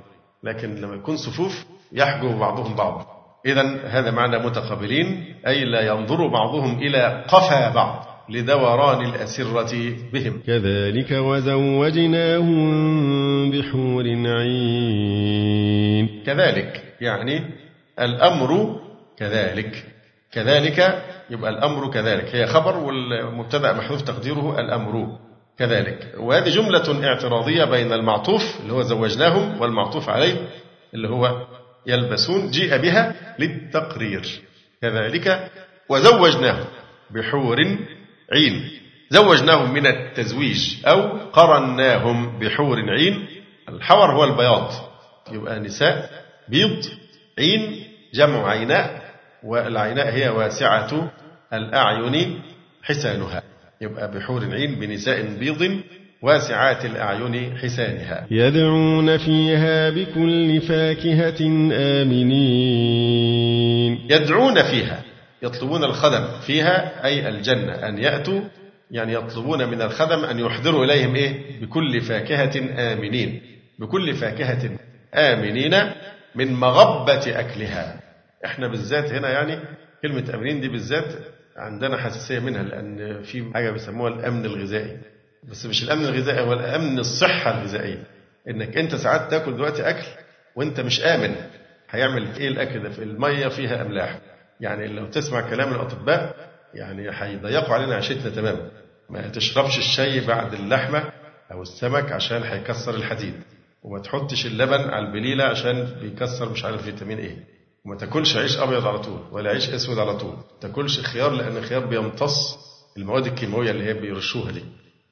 لكن 0.44 0.74
لما 0.74 0.94
يكون 0.94 1.16
صفوف 1.16 1.64
يحجب 1.92 2.38
بعضهم 2.38 2.74
بعضا. 2.74 3.06
إذا 3.46 3.62
هذا 3.86 4.10
معنى 4.10 4.38
متقابلين 4.38 5.36
أي 5.46 5.64
لا 5.64 5.80
ينظر 5.80 6.26
بعضهم 6.26 6.78
إلى 6.78 7.24
قفا 7.28 7.70
بعض. 7.70 8.06
لدوران 8.30 9.06
الأسرة 9.06 9.94
بهم. 10.12 10.40
كذلك 10.46 11.10
وزوجناهم 11.10 12.60
بحور 13.50 14.04
عين. 14.26 16.06
كذلك 16.26 16.82
يعني 17.00 17.42
الأمر 18.00 18.80
كذلك. 19.16 19.84
كذلك 20.32 21.04
يبقى 21.30 21.50
الأمر 21.50 21.90
كذلك. 21.90 22.34
هي 22.34 22.46
خبر 22.46 22.76
والمبتدأ 22.76 23.72
محذوف 23.72 24.02
تقديره 24.02 24.60
الأمر 24.60 25.18
كذلك. 25.58 26.14
وهذه 26.18 26.48
جملة 26.48 27.08
اعتراضية 27.08 27.64
بين 27.64 27.92
المعطوف 27.92 28.60
اللي 28.62 28.72
هو 28.72 28.82
زوجناهم 28.82 29.60
والمعطوف 29.60 30.08
عليه 30.08 30.48
اللي 30.94 31.08
هو 31.08 31.46
يلبسون 31.86 32.50
جيء 32.50 32.76
بها 32.76 33.14
للتقرير. 33.38 34.22
كذلك 34.82 35.50
وزوجناهم 35.88 36.66
بحور 37.10 37.56
عين. 38.32 38.70
زوجناهم 39.10 39.72
من 39.72 39.86
التزويج 39.86 40.86
أو 40.86 41.00
قرناهم 41.32 42.38
بحور 42.38 42.90
عين. 42.90 43.26
الحور 43.68 44.12
هو 44.12 44.24
البياض. 44.24 44.70
يبقى 45.32 45.60
نساء 45.60 46.10
بيض 46.48 46.84
عين 47.38 47.84
جمع 48.14 48.50
عيناء 48.50 49.02
والعيناء 49.44 50.12
هي 50.12 50.28
واسعة 50.28 51.10
الأعين 51.52 52.40
حسانها. 52.82 53.42
يبقى 53.80 54.10
بحور 54.10 54.44
عين 54.52 54.74
بنساء 54.80 55.22
بيض 55.40 55.80
واسعات 56.22 56.84
الأعين 56.84 57.58
حسانها. 57.58 58.26
يدعون 58.30 59.18
فيها 59.18 59.90
بكل 59.90 60.60
فاكهة 60.60 61.46
آمنين. 62.82 63.98
يدعون 64.10 64.62
فيها. 64.62 65.02
يطلبون 65.42 65.84
الخدم 65.84 66.40
فيها 66.40 67.04
أي 67.04 67.28
الجنة 67.28 67.72
أن 67.88 67.98
يأتوا 67.98 68.40
يعني 68.90 69.12
يطلبون 69.14 69.68
من 69.70 69.82
الخدم 69.82 70.24
أن 70.24 70.38
يحضروا 70.38 70.84
إليهم 70.84 71.14
إيه؟ 71.14 71.60
بكل 71.60 72.00
فاكهة 72.00 72.60
آمنين. 72.92 73.42
بكل 73.78 74.14
فاكهة 74.14 74.70
آمنين 75.14 75.74
من 76.34 76.52
مغبة 76.54 77.40
أكلها. 77.40 78.00
إحنا 78.44 78.68
بالذات 78.68 79.12
هنا 79.12 79.28
يعني 79.30 79.58
كلمة 80.02 80.34
آمنين 80.34 80.60
دي 80.60 80.68
بالذات 80.68 81.04
عندنا 81.56 81.96
حساسية 81.96 82.38
منها 82.38 82.62
لأن 82.62 83.22
في 83.22 83.50
حاجة 83.54 83.70
بيسموها 83.70 84.14
الأمن 84.14 84.44
الغذائي. 84.44 84.96
بس 85.50 85.66
مش 85.66 85.82
الأمن 85.82 86.04
الغذائي 86.04 86.40
هو 86.40 86.52
الأمن 86.52 86.98
الصحة 86.98 87.50
الغذائية. 87.58 88.02
إنك 88.48 88.76
أنت 88.76 88.94
ساعات 88.94 89.30
تاكل 89.30 89.54
دلوقتي 89.54 89.90
أكل 89.90 90.06
وأنت 90.56 90.80
مش 90.80 91.00
آمن 91.04 91.34
هيعمل 91.90 92.26
إيه 92.36 92.48
الأكل 92.48 92.82
ده؟ 92.82 92.90
في 92.90 93.02
المية 93.02 93.48
فيها 93.48 93.82
أملاح. 93.82 94.18
يعني 94.60 94.86
لو 94.88 95.06
تسمع 95.06 95.40
كلام 95.50 95.74
الأطباء 95.74 96.36
يعني 96.74 97.10
هيضيقوا 97.12 97.74
علينا 97.74 97.94
عيشتنا 97.94 98.30
تماما. 98.30 98.70
ما 99.10 99.28
تشربش 99.28 99.78
الشاي 99.78 100.20
بعد 100.20 100.54
اللحمة 100.54 101.12
أو 101.52 101.62
السمك 101.62 102.12
عشان 102.12 102.42
هيكسر 102.42 102.94
الحديد 102.94 103.34
وما 103.82 103.98
تحطش 104.02 104.46
اللبن 104.46 104.80
على 104.90 105.06
البليلة 105.06 105.44
عشان 105.44 105.88
بيكسر 106.00 106.48
مش 106.48 106.64
عارف 106.64 106.82
فيتامين 106.82 107.18
إيه. 107.18 107.36
وما 107.86 107.96
تاكلش 107.96 108.36
عيش 108.36 108.58
أبيض 108.58 108.86
على 108.86 108.98
طول 108.98 109.20
ولا 109.32 109.50
عيش 109.50 109.70
أسود 109.70 109.98
على 109.98 110.16
طول. 110.16 110.30
ما 110.34 110.42
تاكلش 110.60 111.00
خيار 111.00 111.30
لأن 111.30 111.56
الخيار 111.56 111.86
بيمتص 111.86 112.58
المواد 112.96 113.26
الكيماوية 113.26 113.70
اللي 113.70 113.84
هي 113.84 113.94
بيرشوها 113.94 114.52
دي. 114.52 114.64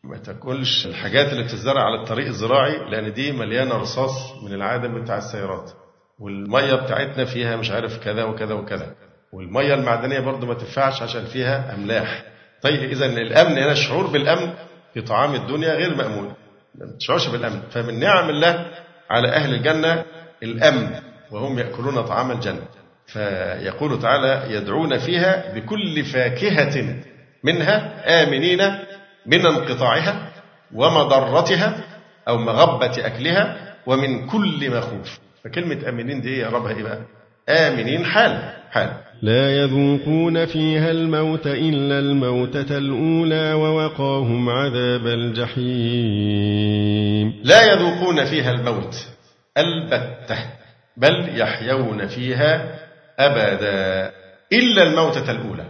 ما 0.04 0.18
تاكلش 0.18 0.86
الحاجات 0.86 1.32
اللي 1.32 1.44
بتزرع 1.44 1.82
على 1.82 2.00
الطريق 2.02 2.26
الزراعي 2.26 2.90
لأن 2.90 3.12
دي 3.12 3.32
مليانة 3.32 3.74
رصاص 3.74 4.42
من 4.42 4.52
العادم 4.54 5.02
بتاع 5.02 5.18
السيارات. 5.18 5.70
والمية 6.18 6.74
بتاعتنا 6.74 7.24
فيها 7.24 7.56
مش 7.56 7.70
عارف 7.70 7.98
كذا 8.04 8.24
وكذا 8.24 8.54
وكذا. 8.54 8.94
والمية 9.32 9.74
المعدنية 9.74 10.20
برضو 10.20 10.46
ما 10.46 10.54
تنفعش 10.54 11.02
عشان 11.02 11.24
فيها 11.24 11.74
أملاح. 11.74 12.22
طيب 12.62 12.82
إذا 12.82 13.06
الأمن 13.06 13.58
هنا 13.58 13.72
الشعور 13.72 14.06
بالأمن 14.06 14.52
في 14.94 15.00
طعام 15.00 15.34
الدنيا 15.34 15.74
غير 15.74 15.94
مأمون. 15.96 16.34
ما 16.74 16.86
تشعرش 17.00 17.28
بالأمن. 17.28 17.60
فمن 17.70 18.00
نعم 18.00 18.30
الله 18.30 18.66
على 19.10 19.28
أهل 19.28 19.54
الجنة 19.54 20.04
الأمن 20.42 20.90
وهم 21.30 21.58
يأكلون 21.58 22.02
طعام 22.02 22.30
الجنة. 22.30 22.62
فيقول 23.06 23.98
تعالى 24.02 24.54
يدعون 24.54 24.98
فيها 24.98 25.54
بكل 25.54 26.04
فاكهة 26.04 26.96
منها 27.44 28.22
آمنين 28.22 28.58
من 29.26 29.46
انقطاعها 29.46 30.28
ومضرتها 30.74 31.84
أو 32.28 32.38
مغبة 32.38 33.06
أكلها 33.06 33.74
ومن 33.86 34.26
كل 34.26 34.70
مخوف. 34.78 35.18
فكلمة 35.44 35.88
آمنين 35.88 36.20
دي 36.20 36.38
يا 36.38 36.48
رب 36.48 36.66
إيه 36.66 36.82
بقى؟ 36.82 36.98
آمنين 37.48 38.04
حال 38.04 38.52
حال 38.70 38.90
لا 39.22 39.56
يذوقون 39.56 40.46
فيها 40.46 40.90
الموت 40.90 41.46
إلا 41.46 41.98
الموتة 41.98 42.78
الأولى 42.78 43.52
ووقاهم 43.52 44.48
عذاب 44.48 45.06
الجحيم. 46.08 47.34
لا 47.44 47.72
يذوقون 47.72 48.24
فيها 48.24 48.50
الموت 48.50 49.06
البتة 49.58 50.38
بل 50.96 51.40
يحيون 51.40 52.06
فيها 52.06 52.78
أبدا 53.18 54.12
إلا 54.52 54.82
الموتة 54.82 55.30
الأولى 55.30 55.64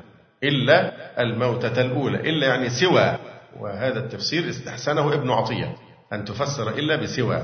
إلا 0.44 0.92
الموتة 1.22 1.80
الأولى 1.80 2.30
إلا 2.30 2.46
يعني 2.46 2.68
سوى 2.68 3.16
وهذا 3.60 3.98
التفسير 3.98 4.48
استحسنه 4.48 5.14
ابن 5.14 5.30
عطية 5.30 5.74
أن 6.12 6.24
تفسر 6.24 6.70
إلا 6.78 6.96
بسوى. 6.96 7.42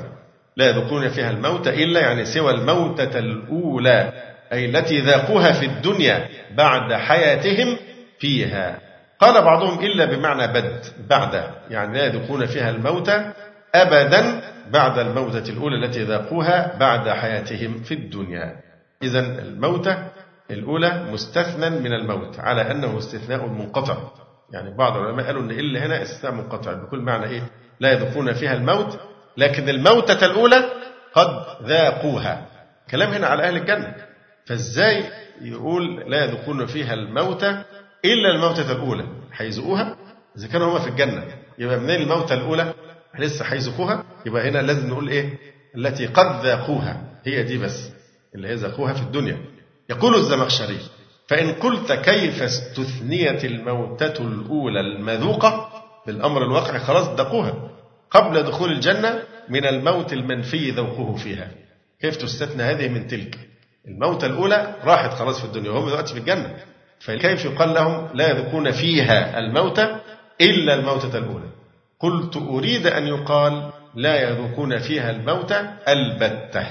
لا 0.56 0.70
يذوقون 0.70 1.08
فيها 1.08 1.30
الموت 1.30 1.68
إلا 1.68 2.00
يعني 2.00 2.24
سوى 2.24 2.50
الموتة 2.50 3.18
الأولى. 3.18 4.12
أي 4.52 4.64
التي 4.64 5.00
ذاقوها 5.00 5.52
في 5.52 5.66
الدنيا 5.66 6.28
بعد 6.56 6.92
حياتهم 6.92 7.76
فيها. 8.18 8.78
قال 9.20 9.44
بعضهم 9.44 9.84
إلا 9.84 10.04
بمعنى 10.04 10.52
بد 10.52 10.84
بعد 11.08 11.50
يعني 11.70 11.98
لا 11.98 12.06
يذوقون 12.06 12.46
فيها 12.46 12.70
الموت 12.70 13.10
أبدا 13.74 14.40
بعد 14.70 14.98
الموتة 14.98 15.50
الأولى 15.50 15.86
التي 15.86 16.02
ذاقوها 16.04 16.76
بعد 16.78 17.08
حياتهم 17.08 17.82
في 17.82 17.94
الدنيا. 17.94 18.56
إذا 19.02 19.20
الموتة 19.20 19.98
الأولى 20.50 21.04
مستثنى 21.12 21.70
من 21.70 21.92
الموت 21.92 22.40
على 22.40 22.70
أنه 22.70 22.98
استثناء 22.98 23.46
منقطع. 23.46 23.96
يعني 24.52 24.76
بعض 24.76 24.96
العلماء 24.96 25.26
قالوا 25.26 25.42
أن 25.42 25.50
إلا 25.50 25.86
هنا 25.86 26.02
استثناء 26.02 26.34
منقطع 26.34 26.72
بكل 26.72 26.98
معنى 26.98 27.26
إيه؟ 27.26 27.42
لا 27.80 27.92
يذوقون 27.92 28.32
فيها 28.32 28.54
الموت 28.54 29.00
لكن 29.36 29.68
الموتة 29.68 30.26
الأولى 30.26 30.64
قد 31.14 31.44
ذاقوها. 31.62 32.46
كلام 32.90 33.10
هنا 33.10 33.26
على 33.26 33.42
أهل 33.42 33.56
الجنة. 33.56 33.94
فازاي 34.46 35.04
يقول 35.42 36.10
لا 36.10 36.24
يذوقون 36.24 36.66
فيها 36.66 36.94
الموتى 36.94 37.62
إلا 38.04 38.30
الموتة 38.34 38.72
الأولى؟ 38.72 39.06
هيذوقوها؟ 39.36 39.96
إذا 40.38 40.48
كانوا 40.48 40.70
هما 40.72 40.78
في 40.78 40.88
الجنة 40.88 41.24
يبقى 41.58 41.78
منين 41.80 42.02
الموتة 42.02 42.34
الأولى؟ 42.34 42.74
لسه 43.18 43.44
هيذوقوها؟ 43.44 44.04
يبقى 44.26 44.48
هنا 44.48 44.58
لازم 44.58 44.88
نقول 44.90 45.08
إيه؟ 45.08 45.38
التي 45.76 46.06
قد 46.06 46.44
ذاقوها 46.44 47.02
هي 47.24 47.42
دي 47.42 47.58
بس 47.58 47.90
اللي 48.34 48.48
هي 48.48 48.54
ذاقوها 48.54 48.92
في 48.92 49.02
الدنيا. 49.02 49.38
يقول 49.90 50.14
الزمخشري 50.14 50.78
فإن 51.28 51.52
قلت 51.52 51.92
كيف 51.92 52.42
استثنيت 52.42 53.44
الموتة 53.44 54.22
الأولى 54.26 54.80
المذوقة؟ 54.80 55.70
بالأمر 56.06 56.42
الواقع 56.44 56.78
خلاص 56.78 57.08
ذاقوها. 57.08 57.70
قبل 58.10 58.42
دخول 58.42 58.72
الجنة 58.72 59.22
من 59.48 59.66
الموت 59.66 60.12
المنفي 60.12 60.70
ذوقه 60.70 61.14
فيها. 61.16 61.50
كيف 62.00 62.16
تستثنى 62.16 62.62
هذه 62.62 62.88
من 62.88 63.06
تلك؟ 63.06 63.38
الموتة 63.88 64.26
الأولى 64.26 64.74
راحت 64.84 65.12
خلاص 65.12 65.40
في 65.40 65.44
الدنيا 65.44 65.70
وهم 65.70 65.88
دلوقتي 65.88 66.14
في 66.14 66.20
الجنة. 66.20 66.56
فكيف 67.00 67.44
يقال 67.44 67.74
لهم 67.74 68.08
لا 68.14 68.30
يذوقون 68.30 68.70
فيها 68.70 69.38
الموتة 69.38 70.00
إلا 70.40 70.74
الموتة 70.74 71.18
الأولى؟ 71.18 71.48
قلت 72.00 72.36
أريد 72.36 72.86
أن 72.86 73.06
يقال 73.06 73.70
لا 73.94 74.22
يذوقون 74.22 74.78
فيها 74.78 75.10
الموتة 75.10 75.56
البتة. 75.88 76.66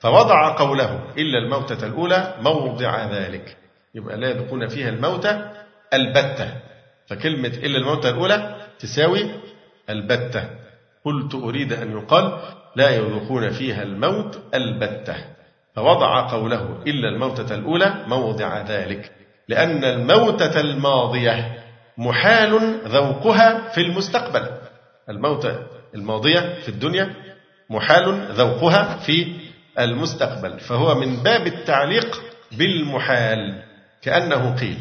فوضع 0.00 0.56
قوله 0.56 1.00
إلا 1.18 1.38
الموتة 1.38 1.86
الأولى 1.86 2.34
موضع 2.40 3.04
ذلك. 3.04 3.56
يبقى 3.94 4.16
لا 4.16 4.30
يذوقون 4.30 4.68
فيها 4.68 4.88
الموتة 4.88 5.50
البتة. 5.94 6.52
فكلمة 7.06 7.48
إلا 7.48 7.78
الموتة 7.78 8.10
الأولى 8.10 8.56
تساوي 8.78 9.30
البتة. 9.90 10.50
قلت 11.04 11.34
أريد 11.34 11.72
أن 11.72 11.92
يقال 11.92 12.38
لا 12.76 12.90
يذوقون 12.90 13.50
فيها 13.50 13.82
الموت 13.82 14.40
البتة. 14.54 15.16
فوضع 15.78 16.30
قوله 16.30 16.82
إلا 16.86 17.08
الموتة 17.08 17.54
الأولى 17.54 17.94
موضع 18.06 18.62
ذلك 18.62 19.12
لأن 19.48 19.84
الموتة 19.84 20.60
الماضية 20.60 21.58
محال 21.98 22.80
ذوقها 22.84 23.68
في 23.68 23.80
المستقبل. 23.80 24.48
الموتة 25.08 25.56
الماضية 25.94 26.54
في 26.62 26.68
الدنيا 26.68 27.14
محال 27.70 28.28
ذوقها 28.32 28.96
في 28.96 29.26
المستقبل. 29.78 30.60
فهو 30.60 30.94
من 30.94 31.16
باب 31.16 31.46
التعليق 31.46 32.22
بالمحال 32.52 33.62
كأنه 34.02 34.56
قيل 34.60 34.78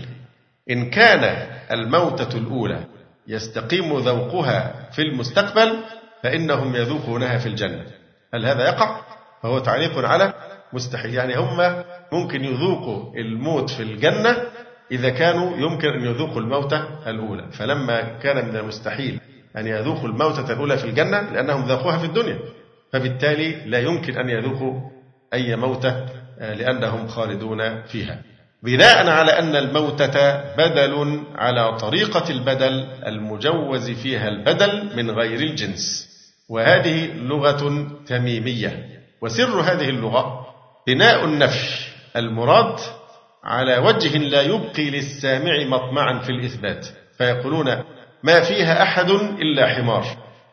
إن 0.71 0.89
كان 0.89 1.47
الموتة 1.71 2.37
الأولى 2.37 2.83
يستقيم 3.27 3.97
ذوقها 3.97 4.89
في 4.91 5.01
المستقبل 5.01 5.77
فإنهم 6.23 6.75
يذوقونها 6.75 7.37
في 7.37 7.45
الجنة. 7.45 7.85
هل 8.33 8.45
هذا 8.45 8.65
يقع؟ 8.67 9.01
فهو 9.43 9.59
تعليق 9.59 10.05
على 10.05 10.33
مستحيل. 10.73 11.13
يعني 11.13 11.35
هم 11.35 11.83
ممكن 12.11 12.43
يذوقوا 12.43 13.15
الموت 13.15 13.69
في 13.69 13.83
الجنة 13.83 14.37
إذا 14.91 15.09
كانوا 15.09 15.57
يمكن 15.57 15.87
أن 15.87 16.05
يذوقوا 16.05 16.41
الموتة 16.41 17.09
الأولى. 17.09 17.51
فلما 17.51 18.01
كان 18.01 18.47
من 18.49 18.55
المستحيل 18.55 19.19
أن 19.57 19.67
يذوقوا 19.67 20.07
الموتة 20.07 20.53
الأولى 20.53 20.77
في 20.77 20.85
الجنة 20.85 21.21
لأنهم 21.21 21.67
ذاقوها 21.67 21.97
في 21.97 22.05
الدنيا 22.05 22.39
فبالتالي 22.93 23.55
لا 23.65 23.79
يمكن 23.79 24.17
أن 24.17 24.29
يذوقوا 24.29 24.81
أي 25.33 25.55
موتة 25.55 26.05
آه، 26.39 26.53
لأنهم 26.53 27.07
خالدون 27.07 27.81
فيها. 27.83 28.21
بناء 28.63 29.07
على 29.07 29.31
أن 29.31 29.55
الموتة 29.55 30.41
بدل 30.55 31.23
على 31.35 31.77
طريقة 31.77 32.29
البدل 32.29 32.87
المجوز 33.05 33.91
فيها 33.91 34.27
البدل 34.27 34.89
من 34.97 35.11
غير 35.11 35.39
الجنس. 35.39 36.07
وهذه 36.49 37.13
لغة 37.13 37.87
تميمية. 38.07 38.85
وسر 39.21 39.61
هذه 39.61 39.89
اللغة 39.89 40.36
بناء 40.87 41.25
النفي 41.25 41.87
المراد 42.15 42.79
على 43.43 43.77
وجه 43.77 44.17
لا 44.17 44.41
يبقي 44.41 44.89
للسامع 44.89 45.65
مطمعا 45.67 46.19
في 46.19 46.29
الإثبات 46.29 46.87
فيقولون 47.17 47.83
ما 48.23 48.39
فيها 48.43 48.83
أحد 48.83 49.09
إلا 49.11 49.67
حمار. 49.75 50.05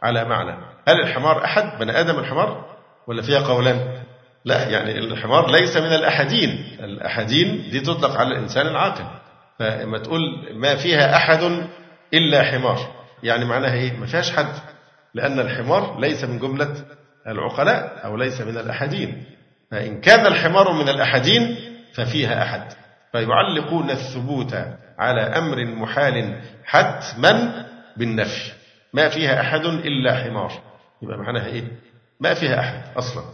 على 0.02 0.24
معنى 0.24 0.56
هل 0.88 1.00
الحمار 1.00 1.44
أحد 1.44 1.78
بني 1.80 2.00
آدم 2.00 2.18
الحمار 2.18 2.64
ولا 3.08 3.22
فيها 3.22 3.40
قولان؟ 3.40 4.02
لا 4.44 4.68
يعني 4.68 4.98
الحمار 4.98 5.50
ليس 5.50 5.76
من 5.76 5.92
الأحدين 5.92 6.78
الأحدين 6.80 7.70
دي 7.70 7.80
تطلق 7.80 8.16
على 8.16 8.28
الإنسان 8.28 8.66
العاقل. 8.66 9.04
فلما 9.58 9.98
تقول 9.98 10.20
ما 10.54 10.76
فيها 10.76 11.16
أحد 11.16 11.68
إلا 12.14 12.42
حمار 12.42 12.78
يعني 13.22 13.44
معناها 13.44 13.74
إيه؟ 13.74 13.92
ما 13.96 14.06
فيهاش 14.06 14.32
حد 14.36 14.52
لأن 15.14 15.40
الحمار 15.40 16.00
ليس 16.00 16.24
من 16.24 16.38
جملة 16.38 16.74
العقلاء 17.26 18.00
أو 18.04 18.16
ليس 18.16 18.40
من 18.40 18.58
الأحدين. 18.58 19.24
فإن 19.70 20.00
كان 20.00 20.26
الحمار 20.26 20.72
من 20.72 20.88
الأحدين 20.88 21.56
ففيها 21.94 22.42
أحد. 22.42 22.72
فيعلقون 23.12 23.90
الثبوت 23.90 24.54
على 24.98 25.20
أمر 25.20 25.64
محال 25.64 26.40
حتما 26.64 27.64
بالنفي. 27.96 28.52
ما 28.92 29.08
فيها 29.08 29.40
أحد 29.40 29.64
إلا 29.64 30.24
حمار. 30.24 30.52
يبقى 31.02 31.18
معناها 31.18 31.46
إيه؟ 31.46 31.64
ما 32.20 32.34
فيها 32.34 32.60
أحد 32.60 32.82
أصلا. 32.96 33.24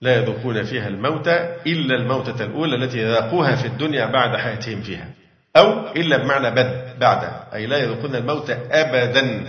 لا 0.00 0.16
يذوقون 0.16 0.62
فيها 0.62 0.88
الموت 0.88 1.28
إلا 1.66 1.94
الموتة 1.94 2.44
الأولى 2.44 2.76
التي 2.76 3.04
ذاقوها 3.04 3.56
في 3.56 3.66
الدنيا 3.66 4.06
بعد 4.06 4.36
حياتهم 4.36 4.82
فيها. 4.82 5.08
أو 5.56 5.92
إلا 5.96 6.16
بمعنى 6.16 6.50
بد 6.50 6.98
بعد. 7.00 7.30
أي 7.54 7.66
لا 7.66 7.78
يذوقون 7.78 8.14
الموت 8.14 8.50
أبدا. 8.50 9.44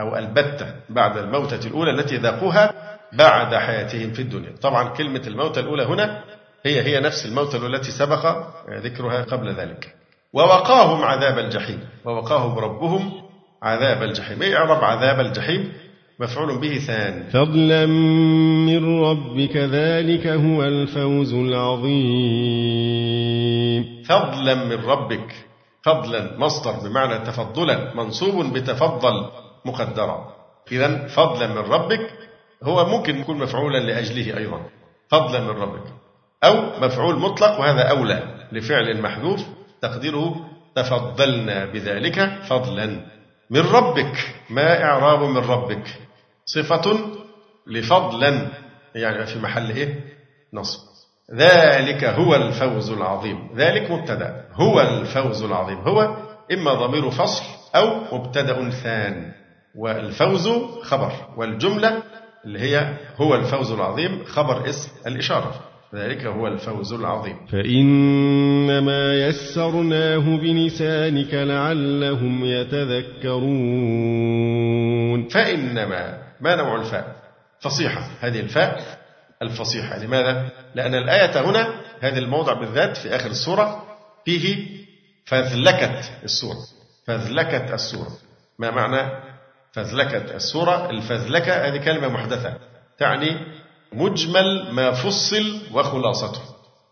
أو 0.00 0.16
البتة 0.16 0.66
بعد 0.88 1.16
الموتة 1.16 1.66
الأولى 1.66 1.90
التي 1.90 2.16
ذاقوها 2.16 2.74
بعد 3.18 3.54
حياتهم 3.54 4.12
في 4.12 4.22
الدنيا. 4.22 4.52
طبعا 4.62 4.88
كلمة 4.88 5.22
الموتة 5.26 5.60
الأولى 5.60 5.82
هنا 5.82 6.24
هي 6.66 6.82
هي 6.82 7.00
نفس 7.00 7.26
الموتة 7.26 7.66
التي 7.66 7.90
سبق 7.90 8.36
ذكرها 8.70 9.22
قبل 9.22 9.54
ذلك. 9.54 9.94
ووقاهم 10.32 11.02
عذاب 11.02 11.38
الجحيم. 11.38 11.80
ووقاهم 12.04 12.58
ربهم 12.58 13.12
عذاب 13.62 14.02
الجحيم. 14.02 14.42
إيه 14.42 14.56
اعرب 14.56 14.84
عذاب 14.84 15.20
الجحيم؟ 15.20 15.72
مفعول 16.20 16.58
به 16.58 16.78
ثان 16.78 17.24
فضلا 17.32 17.86
من 18.66 19.02
ربك 19.02 19.56
ذلك 19.56 20.26
هو 20.26 20.64
الفوز 20.64 21.34
العظيم. 21.34 21.94
فضلا 24.08 24.54
من 24.54 24.84
ربك. 24.84 25.34
فضلا 25.82 26.38
مصدر 26.38 26.88
بمعنى 26.88 27.18
تفضلا 27.18 27.94
منصوب 27.94 28.52
بتفضل 28.52 29.30
مقدرا. 29.64 30.34
إذا 30.72 31.06
فضلا 31.06 31.46
من 31.46 31.58
ربك 31.58 32.10
هو 32.64 32.86
ممكن 32.86 33.20
يكون 33.20 33.38
مفعولا 33.38 33.78
لأجله 33.78 34.38
أيضا 34.38 34.60
فضلا 35.08 35.40
من 35.40 35.50
ربك 35.50 35.92
أو 36.44 36.80
مفعول 36.80 37.18
مطلق 37.18 37.60
وهذا 37.60 37.82
أولى 37.82 38.46
لفعل 38.52 39.02
محذوف 39.02 39.40
تقديره 39.82 40.50
تفضلنا 40.76 41.64
بذلك 41.64 42.42
فضلا. 42.48 43.06
من 43.50 43.60
ربك 43.60 44.34
ما 44.50 44.84
إعراب 44.84 45.22
من 45.22 45.36
ربك؟ 45.36 45.98
صفة 46.46 46.98
لفضلا 47.66 48.48
يعني 48.94 49.26
في 49.26 49.38
محل 49.38 49.70
إيه؟ 49.70 50.04
نصب. 50.52 50.80
ذلك 51.34 52.04
هو 52.04 52.34
الفوز 52.34 52.90
العظيم. 52.90 53.48
ذلك 53.56 53.90
مبتدأ. 53.90 54.44
هو 54.52 54.80
الفوز 54.80 55.42
العظيم. 55.42 55.78
هو 55.78 56.16
إما 56.52 56.74
ضمير 56.74 57.10
فصل 57.10 57.44
أو 57.76 58.18
مبتدأ 58.18 58.70
ثان. 58.70 59.32
والفوز 59.76 60.48
خبر 60.82 61.12
والجملة 61.36 62.02
اللي 62.46 62.60
هي 62.60 62.96
هو 63.16 63.34
الفوز 63.34 63.70
العظيم 63.70 64.24
خبر 64.24 64.68
اسم 64.68 64.90
الإشارة. 65.06 65.60
ذلك 65.94 66.26
هو 66.26 66.46
الفوز 66.46 66.92
العظيم. 66.92 67.46
فإنما 67.46 69.14
يسرناه 69.14 70.36
بلسانك 70.36 71.34
لعلهم 71.34 72.44
يتذكرون. 72.44 73.44
فإنما 75.28 76.18
ما 76.40 76.56
نوع 76.56 76.80
الفاء؟ 76.80 77.16
فصيحة. 77.60 78.10
هذه 78.20 78.40
الفاء 78.40 78.82
الفصيحة. 79.42 79.98
لماذا؟ 79.98 80.48
لأن 80.74 80.94
الآية 80.94 81.50
هنا 81.50 81.74
هذا 82.00 82.18
الموضع 82.18 82.52
بالذات 82.52 82.96
في 82.96 83.16
آخر 83.16 83.30
السورة 83.30 83.82
فيه 84.24 84.66
فذلكت 85.24 86.12
السورة. 86.24 86.58
فذلكت 87.06 87.72
السورة. 87.72 88.10
ما 88.58 88.70
معنى؟ 88.70 89.33
فذلكت 89.74 90.32
السورة 90.34 90.90
الفذلكة 90.90 91.52
هذه 91.68 91.76
كلمة 91.76 92.08
محدثة 92.08 92.54
تعني 92.98 93.36
مجمل 93.92 94.72
ما 94.72 94.90
فصل 94.90 95.60
وخلاصته. 95.72 96.40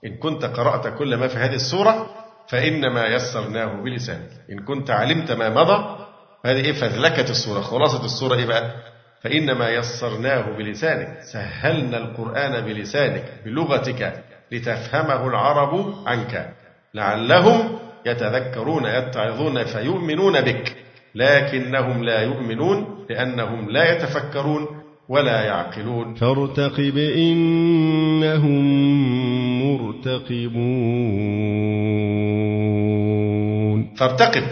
إن 0.07 0.17
كنت 0.19 0.45
قرأت 0.45 0.99
كل 0.99 1.17
ما 1.17 1.29
في 1.29 1.37
هذه 1.39 1.55
السورة 1.55 2.07
فإنما 2.49 3.07
يسرناه 3.07 3.83
بلسانك. 3.83 4.31
إن 4.53 4.65
كنت 4.65 4.91
علمت 4.91 5.33
ما 5.33 5.49
مضى 5.49 6.07
هذه 6.47 6.65
إيه 6.65 6.73
فذلكة 6.73 7.31
السورة 7.31 7.61
خلاصة 7.61 8.05
السورة 8.05 8.35
إيه 8.35 8.47
بقى؟ 8.47 8.71
فإنما 9.23 9.69
يسرناه 9.71 10.57
بلسانك. 10.59 11.19
سهلنا 11.33 11.97
القرآن 11.99 12.61
بلسانك 12.61 13.25
بلغتك 13.45 14.25
لتفهمه 14.53 15.27
العرب 15.29 15.95
عنك. 16.07 16.55
لعلهم 16.95 17.79
يتذكرون 18.07 18.87
يتعظون 18.87 19.65
فيؤمنون 19.65 20.41
بك. 20.41 20.82
لكنهم 21.15 22.05
لا 22.05 22.23
يؤمنون 22.23 23.07
لأنهم 23.11 23.71
لا 23.71 23.93
يتفكرون 23.93 24.67
ولا 25.09 25.45
يعقلون. 25.45 26.15
فارتقب 26.15 26.99
إنهم 26.99 28.63
مرتقبون. 29.63 30.75
فارتقب. 33.95 34.43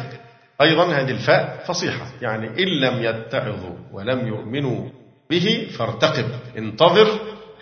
أيضا 0.61 0.84
هذه 0.84 1.11
الفاء 1.11 1.64
فصيحة. 1.66 2.06
يعني 2.22 2.46
إن 2.48 2.68
لم 2.80 3.02
يتعظوا 3.02 3.76
ولم 3.92 4.28
يؤمنوا 4.28 4.88
به 5.30 5.66
فارتقب. 5.78 6.24
انتظر 6.58 7.08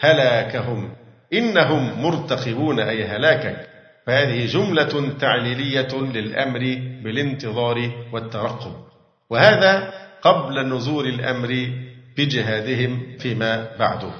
هلاكهم. 0.00 0.88
إنهم 1.32 2.02
مرتقبون 2.02 2.80
أي 2.80 3.04
هلاكك. 3.04 3.68
فهذه 4.06 4.46
جملة 4.46 5.12
تعليلية 5.20 5.88
للأمر 5.94 6.58
بالانتظار 7.04 7.90
والترقب. 8.12 8.87
وهذا 9.30 9.92
قبل 10.22 10.76
نزول 10.76 11.06
الأمر 11.06 11.70
بجهادهم 12.16 13.16
فيما 13.18 13.76
بعده. 13.78 14.12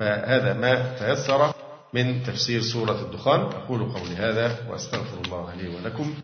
فهذا 0.00 0.52
ما 0.52 0.96
تيسر 0.98 1.52
من 1.94 2.22
تفسير 2.22 2.60
سورة 2.60 3.00
الدخان. 3.04 3.40
أقول 3.40 3.80
قولي 3.80 4.16
هذا 4.16 4.56
وأستغفر 4.70 5.24
الله 5.24 5.54
لي 5.54 5.68
ولكم. 5.68 6.14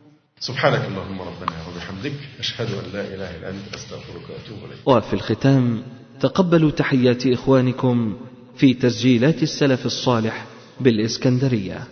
سبحانك 0.40 0.84
اللهم 0.84 1.20
ربنا 1.20 1.56
وبحمدك. 1.68 2.12
أشهد 2.38 2.66
أن 2.66 2.92
لا 2.92 3.00
إله 3.00 3.36
إلا 3.36 3.50
أنت. 3.50 3.74
أستغفرك 3.74 4.30
وأتوب 4.30 4.58
إليك. 4.58 4.78
وفي 4.86 5.12
الختام 5.12 5.82
تقبلوا 6.20 6.70
تحيات 6.70 7.26
إخوانكم 7.26 8.16
في 8.56 8.74
تسجيلات 8.74 9.42
السلف 9.42 9.86
الصالح 9.86 10.46
بالإسكندرية. 10.80 11.84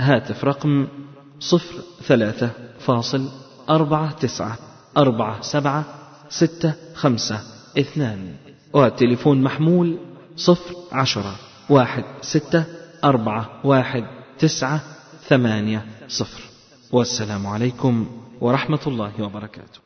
هاتف 0.00 0.44
رقم 0.44 0.88
صفر 1.40 1.74
ثلاثة 2.02 2.50
فاصل 2.78 3.28
أربعة 3.70 4.12
تسعة. 4.12 4.73
أربعة 4.96 5.42
سبعة 5.42 5.84
ستة 6.28 6.74
خمسة 6.94 7.40
اثنان. 7.78 8.36
وتليفون 8.72 9.42
محمول 9.42 9.98
صفر 10.36 10.74
عشرة 10.92 11.34
واحد 11.68 12.04
ستة 12.22 12.64
أربعة 13.04 13.60
واحد 13.64 14.04
تسعة 14.38 14.80
ثمانية 15.28 15.86
صفر. 16.08 16.40
والسلام 16.92 17.46
عليكم 17.46 18.06
ورحمة 18.40 18.80
الله 18.86 19.22
وبركاته. 19.22 19.83